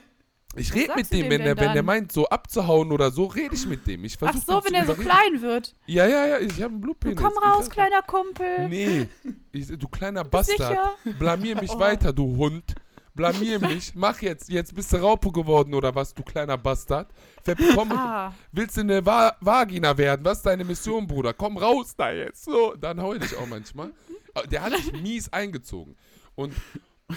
Ich 0.55 0.73
rede 0.73 0.93
mit 0.95 1.11
dem, 1.11 1.29
wenn 1.29 1.41
der, 1.43 1.57
wenn 1.57 1.73
der 1.73 1.83
meint, 1.83 2.11
so 2.11 2.27
abzuhauen 2.27 2.91
oder 2.91 3.09
so, 3.11 3.25
rede 3.25 3.55
ich 3.55 3.65
mit 3.65 3.87
dem. 3.87 4.03
Ich 4.03 4.17
Ach 4.21 4.35
so, 4.35 4.61
wenn 4.65 4.73
er 4.73 4.85
so 4.85 4.93
klein 4.95 5.41
wird. 5.41 5.75
Ja, 5.85 6.05
ja, 6.05 6.25
ja, 6.27 6.39
ich 6.39 6.53
habe 6.55 6.65
einen 6.65 6.75
Du 6.81 6.87
Blutpenis. 6.87 7.17
komm 7.17 7.33
Ich 7.37 7.41
raus, 7.49 7.65
sag- 7.65 7.73
kleiner 7.73 8.01
Kumpel. 8.01 8.67
Nee, 8.69 9.07
ich, 9.51 9.67
du 9.67 9.87
kleiner 9.87 10.23
Bastard. 10.23 10.77
Blamier 11.17 11.59
mich 11.59 11.71
Oh. 11.71 11.79
weiter, 11.79 12.11
du 12.11 12.35
Hund. 12.35 12.75
Blamier 13.13 13.59
mich. 13.67 13.93
Mach 13.95 14.21
jetzt. 14.21 14.49
Jetzt 14.49 14.73
bist 14.75 14.91
du 14.93 14.97
Raupe 14.97 15.31
geworden 15.31 15.73
oder 15.73 15.93
was, 15.95 16.13
du 16.13 16.23
kleiner 16.23 16.57
Bastard. 16.57 17.09
Verkomm, 17.43 17.91
Ah, 17.93 18.33
Willst 18.51 18.77
du 18.77 18.81
eine 18.81 19.05
Va 19.05 19.35
Vagina 19.41 19.97
werden? 19.97 20.23
Was 20.25 20.37
ist 20.39 20.45
deine 20.45 20.63
Mission, 20.63 21.07
Bruder? 21.07 21.33
Komm 21.33 21.57
raus 21.57 21.93
da 21.95 22.11
jetzt. 22.11 22.43
So, 22.45 22.73
dann 22.79 23.01
heul 23.01 23.21
ich 23.23 23.35
auch 23.37 23.47
manchmal. 23.47 23.91
Der 24.51 24.61
hat 24.61 24.73
sich 24.77 24.93
mies 24.93 25.31
eingezogen. 25.33 25.95
Und 26.35 26.53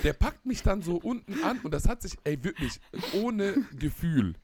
der 0.02 0.12
packt 0.14 0.46
mich 0.46 0.62
dann 0.62 0.82
so 0.82 0.96
unten 0.96 1.42
an 1.44 1.60
und 1.60 1.72
das 1.72 1.88
hat 1.88 2.02
sich, 2.02 2.16
ey, 2.24 2.42
wirklich, 2.42 2.80
ohne 3.12 3.54
Gefühl. 3.78 4.34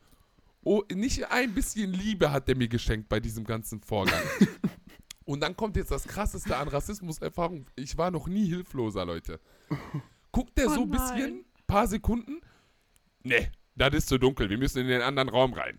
Oh, 0.63 0.83
nicht 0.93 1.31
ein 1.31 1.55
bisschen 1.55 1.93
Liebe 1.93 2.31
hat 2.31 2.47
der 2.49 2.57
mir 2.57 2.69
geschenkt 2.69 3.09
bei 3.09 3.19
diesem 3.19 3.45
ganzen 3.45 3.81
Vorgang. 3.81 4.23
Und 5.25 5.41
dann 5.41 5.57
kommt 5.57 5.77
jetzt 5.77 5.91
das 5.91 6.07
Krasseste 6.07 6.57
an 6.57 6.69
Rassismuserfahrung. 6.69 7.67
Ich 7.77 7.97
war 7.97 8.11
noch 8.11 8.27
nie 8.27 8.47
hilfloser, 8.47 9.05
Leute. 9.07 9.41
Guckt 10.33 10.59
der 10.59 10.67
Oh 10.69 10.75
so 10.75 10.83
ein 10.83 10.91
bisschen, 10.91 11.45
paar 11.67 11.87
Sekunden. 11.87 12.41
Nee, 13.23 13.51
das 13.77 13.95
ist 13.95 14.09
zu 14.09 14.19
dunkel. 14.19 14.51
Wir 14.51 14.59
müssen 14.59 14.81
in 14.81 14.89
den 14.89 15.03
anderen 15.03 15.29
Raum 15.29 15.53
rein. 15.53 15.79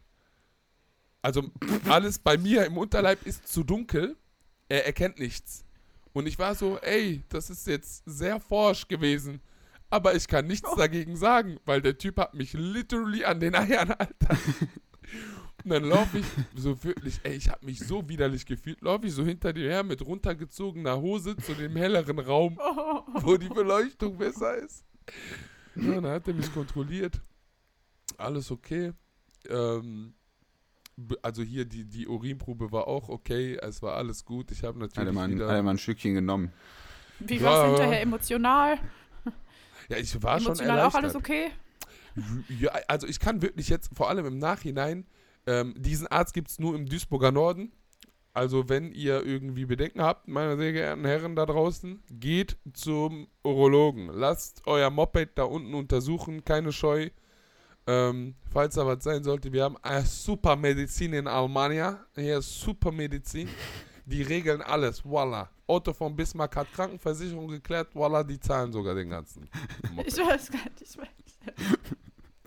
Also 1.22 1.51
alles 1.88 2.17
bei 2.17 2.38
mir 2.38 2.65
im 2.65 2.78
Unterleib 2.78 3.26
ist 3.26 3.47
zu 3.47 3.63
dunkel. 3.63 4.15
Er 4.69 4.86
erkennt 4.86 5.19
nichts. 5.19 5.65
Und 6.13 6.28
ich 6.28 6.39
war 6.39 6.55
so, 6.55 6.80
ey, 6.80 7.22
das 7.30 7.49
ist 7.49 7.67
jetzt 7.67 8.03
sehr 8.05 8.39
forsch 8.39 8.88
gewesen. 8.88 9.41
Aber 9.92 10.16
ich 10.16 10.28
kann 10.28 10.48
nichts 10.48 10.74
dagegen 10.76 11.16
sagen, 11.16 11.60
weil 11.66 11.82
der 11.82 11.98
Typ 11.98 12.18
hat 12.18 12.34
mich 12.34 12.54
literally 12.54 13.24
an 13.26 13.39
den 13.39 13.54
Eiern, 13.56 13.92
Alter. 13.92 14.38
Und 15.64 15.70
dann 15.70 15.84
laufe 15.84 16.18
ich 16.20 16.26
so 16.56 16.84
wirklich, 16.84 17.20
ey, 17.24 17.36
ich 17.36 17.50
habe 17.50 17.64
mich 17.66 17.80
so 17.80 18.08
widerlich 18.10 18.46
gefühlt, 18.48 18.82
laufe 18.82 19.06
ich 19.06 19.14
so 19.14 19.24
hinter 19.24 19.54
dir 19.54 19.70
her 19.70 19.84
mit 19.84 20.04
runtergezogener 20.04 21.00
Hose 21.00 21.38
zu 21.38 21.54
dem 21.54 21.76
helleren 21.76 22.18
Raum, 22.18 22.58
wo 23.22 23.38
die 23.38 23.50
Beleuchtung 23.50 24.18
besser 24.18 24.56
ist. 24.56 24.84
Ja, 25.76 25.96
dann 26.02 26.08
hat 26.08 26.28
er 26.28 26.34
mich 26.34 26.52
kontrolliert. 26.54 27.22
Alles 28.18 28.50
okay. 28.50 28.94
Ähm, 29.50 30.14
also 31.22 31.44
hier 31.44 31.66
die, 31.66 31.84
die 31.86 32.08
Urinprobe 32.08 32.72
war 32.72 32.88
auch 32.88 33.10
okay, 33.10 33.58
es 33.62 33.82
war 33.82 33.96
alles 33.96 34.26
gut. 34.26 34.52
Ich 34.52 34.64
habe 34.64 34.80
natürlich 34.80 35.14
mal, 35.14 35.26
ein- 35.26 35.36
wieder... 35.36 35.48
hat 35.48 35.56
er 35.56 35.64
mal 35.64 35.72
ein 35.72 35.78
Stückchen 35.78 36.14
genommen. 36.16 36.52
wie 37.20 37.36
Ja, 37.38 37.44
war's 37.44 37.58
ja. 37.58 37.68
hinterher 37.68 38.02
emotional? 38.02 38.80
Ja, 39.92 39.98
ich 39.98 40.24
war 40.24 40.39
schon 40.39 40.58
erleichtert. 40.58 40.86
auch 40.86 40.96
alles 40.96 41.16
okay? 41.16 41.52
Ja, 42.60 42.72
also 42.88 43.08
ich 43.08 43.20
kann 43.20 43.42
wirklich 43.42 43.70
jetzt, 43.70 43.89
vor 43.96 44.10
allem 44.10 44.26
im 44.26 44.38
Nachhinein, 44.38 45.06
ähm, 45.48 45.74
diesen 45.78 46.08
Arzt 46.08 46.34
gibt 46.34 46.50
es 46.50 46.60
nur 46.60 46.76
im 46.76 46.88
Duisburger 46.88 47.32
Norden. 47.32 47.72
Also 48.34 48.70
wenn 48.70 48.94
ihr 48.94 49.26
irgendwie 49.26 49.66
Bedenken 49.66 50.02
habt, 50.02 50.28
meine 50.28 50.56
sehr 50.56 50.72
geehrten 50.72 51.06
Herren 51.06 51.36
da 51.36 51.46
draußen, 51.46 52.02
geht 52.10 52.58
zum 52.74 53.28
Urologen. 53.44 54.08
Lasst 54.08 54.62
euer 54.66 54.89
Moped 54.89 55.32
da 55.36 55.44
unten 55.44 55.74
untersuchen, 55.74 56.46
keine 56.46 56.72
Scheu. 56.72 57.10
Ähm, 57.88 58.36
falls 58.50 58.76
da 58.76 58.86
was 58.86 59.04
sein 59.04 59.24
sollte, 59.24 59.52
wir 59.52 59.64
haben 59.64 59.78
eine 59.82 60.06
super 60.06 60.56
Medizin 60.56 61.14
in 61.14 61.28
Almania. 61.28 62.06
Hier 62.16 62.38
ist 62.38 62.62
super 62.62 62.92
Medizin. 62.92 63.50
Die 64.06 64.22
regeln 64.22 64.62
alles, 64.62 65.04
voila. 65.04 65.50
Otto 65.72 65.93
von 65.93 66.15
Bismarck 66.15 66.55
hat 66.55 66.72
Krankenversicherung 66.74 67.47
geklärt, 67.47 67.93
voila, 67.95 68.24
die 68.24 68.39
zahlen 68.39 68.72
sogar 68.72 68.93
den 68.95 69.09
ganzen. 69.09 69.49
Moped. 69.93 70.07
Ich 70.11 70.17
weiß 70.17 70.51
gar 70.51 70.63
nicht. 70.63 70.82
Ich 70.82 70.97
weiß. 70.97 71.07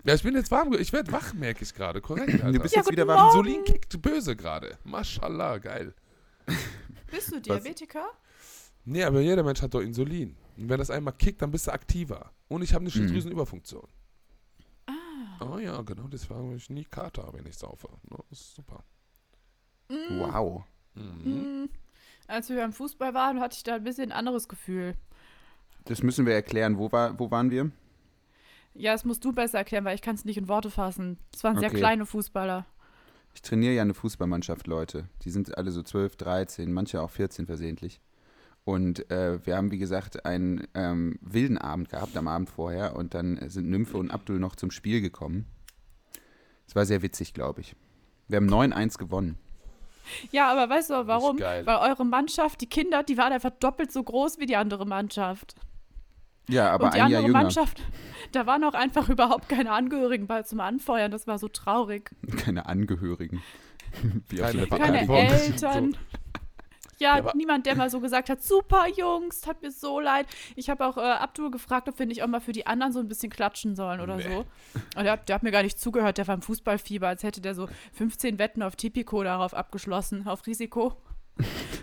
Ja, 0.03 0.13
ich 0.13 0.23
bin 0.23 0.35
jetzt 0.35 0.51
warm. 0.51 0.73
Ich 0.73 0.93
werde 0.93 1.11
wach, 1.11 1.33
merke 1.33 1.63
ich 1.63 1.73
gerade. 1.73 1.99
Korrekt, 2.01 2.33
Alter. 2.33 2.51
Du 2.51 2.59
bist 2.59 2.75
Ja, 2.75 2.81
jetzt 2.81 2.91
wieder 2.91 3.07
warm. 3.07 3.19
Morgen. 3.33 3.47
Insulin 3.47 3.63
kickt 3.65 4.01
böse 4.01 4.35
gerade. 4.35 4.77
Mashallah, 4.83 5.57
geil. 5.57 5.93
Bist 7.11 7.31
du 7.31 7.39
Diabetiker? 7.41 8.05
Nee, 8.85 9.03
aber 9.03 9.21
jeder 9.21 9.41
Mensch 9.43 9.61
hat 9.63 9.73
doch 9.73 9.81
Insulin. 9.81 10.35
Und 10.57 10.69
wenn 10.69 10.77
das 10.77 10.91
einmal 10.91 11.13
kickt, 11.13 11.41
dann 11.41 11.49
bist 11.51 11.65
du 11.67 11.71
aktiver. 11.73 12.31
Und 12.49 12.61
ich 12.61 12.71
habe 12.73 12.81
eine 12.83 12.89
Mhm. 12.89 12.93
Schilddrüsenüberfunktion. 12.93 13.87
Ah. 14.85 14.93
Oh 15.53 15.57
ja, 15.57 15.81
genau, 15.81 16.07
deswegen 16.07 16.35
habe 16.39 16.55
ich 16.55 16.69
nie 16.69 16.85
Kater, 16.85 17.27
wenn 17.33 17.45
ich 17.47 17.57
saufe. 17.57 17.87
Ne, 18.09 18.17
Das 18.29 18.39
ist 18.39 18.55
super. 18.55 18.83
Mm, 19.89 20.19
Wow. 20.19 20.63
Mhm. 20.93 21.63
mm. 21.63 21.69
Als 22.27 22.49
wir 22.49 22.57
beim 22.57 22.73
Fußball 22.73 23.13
waren, 23.13 23.39
hatte 23.39 23.55
ich 23.57 23.63
da 23.63 23.75
ein 23.75 23.83
bisschen 23.83 24.11
ein 24.11 24.17
anderes 24.17 24.47
Gefühl. 24.47 24.95
Das 25.85 26.01
müssen 26.01 26.25
wir 26.25 26.33
erklären. 26.33 26.77
Wo, 26.77 26.91
war, 26.91 27.19
wo 27.19 27.29
waren 27.29 27.51
wir? 27.51 27.71
Ja, 28.73 28.91
das 28.93 29.05
musst 29.05 29.23
du 29.23 29.31
besser 29.31 29.59
erklären, 29.59 29.85
weil 29.85 29.95
ich 29.95 30.01
kann 30.01 30.15
es 30.15 30.25
nicht 30.25 30.37
in 30.37 30.47
Worte 30.47 30.69
fassen. 30.71 31.17
Es 31.33 31.43
waren 31.43 31.57
sehr 31.59 31.69
Okay. 31.69 31.77
kleine 31.77 32.05
Fußballer. 32.05 32.65
Ich 33.33 33.41
trainiere 33.41 33.73
ja 33.73 33.81
eine 33.81 33.93
Fußballmannschaft, 33.93 34.65
Leute. 34.67 35.07
Die 35.23 35.29
sind 35.29 35.57
alle 35.57 35.71
so 35.71 35.83
12, 35.83 36.15
13, 36.15 36.71
manche 36.73 37.01
auch 37.01 37.09
14 37.11 37.45
versehentlich. 37.45 38.01
Und 38.63 39.11
äh, 39.11 39.45
wir 39.45 39.55
haben, 39.57 39.71
wie 39.71 39.77
gesagt, 39.77 40.25
einen 40.25 40.67
ähm, 40.73 41.19
wilden 41.21 41.57
Abend 41.59 41.89
gehabt 41.89 42.17
am 42.17 42.27
Abend 42.27 42.49
vorher 42.49 42.95
und 42.95 43.13
dann 43.13 43.39
sind 43.49 43.69
Nymphe 43.69 43.97
und 43.97 44.09
Abdul 44.09 44.39
noch 44.39 44.55
zum 44.55 44.71
Spiel 44.71 45.01
gekommen. 45.01 45.45
Es 46.67 46.75
war 46.75 46.85
sehr 46.85 47.03
witzig, 47.03 47.33
glaube 47.33 47.61
ich. 47.61 47.75
Wir 48.27 48.37
haben 48.37 48.49
9-1 48.49 48.97
gewonnen. 48.97 49.37
Ja, 50.31 50.51
aber 50.51 50.69
weißt 50.73 50.89
du 50.89 51.07
warum? 51.07 51.39
Weil 51.39 51.67
eure 51.67 52.05
Mannschaft, 52.05 52.61
die 52.61 52.67
Kinder, 52.67 53.03
die 53.03 53.17
waren 53.17 53.33
einfach 53.33 53.51
doppelt 53.59 53.91
so 53.91 54.03
groß 54.03 54.39
wie 54.39 54.45
die 54.45 54.55
andere 54.55 54.85
Mannschaft. 54.85 55.55
Ja, 56.47 56.71
aber 56.71 56.85
und 56.85 56.93
die 56.93 57.01
ein 57.01 57.09
Jahr 57.11 57.19
andere 57.19 57.27
jünger. 57.27 57.43
Mannschaft, 57.43 57.81
da 58.31 58.45
waren 58.45 58.63
auch 58.63 58.73
einfach 58.73 59.09
überhaupt 59.09 59.49
keine 59.49 59.71
Angehörigen 59.71 60.27
bei 60.27 60.43
zum 60.43 60.59
Anfeuern. 60.59 61.11
Das 61.11 61.27
war 61.27 61.39
so 61.39 61.47
traurig. 61.47 62.11
Keine 62.37 62.65
Angehörigen. 62.67 63.41
Wie 64.29 64.37
Keine 64.37 64.67
Keine 64.67 65.07
Eltern. 65.07 65.91
so. 65.91 65.97
Ja, 66.97 67.17
Ja, 67.19 67.31
niemand, 67.35 67.65
der 67.65 67.75
mal 67.75 67.89
so 67.89 67.99
gesagt 67.99 68.29
hat, 68.29 68.41
super 68.43 68.85
Jungs, 68.95 69.41
tat 69.41 69.61
mir 69.61 69.71
so 69.71 69.99
leid. 69.99 70.27
Ich 70.55 70.69
habe 70.69 70.85
auch 70.85 70.97
äh, 70.97 71.01
Abdul 71.01 71.51
gefragt, 71.51 71.89
ob 71.89 71.99
wir 71.99 72.05
nicht 72.05 72.23
auch 72.23 72.27
mal 72.27 72.39
für 72.41 72.51
die 72.53 72.65
anderen 72.67 72.93
so 72.93 72.99
ein 72.99 73.07
bisschen 73.07 73.29
klatschen 73.29 73.75
sollen 73.75 73.99
oder 73.99 74.15
Nee. 74.17 74.23
so. 74.23 74.45
Und 74.97 75.03
der, 75.03 75.11
hat- 75.13 75.27
der 75.29 75.35
hat 75.35 75.43
mir 75.43 75.51
gar 75.51 75.63
nicht 75.63 75.79
zugehört, 75.79 76.17
der 76.17 76.27
war 76.27 76.35
im 76.35 76.41
Fußballfieber, 76.41 77.07
als 77.07 77.23
hätte 77.23 77.41
der 77.41 77.55
so 77.55 77.67
15 77.93 78.39
Wetten 78.39 78.61
auf 78.63 78.75
Tipico 78.75 79.23
darauf 79.23 79.53
abgeschlossen, 79.53 80.27
auf 80.27 80.45
Risiko. 80.47 80.95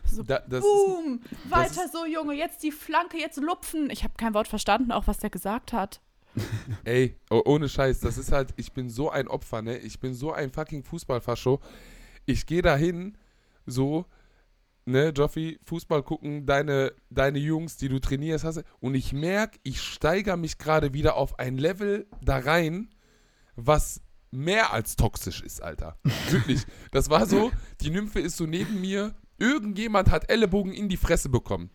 So, 0.07 0.23
Da, 0.23 0.37
ist, 0.37 0.61
boom, 0.63 1.21
das 1.51 1.77
weiter 1.77 1.89
so, 1.93 2.07
Junge, 2.07 2.35
jetzt 2.35 2.63
die 2.63 2.73
Flanke, 2.73 3.19
jetzt 3.19 3.39
lupfen. 3.39 3.91
Ich 3.91 4.03
habe 4.05 4.15
kein 4.17 4.33
Wort 4.35 4.49
verstanden, 4.49 4.93
auch 4.93 5.07
was 5.07 5.19
der 5.19 5.29
gesagt 5.31 5.73
hat. 5.75 6.01
ey, 6.85 7.15
oh, 7.31 7.43
ohne 7.45 7.69
Scheiß, 7.69 8.01
das 8.01 8.17
ist 8.17 8.33
halt, 8.33 8.55
ich 8.57 8.73
bin 8.73 8.89
so 8.89 9.11
ein 9.11 9.29
Opfer, 9.29 9.61
ne? 9.61 9.77
Ich 9.77 10.01
bin 10.01 10.15
so 10.15 10.33
ein 10.33 10.51
fucking 10.51 10.83
Fußballfascho. 10.85 11.61
Ich 12.25 12.47
gehe 12.47 12.63
dahin, 12.63 13.19
so, 13.67 14.07
ne, 14.85 15.11
Joffi, 15.11 15.59
Fußball 15.65 16.03
gucken, 16.03 16.47
deine, 16.47 16.93
deine 17.11 17.39
Jungs, 17.39 17.77
die 17.77 17.89
du 17.89 17.99
trainierst, 18.01 18.45
hast 18.45 18.63
und 18.81 18.95
ich 18.95 19.13
merke, 19.13 19.59
ich 19.63 19.81
steigere 19.81 20.37
mich 20.37 20.59
gerade 20.59 20.93
wieder 20.95 21.17
auf 21.17 21.39
ein 21.39 21.57
Level 21.59 22.07
da 22.23 22.39
rein, 22.39 22.89
was 23.57 24.01
mehr 24.31 24.73
als 24.73 24.97
toxisch 24.97 25.43
ist, 25.43 25.63
Alter. 25.63 25.99
Wirklich. 26.31 26.63
Das 26.91 27.11
war 27.11 27.27
so, 27.27 27.53
die 27.81 27.91
Nymphe 27.91 28.21
ist 28.21 28.37
so 28.37 28.47
neben 28.47 28.81
mir, 28.81 29.15
irgendjemand 29.39 30.11
hat 30.11 30.31
Ellenbogen 30.31 30.73
in 30.73 30.89
die 30.89 30.97
Fresse 30.97 31.29
bekommen. 31.29 31.71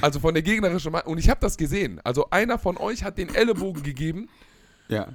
Also 0.00 0.20
von 0.20 0.34
der 0.34 0.42
gegnerischen 0.42 0.92
Mann. 0.92 1.02
Und 1.06 1.18
ich 1.18 1.28
habe 1.28 1.40
das 1.40 1.56
gesehen. 1.56 1.98
Also 2.04 2.28
einer 2.30 2.58
von 2.58 2.76
euch 2.76 3.02
hat 3.02 3.18
den 3.18 3.34
Ellenbogen 3.34 3.82
gegeben 3.82 4.28
Ja. 4.88 5.08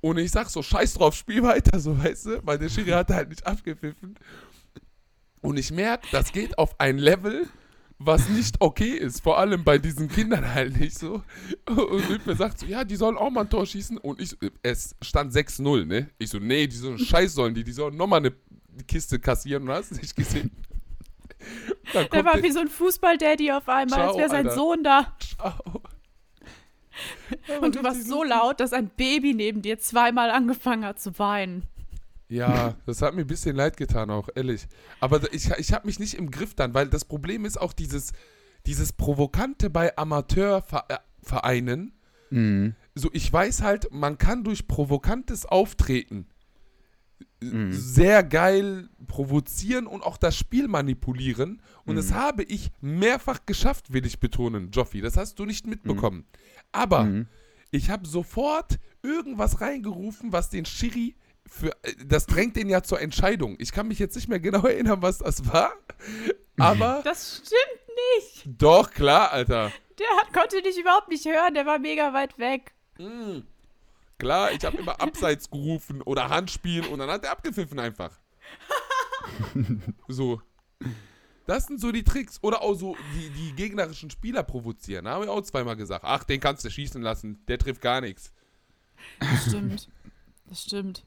und 0.00 0.16
ich 0.18 0.30
sag 0.30 0.48
so, 0.48 0.62
scheiß 0.62 0.94
drauf, 0.94 1.14
spiel 1.14 1.42
weiter, 1.42 1.78
so 1.80 1.98
weißt 2.02 2.26
du, 2.26 2.46
weil 2.46 2.58
der 2.58 2.68
Schiri 2.70 2.90
hat 2.90 3.10
halt 3.10 3.28
nicht 3.28 3.46
abgepfiffen. 3.46 4.14
Und 5.40 5.56
ich 5.58 5.70
merke, 5.70 6.06
das 6.12 6.32
geht 6.32 6.58
auf 6.58 6.78
ein 6.80 6.98
Level, 6.98 7.48
was 7.98 8.28
nicht 8.28 8.56
okay 8.60 8.90
ist. 8.92 9.20
Vor 9.22 9.38
allem 9.38 9.64
bei 9.64 9.78
diesen 9.78 10.08
Kindern 10.08 10.52
halt 10.54 10.78
nicht 10.78 10.98
so. 10.98 11.22
Und 11.68 12.08
Lippe 12.08 12.34
sagt 12.36 12.60
so, 12.60 12.66
ja, 12.66 12.84
die 12.84 12.96
sollen 12.96 13.16
auch 13.16 13.30
mal 13.30 13.42
ein 13.42 13.50
Tor 13.50 13.66
schießen. 13.66 13.98
Und 13.98 14.20
ich, 14.20 14.36
es 14.62 14.94
stand 15.02 15.32
6-0, 15.32 15.84
ne? 15.84 16.10
Ich 16.18 16.30
so, 16.30 16.38
nee, 16.38 16.66
die 16.66 16.76
so 16.76 16.88
einen 16.88 16.98
Scheiß 16.98 17.34
sollen 17.34 17.54
die, 17.54 17.64
die 17.64 17.72
sollen 17.72 17.96
nochmal 17.96 18.20
eine 18.20 18.32
Kiste 18.86 19.18
kassieren. 19.18 19.64
Und 19.64 19.70
hast 19.70 19.90
du 19.90 19.96
nicht 19.96 20.14
gesehen? 20.14 20.50
Dann 21.92 22.08
Der 22.10 22.24
war 22.24 22.34
der- 22.34 22.42
wie 22.42 22.50
so 22.50 22.60
ein 22.60 22.68
Fußballdaddy 22.68 23.52
auf 23.52 23.68
einmal, 23.68 24.00
als 24.00 24.08
Ciao, 24.10 24.18
wäre 24.18 24.28
sein 24.28 24.46
Alter. 24.46 24.56
Sohn 24.56 24.82
da. 24.84 25.16
Ciao. 25.20 25.82
Und 27.62 27.76
du 27.76 27.82
warst 27.84 28.08
so 28.08 28.24
laut, 28.24 28.58
dass 28.60 28.72
ein 28.72 28.88
Baby 28.90 29.32
neben 29.34 29.62
dir 29.62 29.78
zweimal 29.78 30.30
angefangen 30.30 30.84
hat 30.84 31.00
zu 31.00 31.16
weinen. 31.18 31.62
Ja, 32.28 32.76
das 32.86 33.00
hat 33.02 33.14
mir 33.14 33.22
ein 33.22 33.26
bisschen 33.26 33.56
leid 33.56 33.76
getan 33.76 34.10
auch, 34.10 34.28
ehrlich. 34.34 34.66
Aber 35.00 35.32
ich, 35.32 35.50
ich 35.50 35.72
habe 35.72 35.86
mich 35.86 35.98
nicht 35.98 36.14
im 36.14 36.30
Griff 36.30 36.54
dann, 36.54 36.74
weil 36.74 36.88
das 36.88 37.04
Problem 37.04 37.44
ist 37.44 37.58
auch 37.58 37.72
dieses, 37.72 38.12
dieses 38.66 38.92
Provokante 38.92 39.70
bei 39.70 39.96
Amateurvereinen. 39.96 41.92
Mhm. 42.30 42.74
So, 42.94 43.08
ich 43.12 43.32
weiß 43.32 43.62
halt, 43.62 43.92
man 43.92 44.18
kann 44.18 44.44
durch 44.44 44.68
provokantes 44.68 45.46
Auftreten 45.46 46.26
Mhm. 47.40 47.72
sehr 47.72 48.24
geil 48.24 48.88
provozieren 49.06 49.86
und 49.86 50.02
auch 50.02 50.16
das 50.16 50.36
Spiel 50.36 50.66
manipulieren. 50.66 51.62
Und 51.84 51.94
das 51.94 52.12
habe 52.12 52.42
ich 52.42 52.72
mehrfach 52.80 53.46
geschafft, 53.46 53.92
will 53.92 54.04
ich 54.06 54.18
betonen, 54.18 54.72
Joffi. 54.72 55.00
Das 55.00 55.16
hast 55.16 55.38
du 55.38 55.44
nicht 55.44 55.64
mitbekommen. 55.66 56.24
Aber 56.72 57.04
Mhm. 57.04 57.26
ich 57.70 57.90
habe 57.90 58.08
sofort 58.08 58.78
irgendwas 59.02 59.60
reingerufen, 59.60 60.32
was 60.32 60.50
den 60.50 60.64
Schiri 60.64 61.14
für. 61.50 61.70
äh, 61.82 61.94
Das 62.06 62.26
drängt 62.26 62.56
den 62.56 62.68
ja 62.68 62.82
zur 62.82 63.00
Entscheidung. 63.00 63.56
Ich 63.58 63.72
kann 63.72 63.88
mich 63.88 63.98
jetzt 63.98 64.16
nicht 64.16 64.28
mehr 64.28 64.40
genau 64.40 64.62
erinnern, 64.66 65.02
was 65.02 65.18
das 65.18 65.46
war. 65.52 65.72
Aber 66.58 67.00
Das 67.04 67.36
stimmt 67.44 67.88
nicht. 68.18 68.44
doch, 68.60 68.90
klar, 68.90 69.32
Alter. 69.32 69.72
Der 69.98 70.06
hat, 70.20 70.32
konnte 70.32 70.62
dich 70.62 70.78
überhaupt 70.78 71.08
nicht 71.08 71.24
hören, 71.24 71.54
der 71.54 71.66
war 71.66 71.78
mega 71.78 72.12
weit 72.14 72.38
weg. 72.38 72.72
Mm. 72.98 73.40
Klar, 74.18 74.52
ich 74.52 74.64
habe 74.64 74.76
immer 74.76 75.00
Abseits 75.00 75.50
gerufen 75.50 76.02
oder 76.02 76.28
Handspiel 76.28 76.84
und 76.86 76.98
dann 76.98 77.08
hat 77.10 77.24
er 77.24 77.30
abgepfiffen 77.32 77.78
einfach. 77.78 78.10
so. 80.08 80.40
Das 81.46 81.66
sind 81.66 81.80
so 81.80 81.92
die 81.92 82.04
Tricks. 82.04 82.38
Oder 82.42 82.60
auch 82.62 82.74
so 82.74 82.96
die, 83.14 83.30
die 83.30 83.52
gegnerischen 83.54 84.10
Spieler 84.10 84.42
provozieren. 84.42 85.06
Da 85.06 85.12
habe 85.12 85.24
ich 85.24 85.30
auch 85.30 85.40
zweimal 85.42 85.76
gesagt. 85.76 86.04
Ach, 86.06 86.24
den 86.24 86.40
kannst 86.40 86.64
du 86.64 86.70
schießen 86.70 87.00
lassen. 87.00 87.42
Der 87.48 87.58
trifft 87.58 87.80
gar 87.80 88.00
nichts. 88.00 88.32
Das 89.20 89.46
stimmt. 89.46 89.88
Das 90.48 90.62
stimmt. 90.62 91.04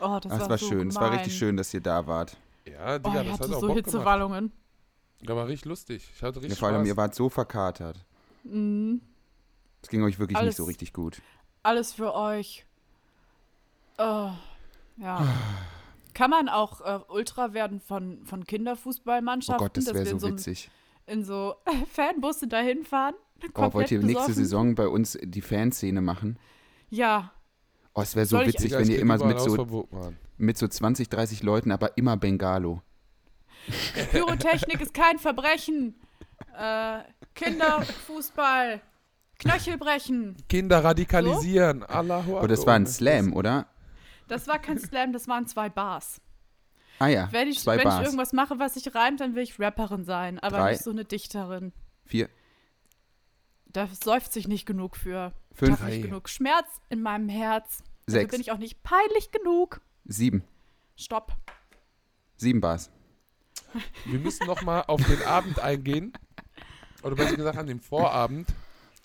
Oh, 0.00 0.18
das, 0.20 0.30
Das 0.32 0.40
war, 0.40 0.50
war 0.50 0.58
so 0.58 0.66
schön. 0.68 0.88
Es 0.88 0.96
war 0.96 1.12
richtig 1.12 1.36
schön, 1.36 1.56
dass 1.56 1.72
ihr 1.74 1.80
da 1.80 2.06
wart. 2.06 2.36
Ja, 2.66 2.96
Oh, 2.96 2.98
Digga, 2.98 3.22
ich 3.22 3.28
das 3.28 3.40
hatte 3.40 3.48
hat 3.50 3.56
auch 3.56 3.60
so 3.60 3.66
Bock 3.66 3.76
gemacht. 3.76 3.76
Hitzewallungen. 3.86 4.52
Da 5.22 5.36
war 5.36 5.46
richtig 5.46 5.66
lustig. 5.66 6.10
Ich 6.14 6.22
hatte 6.22 6.38
Ja, 6.38 6.42
richtig 6.42 6.58
vor 6.58 6.68
allem, 6.68 6.78
Spaß. 6.78 6.88
ihr 6.88 6.96
wart 6.96 7.14
so 7.14 7.28
verkatert. 7.28 8.04
Mhm. 8.44 9.00
Es 9.82 9.88
ging 9.88 10.02
euch 10.02 10.18
wirklich 10.18 10.36
Alles- 10.36 10.48
nicht 10.50 10.56
so 10.56 10.64
richtig 10.64 10.92
gut. 10.92 11.20
Alles 11.62 11.92
für 11.92 12.14
euch. 12.14 12.64
Oh, 13.98 14.30
ja. 14.96 15.26
Kann 16.14 16.30
man 16.30 16.48
auch 16.48 16.80
äh, 16.80 17.00
Ultra 17.08 17.52
werden 17.54 17.80
von, 17.80 18.24
von 18.24 18.40
Oh 18.40 18.44
Kinderfußballmannschaften? 18.44 19.64
Gott, 19.64 19.76
das 19.76 19.84
dass 19.84 19.94
wäre 19.94 20.18
so 20.18 20.26
einem- 20.26 20.36
witzig. 20.36 20.70
In 21.06 21.24
so 21.24 21.54
Fanbusse 21.92 22.46
dahin 22.48 22.84
fahren? 22.84 23.14
Oh, 23.54 23.72
wollt 23.72 23.90
ihr 23.90 24.00
nächste? 24.00 24.32
Saison 24.34 24.74
bei 24.74 24.86
uns 24.88 25.18
die 25.22 25.40
Fanszene 25.40 26.00
machen? 26.00 26.38
Ja. 26.90 27.32
Oh, 27.94 28.02
es 28.02 28.14
wäre 28.14 28.26
so 28.26 28.36
Soll 28.36 28.42
ich- 28.48 28.54
witzig, 28.54 28.70
Digga, 28.70 28.78
wenn 28.80 28.90
ihr 28.90 28.98
immer 29.00 29.16
überall 29.16 29.34
mit 29.34 29.40
so, 29.40 29.88
Mann. 29.90 30.16
mit 30.38 30.56
so 30.58 30.68
20, 30.68 31.08
30 31.08 31.42
Leuten, 31.42 31.72
aber 31.72 31.96
immer 31.96 32.16
Bengalo. 32.16 32.82
Pyrotechnik 34.12 34.80
ist 34.80 34.94
kein 34.94 35.18
Verbrechen. 35.18 35.94
Äh, 36.58 37.00
Kinderfußball. 37.34 38.80
Knöchel 39.38 39.78
brechen. 39.78 40.36
Kinder 40.48 40.84
radikalisieren. 40.84 41.82
Allahu 41.82 42.38
Oh, 42.38 42.46
das 42.46 42.60
Akbar. 42.60 42.72
war 42.72 42.80
ein 42.80 42.86
Slam, 42.86 43.32
oder? 43.32 43.66
Das 44.28 44.46
war 44.48 44.58
kein 44.58 44.78
Slam, 44.78 45.12
das 45.12 45.28
waren 45.28 45.46
zwei 45.46 45.68
Bars. 45.68 46.20
Ah 46.98 47.08
ja, 47.08 47.28
Wenn 47.32 47.48
ich, 47.48 47.60
zwei 47.60 47.72
wenn 47.72 47.80
ich 47.80 47.84
Bars. 47.84 48.04
irgendwas 48.04 48.32
mache, 48.34 48.58
was 48.58 48.74
sich 48.74 48.94
reimt, 48.94 49.20
dann 49.20 49.34
will 49.34 49.42
ich 49.42 49.58
Rapperin 49.58 50.04
sein, 50.04 50.38
aber 50.38 50.58
Drei. 50.58 50.72
nicht 50.72 50.84
so 50.84 50.90
eine 50.90 51.04
Dichterin. 51.04 51.72
Vier, 52.04 52.28
Da 53.66 53.88
seufzt 54.02 54.32
sich 54.34 54.46
nicht 54.48 54.66
genug 54.66 54.96
für. 54.96 55.32
Fünf, 55.66 55.80
Hab 55.80 55.88
nicht 55.88 56.02
genug 56.02 56.28
Schmerz 56.28 56.66
in 56.88 57.02
meinem 57.02 57.28
Herz. 57.28 57.82
Also 58.06 58.18
Sechs. 58.18 58.30
bin 58.32 58.40
ich 58.40 58.50
auch 58.50 58.58
nicht 58.58 58.82
peinlich 58.82 59.30
genug. 59.30 59.80
sieben. 60.04 60.42
Stopp. 60.96 61.32
Sieben 62.36 62.60
Bars. 62.60 62.90
Wir 64.04 64.18
müssen 64.18 64.46
noch 64.46 64.62
mal 64.62 64.82
auf 64.82 65.00
den 65.06 65.22
Abend 65.22 65.58
eingehen. 65.60 66.12
Oder 67.02 67.14
besser 67.16 67.36
gesagt 67.36 67.56
an 67.58 67.66
den 67.66 67.80
Vorabend. 67.80 68.52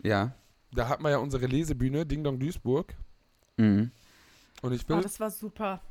Ja. 0.01 0.33
Da 0.71 0.89
hatten 0.89 1.03
wir 1.03 1.11
ja 1.11 1.17
unsere 1.17 1.45
Lesebühne, 1.45 2.05
Ding 2.05 2.23
Dong 2.23 2.39
Duisburg. 2.39 2.93
Mhm. 3.57 3.91
Und 4.61 4.73
ich 4.73 4.83
Oh, 4.85 4.95
will, 4.95 5.01
das 5.01 5.19
war 5.19 5.29
super. 5.29 5.81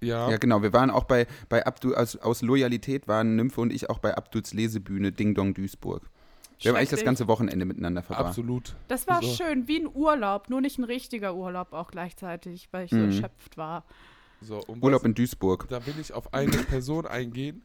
ja, 0.00 0.30
Ja, 0.30 0.36
genau. 0.38 0.62
Wir 0.62 0.72
waren 0.72 0.90
auch 0.90 1.04
bei, 1.04 1.26
bei 1.48 1.66
Abdul, 1.66 1.94
aus, 1.94 2.16
aus 2.16 2.40
Loyalität 2.42 3.08
waren 3.08 3.36
Nymphe 3.36 3.60
und 3.60 3.72
ich 3.72 3.90
auch 3.90 3.98
bei 3.98 4.14
Abduls 4.14 4.52
Lesebühne 4.54 5.12
Ding 5.12 5.34
Dong 5.34 5.52
Duisburg. 5.54 6.02
Wir 6.62 6.70
haben 6.70 6.76
eigentlich 6.78 6.90
das 6.90 7.04
ganze 7.04 7.26
Wochenende 7.28 7.64
miteinander 7.64 8.02
verbracht. 8.02 8.26
absolut. 8.28 8.74
Das 8.88 9.06
war 9.08 9.22
So. 9.22 9.28
schön, 9.34 9.68
wie 9.68 9.80
ein 9.80 9.88
Urlaub, 9.92 10.48
nur 10.50 10.60
nicht 10.60 10.78
ein 10.78 10.84
richtiger 10.84 11.34
Urlaub 11.34 11.72
auch 11.72 11.90
gleichzeitig, 11.90 12.68
weil 12.72 12.84
ich 12.84 12.90
so 12.90 12.96
Mhm. 12.96 13.04
erschöpft 13.06 13.56
war. 13.56 13.84
So, 14.40 14.60
um 14.66 14.82
Urlaub 14.82 15.02
was, 15.02 15.06
in 15.08 15.14
Duisburg. 15.14 15.68
da 15.68 15.84
will 15.86 15.94
ich 16.00 16.12
auf 16.12 16.32
eine 16.34 16.56
Person 16.64 17.06
eingehen, 17.06 17.62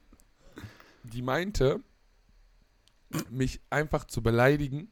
die 1.03 1.21
meinte, 1.21 1.81
mich 3.29 3.61
einfach 3.69 4.05
zu 4.05 4.21
beleidigen, 4.21 4.91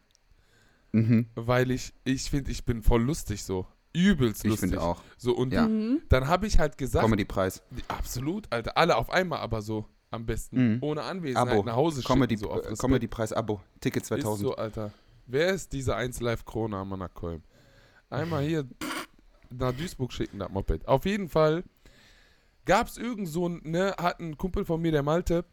Mhm. 0.94 1.28
weil 1.36 1.72
ich, 1.72 1.94
ich 2.06 2.30
finde, 2.30 2.52
ich 2.52 2.64
bin 2.66 2.82
voll 2.82 3.04
lustig 3.04 3.44
so. 3.44 3.68
Übelst 3.94 4.44
Ich 4.46 4.50
lustig. 4.52 4.70
finde 4.72 4.84
auch. 4.84 5.02
So, 5.18 5.36
und 5.36 5.54
Ja. 5.54 5.68
Mhm. 5.68 6.02
dann 6.10 6.28
habe 6.28 6.48
ich 6.48 6.60
halt 6.60 6.78
gesagt, 6.78 7.04
Comedy-Preis. 7.06 7.62
absolut, 7.88 8.48
Alter, 8.52 8.78
alle 8.78 8.96
auf 8.98 9.10
einmal 9.10 9.40
aber 9.40 9.62
so 9.62 9.88
am 10.16 10.26
besten. 10.26 10.76
Mhm. 10.76 10.78
Ohne 10.82 11.04
Anwesenheit 11.04 11.54
Abo. 11.54 11.64
nach 11.64 11.76
Hause 11.76 12.02
schicken, 12.02 12.14
Comedy, 12.14 12.38
so 12.38 12.50
auf 12.50 12.56
äh, 12.56 12.60
Respekt. 12.60 12.80
Comedy-Preis 12.80 13.34
Abo. 13.34 13.62
Ticket 13.80 14.04
Ist 14.04 14.08
2000. 14.08 14.48
so, 14.48 14.56
Alter. 14.56 14.92
Wer 15.28 15.54
ist 15.54 15.74
diese 15.74 15.96
1 15.96 16.20
Live 16.22 16.46
Krone 16.46 16.78
am 16.78 16.94
Anakolm? 16.94 17.44
Einmal 18.10 18.44
hier 18.44 18.68
nach 19.50 19.74
Duisburg 19.74 20.14
schicken, 20.14 20.40
das 20.40 20.50
Moped. 20.50 20.88
Auf 20.88 21.06
jeden 21.06 21.30
Fall 21.30 21.64
gab 22.66 22.88
es 22.88 22.98
irgend 22.98 23.28
so 23.28 23.48
ein, 23.48 23.62
ne, 23.64 23.96
hat 23.98 24.20
ein 24.20 24.38
Kumpel 24.38 24.66
von 24.66 24.82
mir, 24.82 24.92
der 24.92 25.04
Malte, 25.04 25.46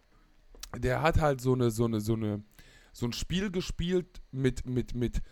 der 0.77 1.03
hat 1.03 1.21
halt 1.21 1.41
so 1.41 1.53
eine, 1.55 1.71
so 1.71 1.85
eine, 1.85 2.01
so 2.01 2.15
eine, 2.15 2.43
so 2.93 3.07
ein 3.07 3.13
Spiel 3.13 3.51
gespielt 3.51 4.23
mit, 4.31 4.67
mit, 4.67 4.95
mit, 4.95 5.23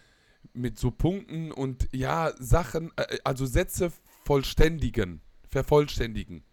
mit 0.53 0.79
so 0.79 0.91
Punkten 0.91 1.53
und 1.53 1.89
ja, 1.93 2.33
Sachen, 2.39 2.93
äh, 2.97 3.19
also 3.25 3.47
Sätze 3.47 3.93
vollständigen, 4.25 5.21
vervollständigen. 5.49 6.45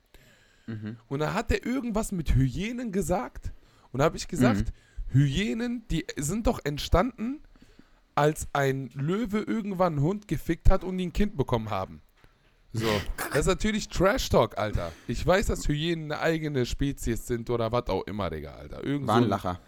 Mhm. 0.68 0.98
Und 1.08 1.20
da 1.20 1.34
hat 1.34 1.52
er 1.52 1.66
irgendwas 1.66 2.12
mit 2.12 2.36
Hyänen 2.36 2.92
gesagt. 2.92 3.52
Und 3.92 4.00
da 4.00 4.06
habe 4.06 4.18
ich 4.18 4.28
gesagt, 4.28 4.74
Hyänen, 5.10 5.86
die 5.90 6.06
sind 6.18 6.48
doch 6.48 6.60
entstanden, 6.64 7.40
als 8.16 8.48
ein 8.54 8.90
Löwe 8.94 9.40
irgendwann 9.40 9.94
einen 9.94 10.02
Hund 10.02 10.28
gefickt 10.28 10.70
hat 10.70 10.84
und 10.84 10.98
die 10.98 11.08
ein 11.08 11.14
Kind 11.14 11.38
bekommen 11.38 11.70
haben. 11.70 12.02
So, 12.74 12.88
das 13.30 13.42
ist 13.42 13.48
natürlich 13.48 13.88
Trash 13.88 14.30
Talk, 14.30 14.58
Alter. 14.58 14.92
Ich 15.08 15.26
weiß, 15.26 15.48
dass 15.48 15.68
Hyänen 15.68 16.12
eine 16.12 16.22
eigene 16.22 16.66
Spezies 16.66 17.26
sind 17.26 17.50
oder 17.50 17.72
was 17.72 17.88
auch 17.88 18.06
immer, 18.06 18.30
Digga, 18.30 18.52
Alter. 18.52 18.84
Irgend 18.84 19.08
War 19.08 19.18
ein 19.18 19.30
Lacher. 19.30 19.60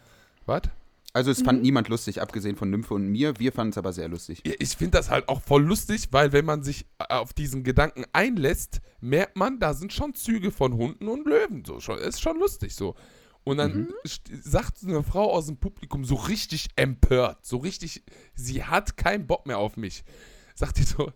Was? 0.45 0.63
Also 1.11 1.31
es 1.31 1.41
fand 1.41 1.63
niemand 1.63 1.87
lustig, 1.87 2.21
abgesehen 2.21 2.55
von 2.55 2.69
Nymphe 2.69 2.93
und 2.93 3.07
mir. 3.07 3.33
Wir 3.39 3.51
fanden 3.51 3.71
es 3.71 3.77
aber 3.79 3.93
sehr 3.93 4.07
lustig. 4.07 4.41
Ich 4.43 4.77
finde 4.77 4.97
das 4.99 5.09
halt 5.09 5.27
auch 5.27 5.41
voll 5.41 5.63
lustig, 5.63 6.09
weil 6.11 6.33
wenn 6.33 6.45
man 6.45 6.61
sich 6.63 6.85
äh, 6.99 7.13
auf 7.15 7.33
diesen 7.33 7.63
Gedanken 7.63 8.05
einlässt, 8.13 8.79
merkt 9.01 9.35
man, 9.35 9.59
da 9.59 9.73
sind 9.73 9.91
schon 9.91 10.13
Züge 10.13 10.51
von 10.51 10.73
Hunden 10.73 11.07
und 11.07 11.25
Löwen. 11.25 11.65
So, 11.65 11.79
schon, 11.79 11.97
ist 11.97 12.21
schon 12.21 12.37
lustig 12.37 12.75
so. 12.75 12.95
Und 13.43 13.57
dann 13.57 13.87
st- 14.05 14.29
sagt 14.43 14.83
eine 14.83 15.01
Frau 15.01 15.31
aus 15.31 15.47
dem 15.47 15.57
Publikum 15.57 16.05
so 16.05 16.13
richtig 16.13 16.67
empört, 16.75 17.43
so 17.43 17.57
richtig, 17.57 18.03
sie 18.35 18.63
hat 18.63 18.95
keinen 18.95 19.25
Bock 19.25 19.47
mehr 19.47 19.57
auf 19.57 19.77
mich. 19.77 20.03
Sagt 20.53 20.77
die 20.77 20.83
so, 20.83 21.11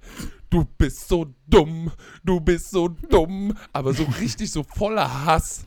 du 0.50 0.66
bist 0.66 1.08
so 1.08 1.36
dumm, 1.48 1.92
du 2.24 2.40
bist 2.40 2.72
so 2.72 2.88
dumm, 2.88 3.56
aber 3.74 3.94
so 3.94 4.06
richtig 4.20 4.50
so 4.50 4.64
voller 4.64 5.26
Hass. 5.26 5.66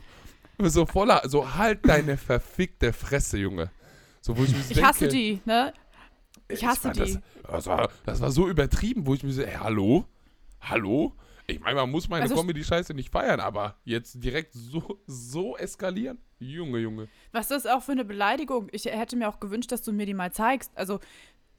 So 0.59 0.85
voller, 0.87 1.21
so 1.29 1.53
halt 1.55 1.87
deine 1.87 2.17
verfickte 2.17 2.91
Fresse, 2.91 3.37
Junge. 3.37 3.71
So, 4.27 4.37
wo 4.37 4.43
ich 4.43 4.51
mir 4.53 4.61
so 4.61 4.71
Ich 4.73 4.83
hasse 4.83 5.07
denke, 5.07 5.15
die, 5.15 5.39
ne? 5.45 5.73
Ich 6.49 6.65
hasse 6.65 6.83
war 6.83 6.91
die. 6.91 6.99
Das, 7.13 7.19
das, 7.49 7.65
war, 7.67 7.89
das 8.05 8.19
war 8.19 8.29
so 8.29 8.49
übertrieben, 8.49 9.05
wo 9.07 9.13
ich 9.13 9.23
mir 9.23 9.31
so, 9.31 9.41
ey, 9.41 9.53
hallo? 9.57 10.03
Hallo? 10.59 11.13
Ich 11.45 11.61
meine, 11.61 11.75
man 11.75 11.89
muss 11.89 12.09
meine 12.09 12.23
Also- 12.23 12.35
Comedy-Scheiße 12.35 12.93
nicht 12.93 13.09
feiern, 13.09 13.39
aber 13.39 13.77
jetzt 13.85 14.21
direkt 14.21 14.53
so, 14.53 14.99
so 15.07 15.55
eskalieren? 15.55 16.17
Junge, 16.39 16.79
Junge. 16.79 17.07
Was 17.31 17.49
ist 17.49 17.63
das 17.63 17.65
auch 17.67 17.81
für 17.83 17.93
eine 17.93 18.03
Beleidigung? 18.03 18.67
Ich 18.73 18.83
hätte 18.83 19.15
mir 19.15 19.29
auch 19.29 19.39
gewünscht, 19.39 19.71
dass 19.71 19.81
du 19.81 19.93
mir 19.93 20.05
die 20.05 20.13
mal 20.13 20.33
zeigst. 20.33 20.71
Also, 20.75 20.99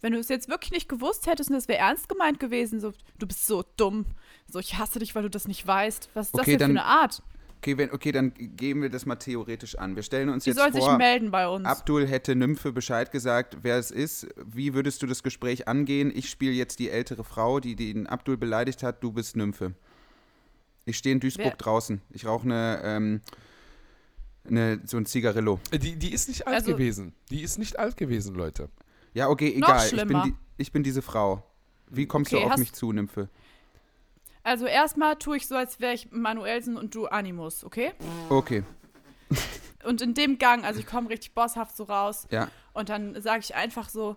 wenn 0.02 0.12
du 0.12 0.18
es 0.18 0.28
jetzt 0.28 0.50
wirklich 0.50 0.70
nicht 0.72 0.90
gewusst 0.90 1.26
hättest 1.26 1.48
und 1.48 1.56
das 1.56 1.68
wäre 1.68 1.78
ernst 1.78 2.10
gemeint 2.10 2.38
gewesen, 2.38 2.80
so, 2.80 2.92
du 3.18 3.26
bist 3.26 3.46
so 3.46 3.64
dumm. 3.78 4.04
So, 4.46 4.58
ich 4.58 4.76
hasse 4.76 4.98
dich, 4.98 5.14
weil 5.14 5.22
du 5.22 5.30
das 5.30 5.48
nicht 5.48 5.66
weißt. 5.66 6.10
Was 6.12 6.26
ist 6.26 6.34
das 6.34 6.42
Okay, 6.42 6.58
denn 6.58 6.74
dann- 6.74 6.76
für 6.76 6.82
eine 6.82 7.00
Art? 7.00 7.22
Okay, 7.58 7.76
wenn, 7.76 7.90
okay, 7.90 8.12
dann 8.12 8.32
gehen 8.36 8.80
wir 8.82 8.88
das 8.88 9.04
mal 9.04 9.16
theoretisch 9.16 9.76
an. 9.76 9.96
Wir 9.96 10.02
stellen 10.04 10.28
uns 10.28 10.44
Die 10.44 10.50
jetzt 10.50 10.58
soll 10.58 10.72
sich 10.72 10.82
vor, 10.84 10.96
melden 10.96 11.30
bei 11.32 11.48
uns. 11.48 11.66
Abdul 11.66 12.06
hätte 12.06 12.36
Nymphe 12.36 12.70
Bescheid 12.72 13.10
gesagt, 13.10 13.58
wer 13.62 13.76
es 13.78 13.90
ist. 13.90 14.28
Wie 14.44 14.74
würdest 14.74 15.02
du 15.02 15.06
das 15.08 15.22
Gespräch 15.24 15.66
angehen? 15.66 16.12
Ich 16.14 16.30
spiele 16.30 16.52
jetzt 16.52 16.78
die 16.78 16.88
ältere 16.88 17.24
Frau, 17.24 17.58
die 17.58 17.74
den 17.74 18.06
Abdul 18.06 18.36
beleidigt 18.36 18.82
hat. 18.84 19.02
Du 19.02 19.10
bist 19.12 19.36
Nymphe. 19.36 19.74
Ich 20.84 20.96
stehe 20.98 21.12
in 21.12 21.20
Duisburg 21.20 21.46
Wer- 21.46 21.56
draußen. 21.56 22.00
Ich 22.10 22.26
rauche 22.26 22.44
eine, 22.44 22.80
ähm, 22.84 23.20
eine, 24.48 24.80
so 24.84 24.96
ein 24.96 25.04
Zigarillo. 25.06 25.58
Die, 25.72 25.96
die 25.96 26.12
ist 26.12 26.28
nicht 26.28 26.46
alt 26.46 26.56
Also- 26.56 26.72
gewesen. 26.72 27.12
Die 27.30 27.42
ist 27.42 27.58
nicht 27.58 27.78
alt 27.78 27.96
gewesen, 27.96 28.34
Leute. 28.36 28.68
Ja, 29.14 29.28
okay, 29.28 29.56
Noch 29.58 29.68
egal. 29.68 29.86
Ich 29.86 30.06
bin, 30.06 30.22
die, 30.22 30.34
ich 30.58 30.72
bin 30.72 30.82
diese 30.84 31.02
Frau. 31.02 31.42
Wie 31.90 32.06
kommst 32.06 32.32
Okay, 32.32 32.44
du 32.44 32.50
auf 32.52 32.56
mich 32.58 32.72
zu, 32.72 32.92
Nymphe? 32.92 33.28
Also, 34.42 34.66
erstmal 34.66 35.16
tue 35.16 35.36
ich 35.36 35.46
so, 35.46 35.56
als 35.56 35.80
wäre 35.80 35.94
ich 35.94 36.10
Manuelsen 36.10 36.76
und 36.76 36.94
du 36.94 37.06
Animus, 37.06 37.64
okay? 37.64 37.92
Okay, 38.28 38.64
Und 39.84 40.02
in 40.02 40.14
dem 40.14 40.38
Gang, 40.38 40.64
also 40.64 40.80
ich 40.80 40.86
komme 40.86 41.08
richtig 41.08 41.34
bosshaft 41.34 41.76
so 41.76 41.84
raus 41.84 42.26
ja. 42.30 42.48
und 42.72 42.88
dann 42.88 43.20
sage 43.20 43.40
ich 43.40 43.54
einfach 43.54 43.88
so, 43.88 44.16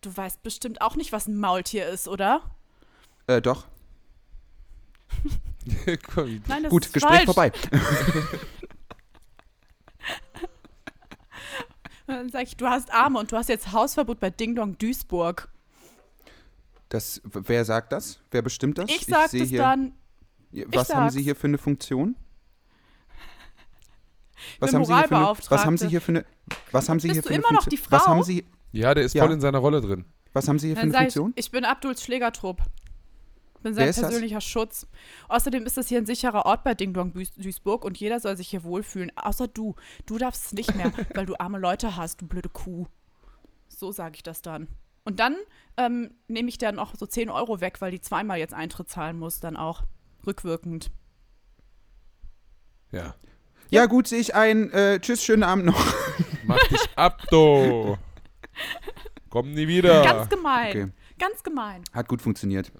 du 0.00 0.14
weißt 0.14 0.42
bestimmt 0.42 0.82
auch 0.82 0.96
nicht, 0.96 1.12
was 1.12 1.26
ein 1.26 1.38
Maultier 1.38 1.88
ist, 1.88 2.08
oder? 2.08 2.42
Äh, 3.26 3.40
doch. 3.40 3.66
Nein, 6.46 6.62
das 6.62 6.70
Gut, 6.70 6.86
ist 6.86 6.94
Gespräch 6.94 7.24
falsch. 7.24 7.26
vorbei. 7.26 7.52
Und 12.06 12.14
dann 12.14 12.28
sage 12.30 12.44
ich, 12.44 12.56
du 12.56 12.66
hast 12.68 12.92
Arme 12.92 13.18
und 13.18 13.30
du 13.32 13.36
hast 13.36 13.48
jetzt 13.48 13.72
Hausverbot 13.72 14.20
bei 14.20 14.30
Ding 14.30 14.54
Dong 14.54 14.78
Duisburg. 14.78 15.48
Das, 16.90 17.20
wer 17.24 17.64
sagt 17.64 17.92
das? 17.92 18.20
Wer 18.30 18.42
bestimmt 18.42 18.76
das? 18.78 18.90
Ich 18.90 19.06
sag 19.06 19.28
sehe 19.30 19.40
das 19.40 19.48
hier, 19.48 19.62
dann, 19.62 19.92
Was 20.66 20.92
haben 20.94 21.08
Sie 21.10 21.14
sag's. 21.18 21.24
hier 21.24 21.36
für 21.36 21.46
eine 21.46 21.58
Funktion? 21.58 22.16
Was 24.58 24.70
bin 24.72 24.80
haben, 24.80 24.84
Sie 24.86 24.94
hier 24.94 25.06
für 25.08 25.16
eine, 25.16 25.34
was 25.52 25.66
haben 25.66 25.78
Sie 25.78 25.88
hier 25.88 26.00
für 26.00 26.12
eine 26.12 26.24
Was 26.72 26.88
haben 26.88 27.00
Sie 27.00 27.08
Bist 27.08 27.14
hier 27.16 27.22
du 27.22 27.28
für 27.28 27.34
eine 27.34 27.42
immer 27.42 27.52
noch 27.52 27.62
Funktion? 27.62 27.86
die 27.86 27.92
Was 27.92 28.02
Frau? 28.02 28.10
haben 28.12 28.22
Sie 28.22 28.46
Ja, 28.72 28.94
der 28.94 29.04
ist 29.04 29.14
Ja. 29.14 29.24
voll 29.24 29.32
in 29.32 29.40
seiner 29.40 29.58
Rolle 29.58 29.80
drin. 29.80 30.04
Was 30.32 30.48
haben 30.48 30.58
Sie 30.58 30.68
hier 30.68 30.76
für 30.76 30.82
dann 30.82 30.90
eine 30.90 30.92
sage 30.92 31.06
ich, 31.08 31.14
Funktion? 31.14 31.32
ich 31.36 31.50
bin 31.50 31.64
Abduls 31.64 32.02
Schlägertrupp. 32.02 32.58
Bin 33.62 33.64
Wer 33.64 33.74
sein 33.74 33.88
ist 33.88 33.96
das? 33.98 34.06
persönlicher 34.08 34.40
Schutz. 34.40 34.86
Außerdem 35.28 35.66
ist 35.66 35.76
das 35.76 35.88
hier 35.88 35.98
ein 35.98 36.06
sicherer 36.06 36.46
Ort 36.46 36.64
bei 36.64 36.74
Ding 36.74 36.94
Dong 36.94 37.12
Duis- 37.12 37.34
Duisburg 37.34 37.84
und 37.84 37.98
jeder 37.98 38.18
soll 38.18 38.36
sich 38.36 38.48
hier 38.48 38.64
wohlfühlen. 38.64 39.12
Außer 39.16 39.48
du. 39.48 39.74
Du 40.06 40.16
darfst 40.18 40.46
es 40.46 40.52
nicht 40.54 40.74
mehr, 40.74 40.92
weil 41.14 41.26
du 41.26 41.34
arme 41.38 41.58
Leute 41.58 41.96
hast, 41.96 42.22
du 42.22 42.26
blöde 42.26 42.48
Kuh. 42.48 42.86
So 43.68 43.92
sage 43.92 44.14
ich 44.16 44.22
das 44.22 44.40
dann. 44.42 44.68
Und 45.04 45.18
dann 45.20 45.36
ähm, 45.76 46.14
nehme 46.28 46.48
ich 46.48 46.58
dann 46.58 46.78
auch 46.78 46.94
so 46.94 47.06
10 47.06 47.30
Euro 47.30 47.60
weg, 47.60 47.80
weil 47.80 47.90
die 47.90 48.00
zweimal 48.00 48.38
jetzt 48.38 48.54
Eintritt 48.54 48.88
zahlen 48.88 49.18
muss, 49.18 49.40
dann 49.40 49.56
auch 49.56 49.82
rückwirkend. 50.26 50.90
Ja. 52.92 53.14
Ja, 53.70 53.86
gut, 53.86 54.08
sehe 54.08 54.18
ich 54.20 54.34
ein. 54.34 54.70
Äh, 54.72 54.98
tschüss, 55.00 55.22
schönen 55.24 55.44
Abend 55.44 55.64
noch. 55.66 55.80
Mach 56.44 56.58
dich 56.68 56.88
ab, 56.96 57.22
du. 57.30 57.96
Komm 59.28 59.52
nie 59.52 59.68
wieder. 59.68 60.02
Ganz 60.02 60.28
gemein. 60.28 60.68
Okay. 60.70 60.88
Ganz 61.18 61.42
gemein. 61.42 61.84
Hat 61.92 62.08
gut 62.08 62.20
funktioniert. 62.20 62.72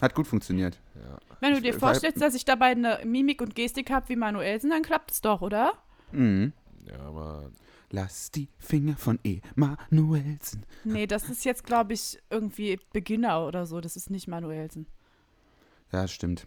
Hat 0.00 0.14
gut 0.14 0.26
funktioniert. 0.26 0.78
Wenn 1.40 1.50
du 1.52 1.56
Ich- 1.58 1.64
dir 1.64 1.72
weil- 1.74 1.80
vorstellst, 1.80 2.20
dass 2.22 2.34
ich 2.34 2.44
dabei 2.44 2.66
eine 2.66 3.00
Mimik 3.04 3.42
und 3.42 3.54
Gestik 3.54 3.90
habe 3.90 4.08
wie 4.08 4.16
Manuelsen, 4.16 4.70
dann 4.70 4.82
klappt 4.82 5.10
es 5.10 5.20
doch, 5.20 5.40
oder? 5.42 5.72
Mhm. 6.12 6.52
Ja, 6.84 7.10
Mann. 7.10 7.52
Lass 7.96 8.30
die 8.30 8.50
Finger 8.58 8.94
von 8.98 9.18
Emanuelsen. 9.24 10.66
Nee, 10.84 11.06
das 11.06 11.30
ist 11.30 11.46
jetzt, 11.46 11.64
glaube 11.64 11.94
ich, 11.94 12.18
irgendwie 12.28 12.78
Beginner 12.92 13.46
oder 13.46 13.64
so. 13.64 13.80
Das 13.80 13.96
ist 13.96 14.10
nicht 14.10 14.28
Manuelsen. 14.28 14.86
Ja, 15.90 16.02
das 16.02 16.12
stimmt. 16.12 16.46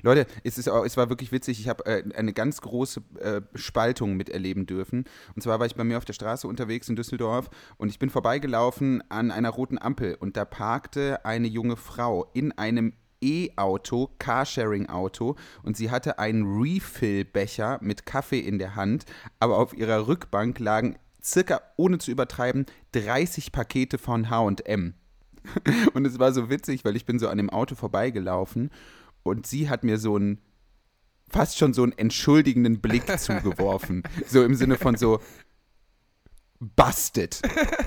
Leute, 0.00 0.26
es, 0.42 0.56
ist 0.56 0.70
auch, 0.70 0.86
es 0.86 0.96
war 0.96 1.10
wirklich 1.10 1.32
witzig. 1.32 1.60
Ich 1.60 1.68
habe 1.68 1.84
äh, 1.84 2.02
eine 2.14 2.32
ganz 2.32 2.62
große 2.62 3.02
äh, 3.18 3.42
Spaltung 3.56 4.16
miterleben 4.16 4.64
dürfen. 4.64 5.04
Und 5.34 5.42
zwar 5.42 5.58
war 5.58 5.66
ich 5.66 5.74
bei 5.74 5.84
mir 5.84 5.98
auf 5.98 6.06
der 6.06 6.14
Straße 6.14 6.48
unterwegs 6.48 6.88
in 6.88 6.96
Düsseldorf 6.96 7.50
und 7.76 7.90
ich 7.90 7.98
bin 7.98 8.08
vorbeigelaufen 8.08 9.02
an 9.10 9.30
einer 9.30 9.50
roten 9.50 9.76
Ampel 9.76 10.14
und 10.14 10.38
da 10.38 10.46
parkte 10.46 11.26
eine 11.26 11.46
junge 11.46 11.76
Frau 11.76 12.30
in 12.32 12.52
einem 12.52 12.94
E-Auto, 13.22 14.10
Carsharing-Auto 14.18 15.36
und 15.62 15.76
sie 15.76 15.90
hatte 15.90 16.18
einen 16.18 16.60
Refill-Becher 16.60 17.78
mit 17.82 18.06
Kaffee 18.06 18.40
in 18.40 18.58
der 18.58 18.76
Hand, 18.76 19.04
aber 19.38 19.58
auf 19.58 19.74
ihrer 19.74 20.06
Rückbank 20.08 20.58
lagen 20.58 20.96
circa, 21.22 21.60
ohne 21.76 21.98
zu 21.98 22.10
übertreiben, 22.10 22.66
30 22.92 23.52
Pakete 23.52 23.98
von 23.98 24.30
H&M. 24.30 24.94
Und 25.94 26.06
es 26.06 26.18
war 26.18 26.32
so 26.32 26.50
witzig, 26.50 26.84
weil 26.84 26.96
ich 26.96 27.06
bin 27.06 27.18
so 27.18 27.28
an 27.28 27.38
dem 27.38 27.50
Auto 27.50 27.74
vorbeigelaufen 27.74 28.70
und 29.22 29.46
sie 29.46 29.68
hat 29.68 29.84
mir 29.84 29.98
so 29.98 30.16
einen, 30.16 30.38
fast 31.28 31.58
schon 31.58 31.72
so 31.72 31.82
einen 31.82 31.92
entschuldigenden 31.92 32.80
Blick 32.80 33.06
zugeworfen. 33.18 34.02
So 34.26 34.42
im 34.42 34.54
Sinne 34.54 34.76
von 34.76 34.96
so, 34.96 35.20
busted. 36.58 37.40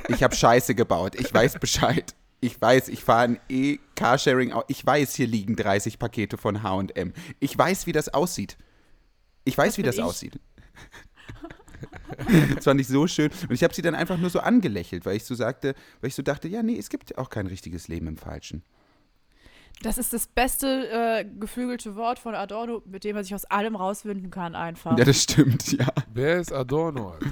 Ich 0.08 0.24
habe 0.24 0.36
Scheiße 0.36 0.76
gebaut. 0.76 1.16
Ich 1.16 1.34
weiß 1.34 1.60
Bescheid. 1.60 2.16
Ich 2.44 2.62
weiß, 2.62 2.90
ich 2.90 3.02
fahre 3.06 3.24
ein 3.24 3.40
E-Carsharing. 3.48 4.54
Ich 4.68 4.86
weiß, 4.86 5.16
hier 5.16 5.28
liegen 5.28 5.56
30 5.56 5.98
Pakete 5.98 6.36
von 6.38 6.62
H&M. 6.62 7.14
Ich 7.40 7.58
weiß, 7.58 7.88
wie 7.88 7.94
das 7.94 8.10
aussieht. 8.10 8.58
Ich 9.46 9.58
weiß, 9.58 9.74
Das 9.74 9.78
wie 9.78 9.84
das 9.84 9.96
ich. 9.96 10.04
aussieht. 10.04 10.40
das 12.56 12.66
fand 12.66 12.82
ich 12.82 12.88
so 12.90 13.08
schön. 13.08 13.32
Und 13.48 13.52
ich 13.54 13.64
habe 13.64 13.74
sie 13.74 13.82
dann 13.82 13.96
einfach 13.96 14.18
nur 14.18 14.30
so 14.30 14.42
angelächelt, 14.42 15.06
weil 15.06 15.16
ich 15.16 15.24
so 15.24 15.36
sagte, 15.36 15.74
weil 16.02 16.10
ich 16.10 16.16
so 16.16 16.22
dachte, 16.22 16.50
ja, 16.50 16.64
nee, 16.64 16.78
es 16.78 16.90
gibt 16.90 17.18
auch 17.18 17.30
kein 17.30 17.48
richtiges 17.48 17.88
Leben 17.88 18.08
im 18.08 18.18
Falschen. 18.18 18.62
Das 19.82 19.98
ist 19.98 20.12
das 20.12 20.28
beste 20.28 20.90
äh, 20.92 21.26
geflügelte 21.40 21.96
Wort 21.96 22.20
von 22.20 22.36
Adorno, 22.36 22.82
mit 22.86 23.06
dem 23.06 23.16
man 23.16 23.24
sich 23.24 23.34
aus 23.36 23.46
allem 23.46 23.78
rauswinden 23.78 24.32
kann, 24.32 24.54
einfach. 24.56 24.98
Ja, 24.98 25.06
das 25.06 25.24
stimmt, 25.24 25.72
ja. 25.72 25.88
Wer 26.14 26.42
ist 26.42 26.52
Adorno, 26.52 27.12
Alter? 27.12 27.32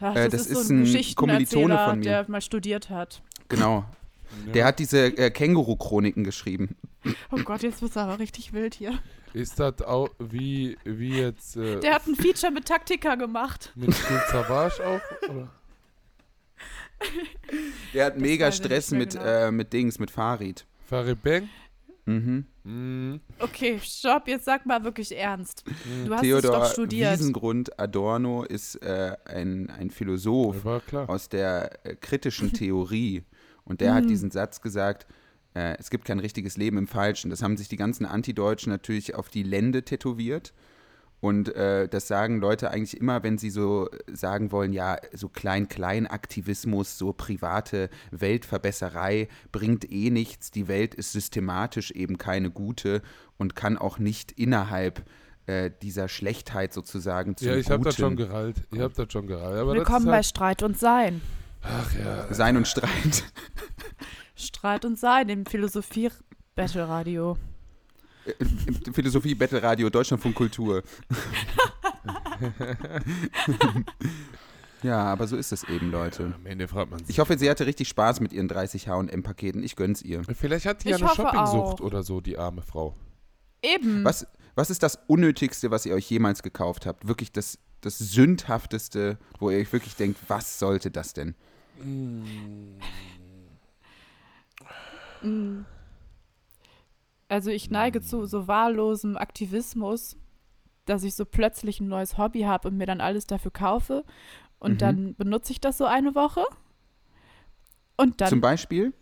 Ach, 0.00 0.16
äh, 0.16 0.28
das, 0.30 0.32
das 0.32 0.46
ist 0.46 0.54
so 0.54 0.60
ist 0.62 0.70
ein 0.70 0.76
ein 0.78 0.84
Geschichtenerzähler, 0.84 1.88
von 1.90 1.98
mir. 1.98 2.04
der 2.04 2.30
mal 2.30 2.40
studiert 2.40 2.88
hat. 2.88 3.20
Genau. 3.48 3.84
Der 4.54 4.64
hat 4.66 4.78
diese 4.78 5.06
äh, 5.16 5.30
Känguru-Chroniken 5.30 6.24
geschrieben. 6.24 6.76
Oh 7.30 7.38
Gott, 7.44 7.62
jetzt 7.62 7.80
wird 7.82 7.92
es 7.92 7.96
aber 7.96 8.18
richtig 8.18 8.52
wild 8.52 8.74
hier. 8.74 8.98
Ist 9.32 9.58
das 9.60 9.82
auch 9.82 10.10
wie, 10.18 10.76
wie 10.84 11.18
jetzt 11.18 11.56
äh, 11.56 11.80
Der 11.80 11.94
hat 11.94 12.06
ein 12.06 12.14
Feature 12.14 12.52
mit 12.52 12.66
Taktika 12.66 13.14
gemacht. 13.14 13.72
mit 13.74 13.94
Phil 13.94 14.20
Savage 14.30 14.86
auch? 14.86 15.28
Oder? 15.28 15.48
Der 17.94 18.06
hat 18.06 18.18
mega 18.18 18.46
weiß 18.46 18.54
ich 18.58 18.64
Stress 18.64 18.90
mit, 18.90 19.12
genau. 19.12 19.24
äh, 19.24 19.50
mit 19.52 19.72
Dings, 19.72 19.98
mit 19.98 20.10
Farid. 20.10 20.66
Farid 20.86 21.22
Bang? 21.22 21.48
Mhm. 22.06 22.46
Mhm. 22.64 23.20
Okay, 23.38 23.78
stopp, 23.82 24.28
jetzt 24.28 24.46
sag 24.46 24.64
mal 24.66 24.82
wirklich 24.82 25.16
ernst. 25.16 25.62
Du 26.04 26.12
hast 26.12 26.22
es 26.22 26.28
Theodor 26.28 26.52
doch 26.52 26.72
studiert. 26.72 27.12
Wiesengrund 27.18 27.78
Adorno 27.78 28.44
ist 28.44 28.76
äh, 28.76 29.16
ein, 29.26 29.70
ein 29.70 29.90
Philosoph 29.90 30.64
aus 31.06 31.28
der 31.28 31.84
äh, 31.84 31.94
kritischen 31.96 32.52
Theorie. 32.52 33.24
Und 33.68 33.80
der 33.80 33.94
hat 33.94 34.08
diesen 34.08 34.30
Satz 34.30 34.60
gesagt, 34.60 35.06
äh, 35.54 35.76
es 35.78 35.90
gibt 35.90 36.04
kein 36.04 36.18
richtiges 36.18 36.56
Leben 36.56 36.78
im 36.78 36.86
Falschen. 36.86 37.30
Das 37.30 37.42
haben 37.42 37.56
sich 37.56 37.68
die 37.68 37.76
ganzen 37.76 38.06
Antideutschen 38.06 38.72
natürlich 38.72 39.14
auf 39.14 39.28
die 39.28 39.42
Lände 39.42 39.84
tätowiert. 39.84 40.52
Und 41.20 41.54
äh, 41.56 41.88
das 41.88 42.06
sagen 42.06 42.40
Leute 42.40 42.70
eigentlich 42.70 42.96
immer, 42.96 43.24
wenn 43.24 43.38
sie 43.38 43.50
so 43.50 43.88
sagen 44.12 44.52
wollen, 44.52 44.72
ja, 44.72 44.98
so 45.12 45.28
Klein-Klein-Aktivismus, 45.28 46.96
so 46.96 47.12
private 47.12 47.90
Weltverbesserei 48.12 49.28
bringt 49.50 49.90
eh 49.90 50.10
nichts. 50.10 50.52
Die 50.52 50.68
Welt 50.68 50.94
ist 50.94 51.12
systematisch 51.12 51.90
eben 51.90 52.18
keine 52.18 52.50
gute 52.50 53.02
und 53.36 53.56
kann 53.56 53.76
auch 53.76 53.98
nicht 53.98 54.30
innerhalb 54.32 55.04
äh, 55.46 55.72
dieser 55.82 56.08
Schlechtheit 56.08 56.72
sozusagen 56.72 57.36
zum 57.36 57.48
Ja, 57.48 57.56
ich 57.56 57.68
habe 57.68 57.82
das 57.82 57.96
schon 57.96 58.14
gerallt. 58.14 58.62
Ich 58.70 58.80
habe 58.80 58.94
das 58.94 59.12
schon 59.12 59.26
gerallt. 59.26 59.58
Aber 59.58 59.74
Willkommen 59.74 60.06
das 60.06 60.12
bei 60.12 60.20
ist 60.20 60.28
Streit 60.28 60.62
und 60.62 60.78
Sein. 60.78 61.20
Ach 61.62 61.94
ja. 61.94 62.32
sein 62.32 62.56
und 62.56 62.66
Streit. 62.66 63.24
Streit 64.34 64.84
und 64.84 64.98
Sein, 64.98 65.44
Philosophie-Battle-Radio. 65.46 67.36
Im 68.38 68.94
Philosophie 68.94 69.34
Battle 69.34 69.62
Radio 69.62 69.88
Deutschlandfunk 69.88 70.34
Kultur. 70.34 70.82
ja, 74.82 75.04
aber 75.04 75.26
so 75.26 75.36
ist 75.36 75.52
es 75.52 75.64
eben, 75.64 75.90
Leute. 75.90 76.32
Am 76.34 76.46
Ende 76.46 76.68
fragt 76.68 76.90
man 76.90 77.00
sich. 77.00 77.10
Ich 77.10 77.18
hoffe, 77.20 77.38
sie 77.38 77.48
hatte 77.48 77.66
richtig 77.66 77.88
Spaß 77.88 78.20
mit 78.20 78.32
ihren 78.32 78.48
30 78.48 78.88
H&M-Paketen. 78.88 79.62
Ich 79.62 79.76
gönn's 79.76 80.02
ihr. 80.02 80.22
Vielleicht 80.24 80.66
hat 80.66 80.84
die 80.84 80.90
ja 80.90 80.96
Ich 80.96 81.02
eine 81.02 81.14
Shoppingsucht 81.14 81.80
auch. 81.80 81.82
oder 81.84 82.02
so, 82.02 82.20
die 82.20 82.38
arme 82.38 82.62
Frau. 82.62 82.94
Eben. 83.62 84.04
Was, 84.04 84.26
was 84.54 84.70
ist 84.70 84.82
das 84.82 84.98
Unnötigste, 85.06 85.70
was 85.70 85.86
ihr 85.86 85.94
euch 85.94 86.10
jemals 86.10 86.42
gekauft 86.42 86.86
habt? 86.86 87.08
Wirklich 87.08 87.32
das, 87.32 87.58
das 87.80 87.98
Sündhafteste, 87.98 89.18
wo 89.38 89.50
ihr 89.50 89.58
euch 89.58 89.72
wirklich 89.72 89.96
denkt, 89.96 90.20
was 90.28 90.58
sollte 90.58 90.90
das 90.90 91.14
denn? 91.14 91.34
Mm. 91.82 92.22
Also 97.28 97.50
ich 97.50 97.70
neige 97.70 98.00
zu 98.00 98.26
so 98.26 98.48
wahllosem 98.48 99.16
Aktivismus, 99.16 100.16
dass 100.86 101.04
ich 101.04 101.14
so 101.14 101.24
plötzlich 101.24 101.80
ein 101.80 101.88
neues 101.88 102.16
Hobby 102.16 102.42
habe 102.42 102.68
und 102.68 102.76
mir 102.76 102.86
dann 102.86 103.00
alles 103.00 103.26
dafür 103.26 103.50
kaufe 103.50 104.04
und 104.58 104.74
Mhm. 104.74 104.78
dann 104.78 105.14
benutze 105.16 105.52
ich 105.52 105.60
das 105.60 105.76
so 105.78 105.84
eine 105.84 106.14
Woche 106.14 106.44
und 107.96 108.20
dann 108.20 108.28
Zum 108.30 108.40
Beispiel? 108.40 108.92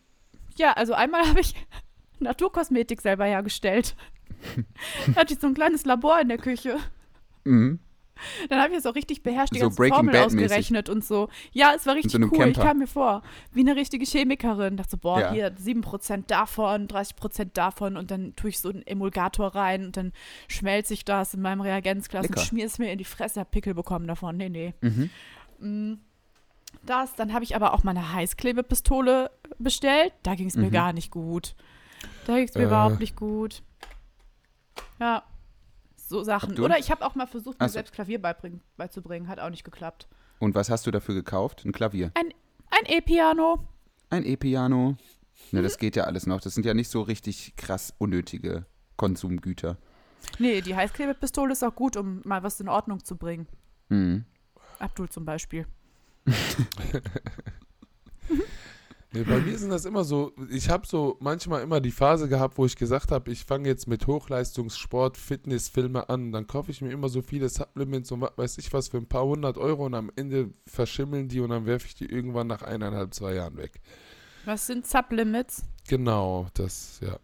ja, 0.57 0.73
also 0.73 0.95
einmal 0.95 1.23
habe 1.29 1.41
ich 1.41 1.55
Naturkosmetik 2.19 3.01
selber 3.03 3.27
hergestellt. 3.27 3.95
da 5.07 5.15
hatte 5.21 5.35
ich 5.35 5.41
so 5.41 5.47
ein 5.47 5.55
kleines 5.55 5.85
Labor 5.85 6.19
in 6.21 6.29
der 6.29 6.39
Küche. 6.39 6.79
Mhm. 7.45 7.79
Dann 8.49 8.59
habe 8.61 8.71
ich 8.71 8.77
das 8.77 8.87
auch 8.87 8.95
richtig 8.95 9.23
beherrscht, 9.23 9.55
die 9.55 9.59
So 9.59 9.67
ganzen 9.67 9.77
Breaking 9.77 9.95
Formeln 9.97 10.13
Bad 10.15 10.33
mäßig. 10.33 10.45
ausgerechnet 10.47 10.89
und 10.89 11.05
so. 11.05 11.29
Ja, 11.53 11.73
es 11.75 11.87
war 11.87 11.95
richtig 11.95 12.13
so 12.13 12.19
cool. 12.19 12.31
Ich 12.33 12.39
Camper. 12.39 12.63
kam 12.63 12.79
mir 12.79 12.87
vor, 12.87 13.23
wie 13.53 13.61
eine 13.61 13.77
richtige 13.77 14.05
Chemikerin. 14.05 14.77
Dachte 14.77 14.91
so, 14.93 14.97
boah, 14.99 15.21
Ja. 15.21 15.33
hier 15.33 15.53
7% 15.57 16.25
davon, 16.31 16.89
30% 16.89 17.51
davon 17.55 17.97
und 17.97 18.11
dann 18.11 18.35
tue 18.37 18.51
ich 18.51 18.59
so 18.61 18.69
einen 18.71 18.87
Emulgator 18.87 19.55
rein 19.55 19.85
und 19.87 19.97
dann 19.97 20.13
schmelze 20.49 20.95
ich 20.95 21.05
das 21.05 21.35
in 21.35 21.43
meinem 21.43 21.61
Reagenzglas 21.61 22.23
Lecker. 22.25 22.41
und 22.41 22.47
schmier 22.47 22.67
es 22.67 22.79
mir 22.79 22.91
in 22.93 22.99
die 22.99 23.05
Fresse, 23.05 23.41
hab 23.41 23.51
Pickel 23.51 23.75
bekommen 23.75 24.07
davon. 24.07 24.37
Nee, 24.37 24.49
nee. 24.49 24.75
Mhm. 24.81 25.11
Mm, 25.61 25.99
Das, 26.85 27.15
dann 27.15 27.33
habe 27.33 27.43
ich 27.45 27.57
aber 27.57 27.73
auch 27.73 27.85
meine 27.85 28.13
Heißklebepistole 28.13 29.31
bestellt. 29.59 30.13
Da 30.23 30.35
ging 30.35 30.49
es 30.49 30.57
mir 30.57 30.67
Mhm. 30.67 30.73
gar 30.73 30.93
nicht 30.93 31.11
gut. 31.11 31.55
Da 32.27 32.35
ging 32.37 32.45
es 32.49 32.55
mir 32.55 32.63
Äh. 32.63 32.67
überhaupt 32.67 33.01
nicht 33.01 33.17
gut. 33.17 33.63
Ja, 35.01 35.23
so 36.09 36.23
Sachen. 36.23 36.55
du? 36.55 36.65
Oder 36.65 36.79
ich 36.79 36.91
habe 36.91 37.05
auch 37.05 37.15
mal 37.15 37.27
versucht, 37.27 37.61
mir 37.61 37.69
so. 37.69 37.75
selbst 37.75 37.93
Klavier 37.93 38.21
beizubringen. 38.21 39.29
Hat 39.29 39.41
auch 39.41 39.51
nicht 39.51 39.65
geklappt. 39.65 40.09
Und 40.39 40.55
was 40.55 40.71
hast 40.71 40.87
du 40.87 40.91
dafür 40.91 41.15
gekauft? 41.15 41.65
Ein 41.65 41.73
Klavier. 41.73 42.13
Ein 42.15 42.33
E-Piano. 42.87 43.67
Ein 44.11 44.25
E-Piano. 44.25 44.97
Ne, 45.53 45.63
das 45.63 45.79
geht 45.79 45.97
ja 45.97 46.05
alles 46.05 46.27
noch. 46.27 46.41
Das 46.41 46.55
sind 46.55 46.67
ja 46.67 46.75
nicht 46.75 46.91
so 46.91 47.03
richtig 47.03 47.55
krass 47.57 47.95
unnötige 47.99 48.67
Konsumgüter. 48.97 49.77
Nee, 50.39 50.61
die 50.61 50.75
Heißklebepistole 50.75 51.53
ist 51.53 51.63
auch 51.63 51.75
gut, 51.75 51.97
um 51.97 52.21
mal 52.25 52.43
was 52.43 52.61
in 52.61 52.69
Ordnung 52.69 53.05
zu 53.05 53.17
bringen. 53.17 53.47
Mhm. 53.89 54.25
Abdul 54.79 55.09
zum 55.09 55.25
Beispiel. 55.25 55.67
Nee, 59.17 59.25
bei 59.25 59.41
mir 59.41 59.57
sind 59.57 59.71
das 59.71 59.87
immer 59.87 60.05
so, 60.05 60.33
ich 60.51 60.69
habe 60.69 60.87
so 60.87 61.17
manchmal 61.21 61.63
immer 61.63 61.81
die 61.81 61.91
Phase 61.91 62.29
gehabt, 62.29 62.59
wo 62.59 62.67
ich 62.67 62.77
gesagt 62.77 63.11
habe, 63.11 63.31
ich 63.31 63.45
fange 63.45 63.69
jetzt 63.69 63.89
mit 63.89 64.07
Hochleistungssport, 64.07 65.17
Fitnessfilme 65.17 66.09
an, 66.11 66.33
dann 66.33 66.47
kaufe 66.47 66.71
ich 66.71 66.83
mir 66.83 66.91
immer 66.91 67.09
so 67.09 67.23
viele 67.23 67.49
Supplements 67.49 68.13
und 68.13 68.21
was 68.21 68.33
weiß 68.37 68.59
ich 68.59 68.73
was 68.73 68.89
für 68.89 68.99
ein 68.99 69.07
paar 69.07 69.25
hundert 69.25 69.57
Euro 69.57 69.87
und 69.87 69.95
am 69.95 70.11
Ende 70.17 70.51
verschimmeln 70.67 71.29
die 71.29 71.41
und 71.41 71.51
dann 71.51 71.65
werfe 71.65 71.87
ich 71.87 71.95
die 71.95 72.07
irgendwann 72.07 72.47
nach 72.47 72.63
eineinhalb, 72.63 73.15
zwei 73.15 73.35
Jahren 73.35 73.57
weg. 73.57 73.81
Was 74.45 74.67
sind 74.67 74.87
Sublimits? 74.87 75.65
Genau, 75.89 76.49
das, 76.55 77.01
ja. 77.01 77.19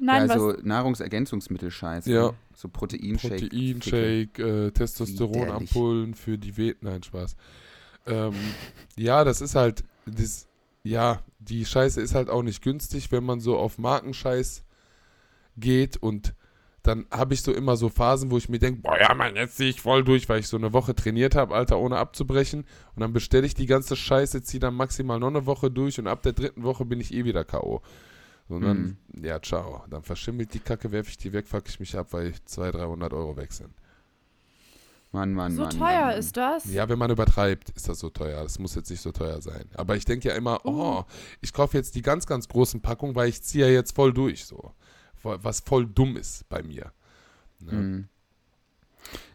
Nein, 0.00 0.26
ja, 0.26 0.32
also 0.32 0.48
was? 0.48 0.62
Nahrungsergänzungsmittel-Scheiß. 0.64 2.06
Ja. 2.06 2.28
ne? 2.28 2.34
So 2.54 2.68
Proteinshake. 2.68 3.48
Proteinshake, 3.48 4.38
äh, 4.42 4.70
Testosteronampullen 4.72 6.14
für 6.14 6.38
die 6.38 6.56
Wehen, 6.56 6.76
nein, 6.80 7.02
Spaß. 7.02 7.36
Ähm, 8.06 8.34
ja, 8.96 9.22
das 9.24 9.40
ist 9.40 9.54
halt, 9.54 9.84
das, 10.06 10.47
ja, 10.88 11.22
die 11.38 11.64
Scheiße 11.64 12.00
ist 12.00 12.14
halt 12.14 12.30
auch 12.30 12.42
nicht 12.42 12.62
günstig, 12.62 13.12
wenn 13.12 13.24
man 13.24 13.40
so 13.40 13.56
auf 13.56 13.78
Markenscheiß 13.78 14.64
geht 15.56 15.96
und 15.96 16.34
dann 16.82 17.06
habe 17.10 17.34
ich 17.34 17.42
so 17.42 17.52
immer 17.52 17.76
so 17.76 17.90
Phasen, 17.90 18.30
wo 18.30 18.38
ich 18.38 18.48
mir 18.48 18.58
denke, 18.58 18.80
boah 18.80 18.98
ja, 18.98 19.12
Mann, 19.12 19.36
jetzt 19.36 19.58
sehe 19.58 19.68
ich 19.68 19.82
voll 19.82 20.04
durch, 20.04 20.28
weil 20.28 20.40
ich 20.40 20.48
so 20.48 20.56
eine 20.56 20.72
Woche 20.72 20.94
trainiert 20.94 21.34
habe, 21.34 21.54
Alter, 21.54 21.78
ohne 21.78 21.98
abzubrechen. 21.98 22.64
Und 22.94 23.00
dann 23.00 23.12
bestelle 23.12 23.46
ich 23.46 23.54
die 23.54 23.66
ganze 23.66 23.94
Scheiße, 23.94 24.42
ziehe 24.42 24.60
dann 24.60 24.74
maximal 24.74 25.18
noch 25.18 25.28
eine 25.28 25.44
Woche 25.44 25.70
durch 25.70 25.98
und 25.98 26.06
ab 26.06 26.22
der 26.22 26.32
dritten 26.32 26.62
Woche 26.62 26.86
bin 26.86 27.00
ich 27.00 27.12
eh 27.12 27.24
wieder 27.24 27.44
K.O. 27.44 27.82
Und 28.48 28.62
dann, 28.62 28.96
ja, 29.20 29.42
ciao. 29.42 29.84
Dann 29.90 30.02
verschimmelt 30.02 30.54
die 30.54 30.60
Kacke, 30.60 30.90
werfe 30.90 31.10
ich 31.10 31.18
die 31.18 31.34
weg, 31.34 31.46
fuck 31.46 31.68
ich 31.68 31.78
mich 31.78 31.94
ab, 31.98 32.06
weil 32.12 32.32
200, 32.46 32.80
300 32.80 33.12
Euro 33.12 33.36
weg 33.36 33.52
sind. 33.52 33.74
Mann, 35.10 35.32
Mann, 35.32 35.54
So 35.56 35.62
Mann. 35.62 35.70
teuer 35.70 36.06
Mann, 36.06 36.18
ist 36.18 36.36
das? 36.36 36.64
Ja, 36.66 36.88
wenn 36.88 36.98
man 36.98 37.10
übertreibt, 37.10 37.70
ist 37.70 37.88
das 37.88 37.98
so 37.98 38.10
teuer. 38.10 38.42
Das 38.42 38.58
muss 38.58 38.74
jetzt 38.74 38.90
nicht 38.90 39.00
so 39.00 39.10
teuer 39.10 39.40
sein. 39.40 39.64
Aber 39.74 39.96
ich 39.96 40.04
denke 40.04 40.28
ja 40.28 40.34
immer, 40.34 40.60
oh, 40.66 41.04
ich 41.40 41.52
kaufe 41.52 41.76
jetzt 41.78 41.94
die 41.94 42.02
ganz, 42.02 42.26
ganz 42.26 42.46
großen 42.48 42.82
Packungen, 42.82 43.14
weil 43.14 43.28
ich 43.30 43.42
ziehe 43.42 43.66
ja 43.66 43.72
jetzt 43.72 43.94
voll 43.94 44.12
durch, 44.12 44.44
so. 44.44 44.72
Voll- 45.14 45.38
Was 45.42 45.60
voll 45.60 45.86
dumm 45.86 46.16
ist 46.16 46.46
bei 46.48 46.62
mir. 46.62 46.92
Ne? 47.60 47.72
Mhm. 47.72 48.08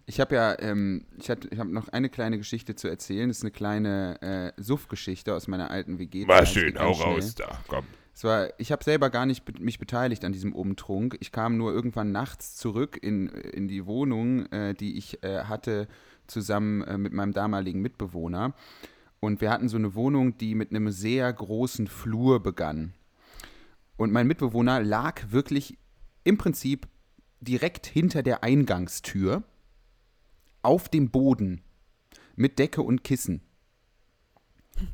Ich 0.05 0.19
habe 0.19 0.35
ja, 0.35 0.59
ähm, 0.59 1.05
ich, 1.17 1.29
habe 1.29 1.65
noch 1.65 1.87
eine 1.89 2.09
kleine 2.09 2.37
Geschichte 2.37 2.75
zu 2.75 2.87
erzählen. 2.89 3.29
Das 3.29 3.37
ist 3.37 3.43
eine 3.43 3.51
kleine 3.51 4.21
äh, 4.57 4.61
Suff-Geschichte 4.61 5.33
aus 5.33 5.47
meiner 5.47 5.71
alten 5.71 5.97
WG. 5.97 6.27
War 6.27 6.45
schön, 6.45 6.77
hau 6.77 6.91
raus 6.91 7.35
da, 7.35 7.59
komm. 7.67 7.85
Es 8.13 8.23
war, 8.23 8.49
ich 8.59 8.71
habe 8.71 8.83
selber 8.83 9.09
gar 9.09 9.25
nicht 9.25 9.59
mich 9.59 9.79
beteiligt 9.79 10.23
an 10.23 10.33
diesem 10.33 10.53
Umtrunk. 10.53 11.17
Ich 11.19 11.31
kam 11.31 11.57
nur 11.57 11.73
irgendwann 11.73 12.11
nachts 12.11 12.55
zurück 12.55 12.97
in, 13.01 13.27
in 13.27 13.67
die 13.67 13.85
Wohnung, 13.85 14.45
äh, 14.51 14.75
die 14.75 14.97
ich 14.97 15.23
äh, 15.23 15.45
hatte, 15.45 15.87
zusammen 16.27 16.83
äh, 16.83 16.97
mit 16.97 17.11
meinem 17.11 17.33
damaligen 17.33 17.81
Mitbewohner. 17.81 18.53
Und 19.19 19.41
wir 19.41 19.49
hatten 19.49 19.69
so 19.69 19.77
eine 19.77 19.95
Wohnung, 19.95 20.37
die 20.37 20.53
mit 20.53 20.69
einem 20.69 20.91
sehr 20.91 21.31
großen 21.31 21.87
Flur 21.87 22.41
begann. 22.41 22.93
Und 23.97 24.11
mein 24.11 24.27
Mitbewohner 24.27 24.81
lag 24.81 25.31
wirklich 25.31 25.77
im 26.23 26.37
Prinzip 26.37 26.87
direkt 27.39 27.85
hinter 27.85 28.23
der 28.23 28.43
Eingangstür 28.43 29.43
auf 30.61 30.87
dem 30.89 31.09
Boden 31.09 31.61
mit 32.35 32.59
Decke 32.59 32.81
und 32.81 33.03
Kissen. 33.03 33.41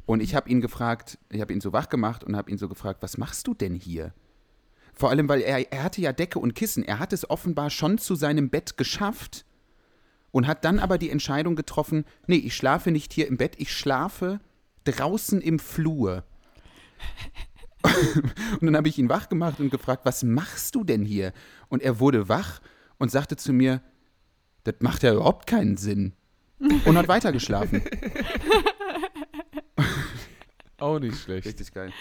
Und 0.05 0.21
ich 0.21 0.36
habe 0.36 0.49
ihn 0.49 0.61
gefragt, 0.61 1.17
ich 1.30 1.41
habe 1.41 1.53
ihn 1.53 1.61
so 1.61 1.73
wach 1.73 1.89
gemacht 1.89 2.23
und 2.23 2.36
habe 2.36 2.51
ihn 2.51 2.57
so 2.57 2.67
gefragt, 2.67 3.01
was 3.01 3.17
machst 3.17 3.47
du 3.47 3.53
denn 3.53 3.75
hier? 3.75 4.13
Vor 4.93 5.09
allem, 5.09 5.30
weil 5.30 5.41
er, 5.41 5.71
er 5.71 5.84
hatte 5.84 6.01
ja 6.01 6.11
Decke 6.11 6.39
und 6.39 6.55
Kissen. 6.55 6.84
Er 6.84 6.99
hat 6.99 7.13
es 7.13 7.30
offenbar 7.30 7.69
schon 7.69 7.97
zu 7.97 8.15
seinem 8.15 8.49
Bett 8.49 8.77
geschafft 8.77 9.45
und 10.32 10.47
hat 10.47 10.65
dann 10.65 10.80
aber 10.80 10.97
die 10.97 11.09
Entscheidung 11.09 11.55
getroffen, 11.55 12.05
nee, 12.27 12.36
ich 12.36 12.55
schlafe 12.55 12.91
nicht 12.91 13.13
hier 13.13 13.27
im 13.27 13.38
Bett, 13.38 13.55
ich 13.57 13.73
schlafe 13.73 14.39
draußen 14.84 15.41
im 15.41 15.59
Flur. 15.59 16.23
und 18.59 18.65
dann 18.65 18.75
habe 18.75 18.89
ich 18.89 18.97
ihn 18.97 19.09
wach 19.09 19.30
gemacht 19.30 19.59
und 19.59 19.69
gefragt, 19.69 20.05
was 20.05 20.23
machst 20.23 20.75
du 20.75 20.84
denn 20.84 21.05
hier? 21.05 21.34
Und 21.69 21.82
er 21.82 21.99
wurde 21.99 22.27
wach 22.27 22.59
und 22.97 23.09
sagte 23.09 23.38
zu 23.38 23.53
mir, 23.53 23.82
das 24.65 24.75
macht 24.80 25.03
ja 25.03 25.13
überhaupt 25.13 25.47
keinen 25.47 25.77
Sinn. 25.77 26.13
Und 26.59 26.97
hat 26.97 27.07
weitergeschlafen. 27.07 27.82
Auch 30.80 30.99
nicht 30.99 31.17
schlecht. 31.17 31.45
Richtig 31.45 31.73
geil. 31.73 31.91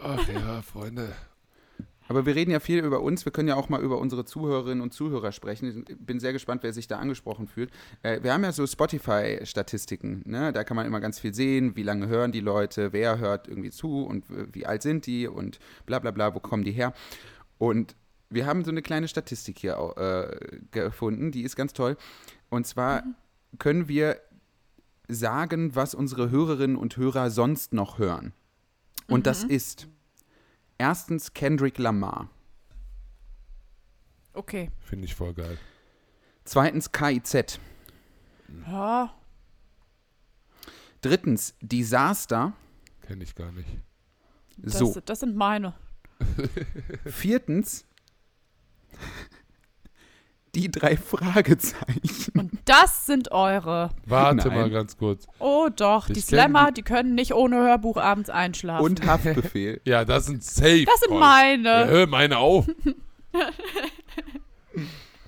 Ach 0.00 0.26
ja, 0.28 0.62
Freunde. 0.62 1.14
Aber 2.08 2.26
wir 2.26 2.34
reden 2.34 2.50
ja 2.50 2.60
viel 2.60 2.84
über 2.84 3.00
uns. 3.00 3.24
Wir 3.24 3.32
können 3.32 3.48
ja 3.48 3.54
auch 3.54 3.68
mal 3.68 3.80
über 3.80 3.98
unsere 3.98 4.24
Zuhörerinnen 4.24 4.82
und 4.82 4.92
Zuhörer 4.92 5.32
sprechen. 5.32 5.84
Ich 5.88 5.96
bin 5.98 6.20
sehr 6.20 6.32
gespannt, 6.32 6.62
wer 6.62 6.72
sich 6.72 6.88
da 6.88 6.98
angesprochen 6.98 7.46
fühlt. 7.46 7.70
Äh, 8.02 8.22
wir 8.22 8.32
haben 8.32 8.42
ja 8.42 8.52
so 8.52 8.66
Spotify-Statistiken. 8.66 10.22
Ne? 10.26 10.52
Da 10.52 10.64
kann 10.64 10.76
man 10.76 10.86
immer 10.86 11.00
ganz 11.00 11.20
viel 11.20 11.32
sehen, 11.32 11.76
wie 11.76 11.82
lange 11.82 12.08
hören 12.08 12.32
die 12.32 12.40
Leute, 12.40 12.92
wer 12.92 13.18
hört 13.18 13.48
irgendwie 13.48 13.70
zu 13.70 14.04
und 14.04 14.24
wie 14.52 14.66
alt 14.66 14.82
sind 14.82 15.06
die 15.06 15.28
und 15.28 15.58
bla 15.86 16.00
bla 16.00 16.10
bla, 16.10 16.34
wo 16.34 16.40
kommen 16.40 16.64
die 16.64 16.72
her. 16.72 16.92
Und 17.58 17.94
wir 18.28 18.46
haben 18.46 18.64
so 18.64 18.70
eine 18.70 18.82
kleine 18.82 19.08
Statistik 19.08 19.58
hier 19.58 19.76
äh, 19.96 20.58
gefunden, 20.70 21.30
die 21.30 21.42
ist 21.42 21.56
ganz 21.56 21.72
toll. 21.72 21.96
Und 22.50 22.66
zwar 22.66 23.04
können 23.58 23.88
wir 23.88 24.20
sagen, 25.08 25.74
was 25.74 25.94
unsere 25.94 26.30
Hörerinnen 26.30 26.76
und 26.76 26.96
Hörer 26.96 27.30
sonst 27.30 27.72
noch 27.72 27.98
hören. 27.98 28.32
Und 29.08 29.26
das 29.26 29.44
ist 29.44 29.88
erstens 30.78 31.32
Kendrick 31.34 31.78
Lamar, 31.78 32.28
Okay. 34.34 34.70
Finde 34.80 35.04
ich 35.04 35.14
voll 35.14 35.34
geil. 35.34 35.58
zweitens 36.44 36.90
KIZ, 36.90 37.58
Ja, 38.66 39.14
drittens 41.02 41.54
Disaster, 41.60 42.54
Kenne 43.02 43.24
ich 43.24 43.34
gar 43.34 43.52
nicht. 43.52 43.68
das, 44.56 44.78
so, 44.78 44.98
das 45.04 45.20
sind 45.20 45.36
meine. 45.36 45.74
viertens 47.04 47.84
die 50.54 50.70
drei 50.70 50.96
Fragezeichen. 50.96 52.38
Und 52.38 52.51
das 52.72 53.06
sind 53.06 53.30
eure. 53.32 53.90
Warte 54.06 54.48
Nein. 54.48 54.56
mal 54.58 54.70
ganz 54.70 54.96
kurz. 54.96 55.26
Oh 55.38 55.68
doch, 55.74 56.08
Ich 56.08 56.14
die 56.14 56.20
Slammer, 56.20 56.72
die 56.72 56.82
können 56.82 57.14
nicht 57.14 57.34
ohne 57.34 57.56
Hörbuch 57.56 57.96
abends 57.98 58.30
einschlafen. 58.30 58.84
Und 58.84 59.06
Haftbefehl. 59.06 59.80
Ja, 59.84 60.04
das 60.04 60.26
sind 60.26 60.42
safe. 60.42 60.84
das 60.86 61.00
sind 61.00 61.18
meine. 61.18 61.68
Ja, 61.68 61.84
hör 61.86 62.06
meine 62.06 62.38
auf. 62.38 62.66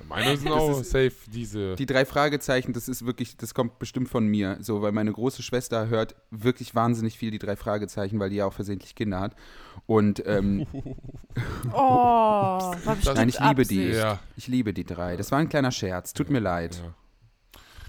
meine 0.09 0.37
sind 0.37 0.49
Das 0.51 0.59
auch 0.59 0.81
ist- 0.81 0.91
safe, 0.91 1.13
diese. 1.27 1.77
Die 1.77 1.87
drei 1.87 2.05
Fragezeichen, 2.05 2.73
das 2.73 2.89
ist 2.89 3.05
wirklich, 3.07 3.37
das 3.37 3.53
kommt 3.55 3.79
bestimmt 3.79 4.09
von 4.09 4.27
mir, 4.27 4.59
so, 4.61 4.81
weil 4.83 4.93
meine 4.93 5.13
große 5.13 5.43
Schwester 5.43 5.89
hört 5.89 6.15
wirklich 6.31 6.75
wahnsinnig 6.75 7.19
viel 7.19 7.31
die 7.31 7.39
drei 7.39 7.57
Fragezeichen, 7.57 8.19
weil 8.21 8.31
die 8.31 8.37
ja 8.37 8.47
auch 8.47 8.53
versehentlich 8.53 8.95
Kinder 8.95 9.21
hat. 9.21 9.35
Und 9.87 10.23
ähm, 10.27 10.67
Oh, 11.73 11.77
war 11.77 12.95
bestimmt 12.97 13.17
Nein, 13.17 13.29
ich 13.29 13.41
liebe 13.41 13.65
die. 13.65 13.81
Absicht. 13.87 13.99
ja. 13.99 14.19
ich 14.37 14.47
liebe 14.49 14.73
die 14.73 14.85
drei. 14.85 15.17
Das 15.17 15.33
war 15.33 15.39
ein 15.39 15.49
kleiner 15.49 15.73
Scherz, 15.73 16.13
tut 16.13 16.31
mir 16.31 16.41
leid. 16.41 16.81
ja. 16.85 16.95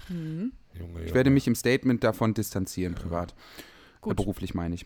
Hm, 0.08 0.52
Junge, 0.74 1.04
Ich 1.04 1.14
werde 1.14 1.30
mich 1.30 1.46
im 1.46 1.54
Statement 1.54 2.02
davon 2.04 2.34
distanzieren, 2.34 2.94
privat. 2.94 3.32
Äh, 3.32 3.34
gut. 4.00 4.16
beruflich 4.16 4.54
meine 4.54 4.74
ich. 4.74 4.82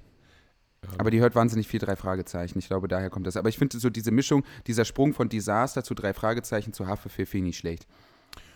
Ja. 0.82 0.90
Aber 0.98 1.10
die 1.10 1.20
hört 1.20 1.34
wahnsinnig 1.34 1.68
viel 1.68 1.78
drei 1.80 1.94
Fragezeichen. 1.96 2.58
Ich 2.58 2.66
glaube, 2.68 2.88
daher 2.88 3.10
kommt 3.10 3.26
das. 3.26 3.36
Aber 3.36 3.48
ich 3.50 3.58
finde 3.58 3.78
so 3.78 3.90
diese 3.90 4.10
Mischung, 4.10 4.44
dieser 4.66 4.84
Sprung 4.86 5.12
von 5.12 5.28
Desaster 5.28 5.84
zu 5.84 5.94
drei 5.94 6.14
Fragezeichen 6.14 6.72
zu 6.72 6.86
finde 7.26 7.38
ich 7.38 7.42
nicht 7.44 7.58
schlecht. 7.58 7.86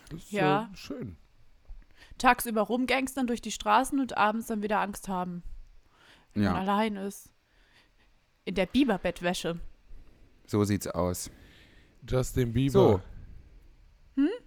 Das 0.09 0.21
ist, 0.23 0.31
Ja. 0.31 0.69
äh, 0.73 0.75
schön. 0.75 1.17
Tagsüber 2.17 2.61
rumgangstern 2.61 3.27
durch 3.27 3.41
die 3.41 3.51
Straßen 3.51 3.99
und 3.99 4.17
abends 4.17 4.47
dann 4.47 4.63
wieder 4.63 4.79
Angst 4.79 5.07
haben, 5.09 5.43
wenn 6.33 6.43
man 6.45 6.53
Ja, 6.55 6.59
allein 6.59 6.95
ist. 6.95 7.29
In 8.45 8.55
der 8.55 8.65
Biberbettwäsche. 8.67 9.59
so 10.47 10.63
sieht's 10.63 10.87
aus. 10.87 11.29
Justin 12.07 12.53
Bieber. 12.53 12.71
So. 12.71 13.01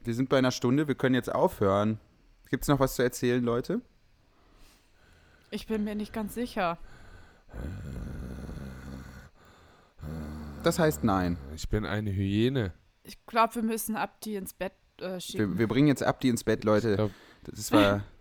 Wir 0.04 0.14
sind 0.14 0.28
bei 0.30 0.38
einer 0.38 0.50
Stunde, 0.52 0.88
wir 0.88 0.94
können 0.94 1.14
jetzt 1.14 1.32
aufhören. 1.32 1.98
Gibt 2.50 2.62
es 2.64 2.68
noch 2.68 2.80
was 2.80 2.94
zu 2.94 3.02
erzählen, 3.02 3.42
Leute? 3.42 3.80
Ich 5.50 5.66
bin 5.66 5.84
mir 5.84 5.94
nicht 5.94 6.12
ganz 6.12 6.34
sicher. 6.34 6.78
Das 10.62 10.78
heißt 10.78 11.04
nein. 11.04 11.36
Ich 11.54 11.68
bin 11.68 11.84
eine 11.86 12.10
Hyäne. 12.10 12.72
Ich 13.04 13.24
glaube, 13.26 13.54
wir 13.56 13.62
müssen 13.62 13.96
Abdi 13.96 14.36
ins 14.36 14.52
Bett 14.52 14.72
äh, 15.00 15.20
schicken. 15.20 15.52
Wir, 15.52 15.58
wir 15.60 15.68
bringen 15.68 15.88
jetzt 15.88 16.02
Abdi 16.02 16.28
ins 16.28 16.44
Bett, 16.44 16.60
Ich 16.60 16.64
Leute. 16.64 16.96
glaub, 16.96 17.10
Das 17.44 17.72
war. 17.72 18.02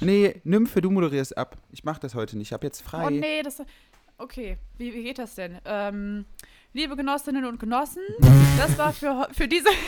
Nee, 0.00 0.40
Nymphe, 0.44 0.80
du 0.80 0.92
moderierst 0.92 1.36
ab. 1.36 1.58
Ich 1.72 1.82
mach 1.82 1.98
das 1.98 2.14
heute 2.14 2.38
nicht. 2.38 2.48
Ich 2.48 2.52
habe 2.52 2.64
jetzt 2.64 2.82
frei. 2.82 3.04
Oh 3.06 3.10
nee, 3.10 3.42
das. 3.42 3.60
Okay, 4.16 4.56
wie, 4.76 4.94
wie 4.94 5.02
geht 5.02 5.18
das 5.18 5.34
denn? 5.34 5.58
Ähm, 5.64 6.24
liebe 6.72 6.94
Genossinnen 6.94 7.44
und 7.44 7.58
Genossen, 7.58 8.02
das 8.58 8.78
war 8.78 8.92
für, 8.92 9.26
für 9.32 9.48
diese. 9.48 9.68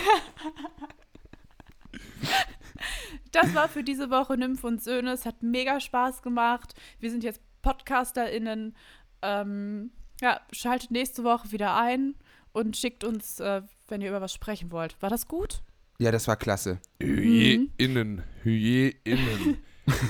das 3.32 3.54
war 3.54 3.68
für 3.68 3.82
diese 3.82 4.10
Woche 4.10 4.36
Nymph 4.36 4.64
und 4.64 4.82
Söhne. 4.82 5.12
Es 5.12 5.26
hat 5.26 5.42
mega 5.42 5.80
Spaß 5.80 6.22
gemacht. 6.22 6.74
Wir 6.98 7.10
sind 7.10 7.24
jetzt 7.24 7.40
PodcasterInnen. 7.62 8.74
Ähm, 9.22 9.90
ja, 10.20 10.40
schaltet 10.52 10.90
nächste 10.90 11.24
Woche 11.24 11.52
wieder 11.52 11.76
ein 11.76 12.14
und 12.52 12.76
schickt 12.76 13.04
uns, 13.04 13.40
äh, 13.40 13.62
wenn 13.88 14.00
ihr 14.00 14.08
über 14.08 14.20
was 14.20 14.32
sprechen 14.32 14.70
wollt. 14.70 15.00
War 15.00 15.10
das 15.10 15.26
gut? 15.26 15.62
Ja, 15.98 16.10
das 16.10 16.28
war 16.28 16.36
klasse. 16.36 16.80
Hyänen. 17.00 18.22
Hyänen. 18.42 19.58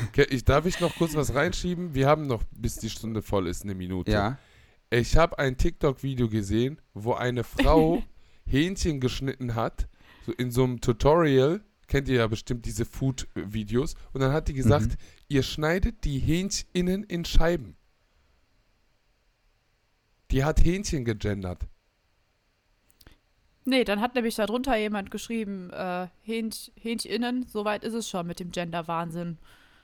Okay, 0.08 0.26
ich, 0.30 0.44
darf 0.44 0.66
ich 0.66 0.78
noch 0.80 0.94
kurz 0.96 1.14
was 1.14 1.34
reinschieben? 1.34 1.94
Wir 1.94 2.06
haben 2.06 2.26
noch, 2.26 2.42
bis 2.52 2.76
die 2.76 2.90
Stunde 2.90 3.22
voll 3.22 3.46
ist, 3.46 3.64
eine 3.64 3.74
Minute. 3.74 4.12
Ja. 4.12 4.38
Ich 4.90 5.16
habe 5.16 5.38
ein 5.38 5.56
TikTok-Video 5.56 6.28
gesehen, 6.28 6.80
wo 6.94 7.14
eine 7.14 7.44
Frau 7.44 8.02
Hähnchen 8.46 9.00
geschnitten 9.00 9.54
hat, 9.54 9.88
so 10.26 10.32
in 10.32 10.50
so 10.50 10.64
einem 10.64 10.80
Tutorial. 10.80 11.62
Kennt 11.91 12.09
ihr 12.09 12.18
ja 12.18 12.26
bestimmt 12.28 12.64
diese 12.66 12.84
Food-Videos. 12.84 13.97
Und 14.12 14.20
dann 14.20 14.32
hat 14.32 14.47
die 14.47 14.53
gesagt, 14.55 14.93
Mhm. 14.93 14.97
ihr 15.28 15.43
schneidet 15.43 16.05
die 16.05 16.20
Hähnchen 16.20 17.03
in 17.03 17.24
Scheiben. 17.24 17.76
Die 20.30 20.45
hat 20.45 20.64
Hähnchen 20.64 21.05
gegendert. 21.05 21.66
Nee, 23.64 23.82
dann 23.82 24.01
hat 24.01 24.14
nämlich 24.14 24.36
darunter 24.36 24.76
jemand 24.76 25.11
geschrieben, 25.11 25.70
äh, 25.70 26.07
Hähnch, 26.22 26.70
Hähncheninnen, 26.76 27.47
soweit 27.49 27.82
ist 27.82 27.95
es 27.95 28.09
schon 28.09 28.26
mit 28.26 28.38
dem 28.38 28.53
Gender-Wahnsinn. 28.53 29.38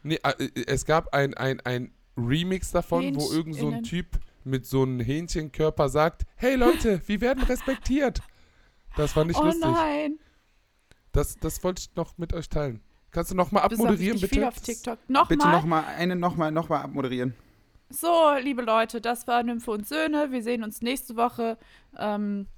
Nee, 0.05 0.21
äh, 0.23 0.49
es 0.69 0.85
gab 0.87 1.13
ein, 1.13 1.35
ein, 1.35 1.61
ein 1.63 1.93
Remix 2.17 2.71
davon, 2.71 3.17
wo 3.17 3.33
irgend 3.33 3.57
so 3.57 3.67
ein 3.67 3.75
Hähncheninnen. 3.75 3.83
Typ 3.83 4.07
mit 4.45 4.65
so 4.65 4.83
einem 4.85 5.01
Hähnchenkörper 5.01 5.89
sagt, 5.89 6.23
hey 6.37 6.55
Leute, 6.55 7.03
wir 7.07 7.21
werden 7.21 7.43
respektiert. 7.43 8.21
Das 8.97 9.17
war 9.17 9.25
nicht 9.25 9.39
oh 9.41 9.45
lustig. 9.45 9.65
nein, 9.65 10.19
Das, 11.17 11.39
das 11.39 11.64
wollte 11.64 11.81
ich 11.81 11.97
noch 11.97 12.19
mit 12.19 12.35
euch 12.35 12.51
teilen. 12.51 12.83
Kannst 13.11 13.31
du 13.31 13.35
noch 13.35 13.51
mal 13.51 13.61
auch 13.61 13.64
abmoderieren, 13.64 14.21
bitte? 14.21 14.35
viel 14.35 14.45
auf 14.45 14.61
TikTok. 14.61 14.99
Nochmal. 15.09 15.29
Bitte 15.29 15.49
nochmal 15.49 15.85
eine, 15.97 16.14
nochmal, 16.14 16.53
nochmal 16.53 16.83
abmoderieren. 16.83 17.35
So, 17.89 18.35
liebe 18.39 18.61
Leute, 18.61 19.01
das 19.01 19.27
war 19.27 19.43
Nymphe 19.43 19.71
und 19.71 19.89
Söhne. 19.89 20.31
Wir 20.31 20.43
sehen 20.43 20.62
uns 20.62 20.83
nächste 20.83 21.17
Woche. 21.17 21.57
Ähm, 21.99 22.49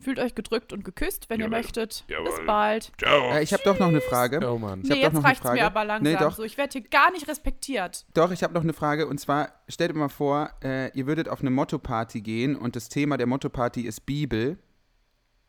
fühlt 0.00 0.18
euch 0.20 0.34
gedrückt 0.34 0.72
und 0.72 0.84
geküsst, 0.84 1.28
wenn 1.28 1.40
ihr 1.40 1.46
Jawohl. 1.46 1.58
möchtet. 1.58 2.04
Bis 2.06 2.16
Jawohl. 2.16 2.46
bald. 2.46 2.92
Ciao. 2.98 3.32
Äh, 3.32 3.42
ich 3.42 3.52
habe 3.52 3.62
doch 3.64 3.78
noch 3.78 3.88
eine 3.88 4.00
Frage. 4.00 4.40
Oh 4.48 4.56
Mann. 4.56 4.80
Ich 4.82 4.88
nee, 4.88 4.94
doch 4.94 5.02
jetzt 5.02 5.12
noch 5.12 5.20
eine 5.20 5.28
reicht's 5.28 5.44
mir 5.44 5.50
Frage. 5.50 5.66
aber 5.66 5.84
langsam. 5.84 6.12
Nee, 6.12 6.18
doch. 6.18 6.34
So, 6.34 6.44
ich 6.44 6.56
werde 6.56 6.72
hier 6.72 6.88
gar 6.88 7.10
nicht 7.10 7.28
respektiert. 7.28 8.06
Doch, 8.14 8.30
ich 8.30 8.42
habe 8.42 8.54
noch 8.54 8.62
eine 8.62 8.72
Frage. 8.72 9.06
Und 9.06 9.18
zwar, 9.18 9.52
stellt 9.68 9.90
euch 9.90 9.96
mal 9.98 10.08
vor, 10.08 10.50
äh, 10.64 10.96
ihr 10.96 11.06
würdet 11.06 11.28
auf 11.28 11.40
eine 11.40 11.50
Motto-Party 11.50 12.22
gehen 12.22 12.56
und 12.56 12.74
das 12.74 12.88
Thema 12.88 13.18
der 13.18 13.26
Motto-Party 13.26 13.82
ist 13.82 14.06
Bibel. 14.06 14.56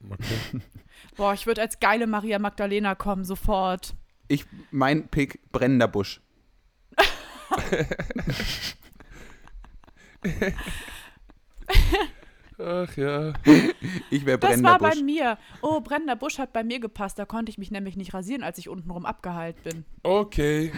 Okay. 0.03 0.61
Boah, 1.17 1.33
ich 1.33 1.45
würde 1.47 1.61
als 1.61 1.79
geile 1.79 2.07
Maria 2.07 2.39
Magdalena 2.39 2.95
kommen, 2.95 3.25
sofort. 3.25 3.95
Ich, 4.27 4.45
mein 4.71 5.07
Pick, 5.07 5.39
brennender 5.51 5.87
Busch. 5.87 6.21
Ach 12.61 12.97
ja. 12.97 13.33
Ich 14.09 14.25
wäre 14.25 14.37
Das 14.37 14.49
brennender 14.49 14.71
war 14.71 14.79
bei 14.79 14.89
Busch. 14.91 15.01
mir. 15.01 15.37
Oh, 15.61 15.79
brennender 15.79 16.15
Busch 16.17 16.37
hat 16.39 16.51
bei 16.51 16.63
mir 16.63 16.79
gepasst. 16.79 17.17
Da 17.17 17.25
konnte 17.25 17.49
ich 17.49 17.57
mich 17.57 17.71
nämlich 17.71 17.95
nicht 17.95 18.13
rasieren, 18.13 18.43
als 18.43 18.57
ich 18.57 18.67
untenrum 18.67 19.05
abgeheilt 19.05 19.63
bin. 19.63 19.85
Okay. 20.03 20.73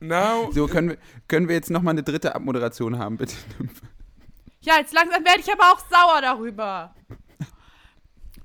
Now. 0.00 0.50
So, 0.52 0.66
können 0.66 0.90
wir, 0.90 0.98
können 1.28 1.48
wir 1.48 1.54
jetzt 1.54 1.70
nochmal 1.70 1.92
eine 1.92 2.02
dritte 2.02 2.34
Abmoderation 2.34 2.98
haben, 2.98 3.16
bitte? 3.16 3.34
Ja, 4.60 4.74
jetzt 4.78 4.92
langsam 4.92 5.24
werde 5.24 5.40
ich 5.40 5.50
aber 5.50 5.72
auch 5.72 5.78
sauer 5.88 6.20
darüber 6.20 6.94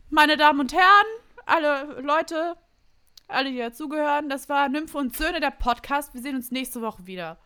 meine 0.09 0.37
Damen 0.37 0.59
und 0.59 0.73
Herren, 0.73 1.05
alle 1.45 2.01
Leute, 2.01 2.55
alle, 3.27 3.51
die 3.51 3.57
dazugehören, 3.57 4.29
das 4.29 4.49
war 4.49 4.69
Nymphe 4.69 4.97
und 4.97 5.15
Söhne, 5.15 5.39
der 5.39 5.51
Podcast. 5.51 6.13
Wir 6.13 6.21
sehen 6.21 6.35
uns 6.35 6.51
nächste 6.51 6.81
Woche 6.81 7.05
wieder. 7.05 7.37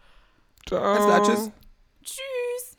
Ciao. 0.68 1.24
Tschüss. 1.24 1.52
Tschüss. 2.04 2.73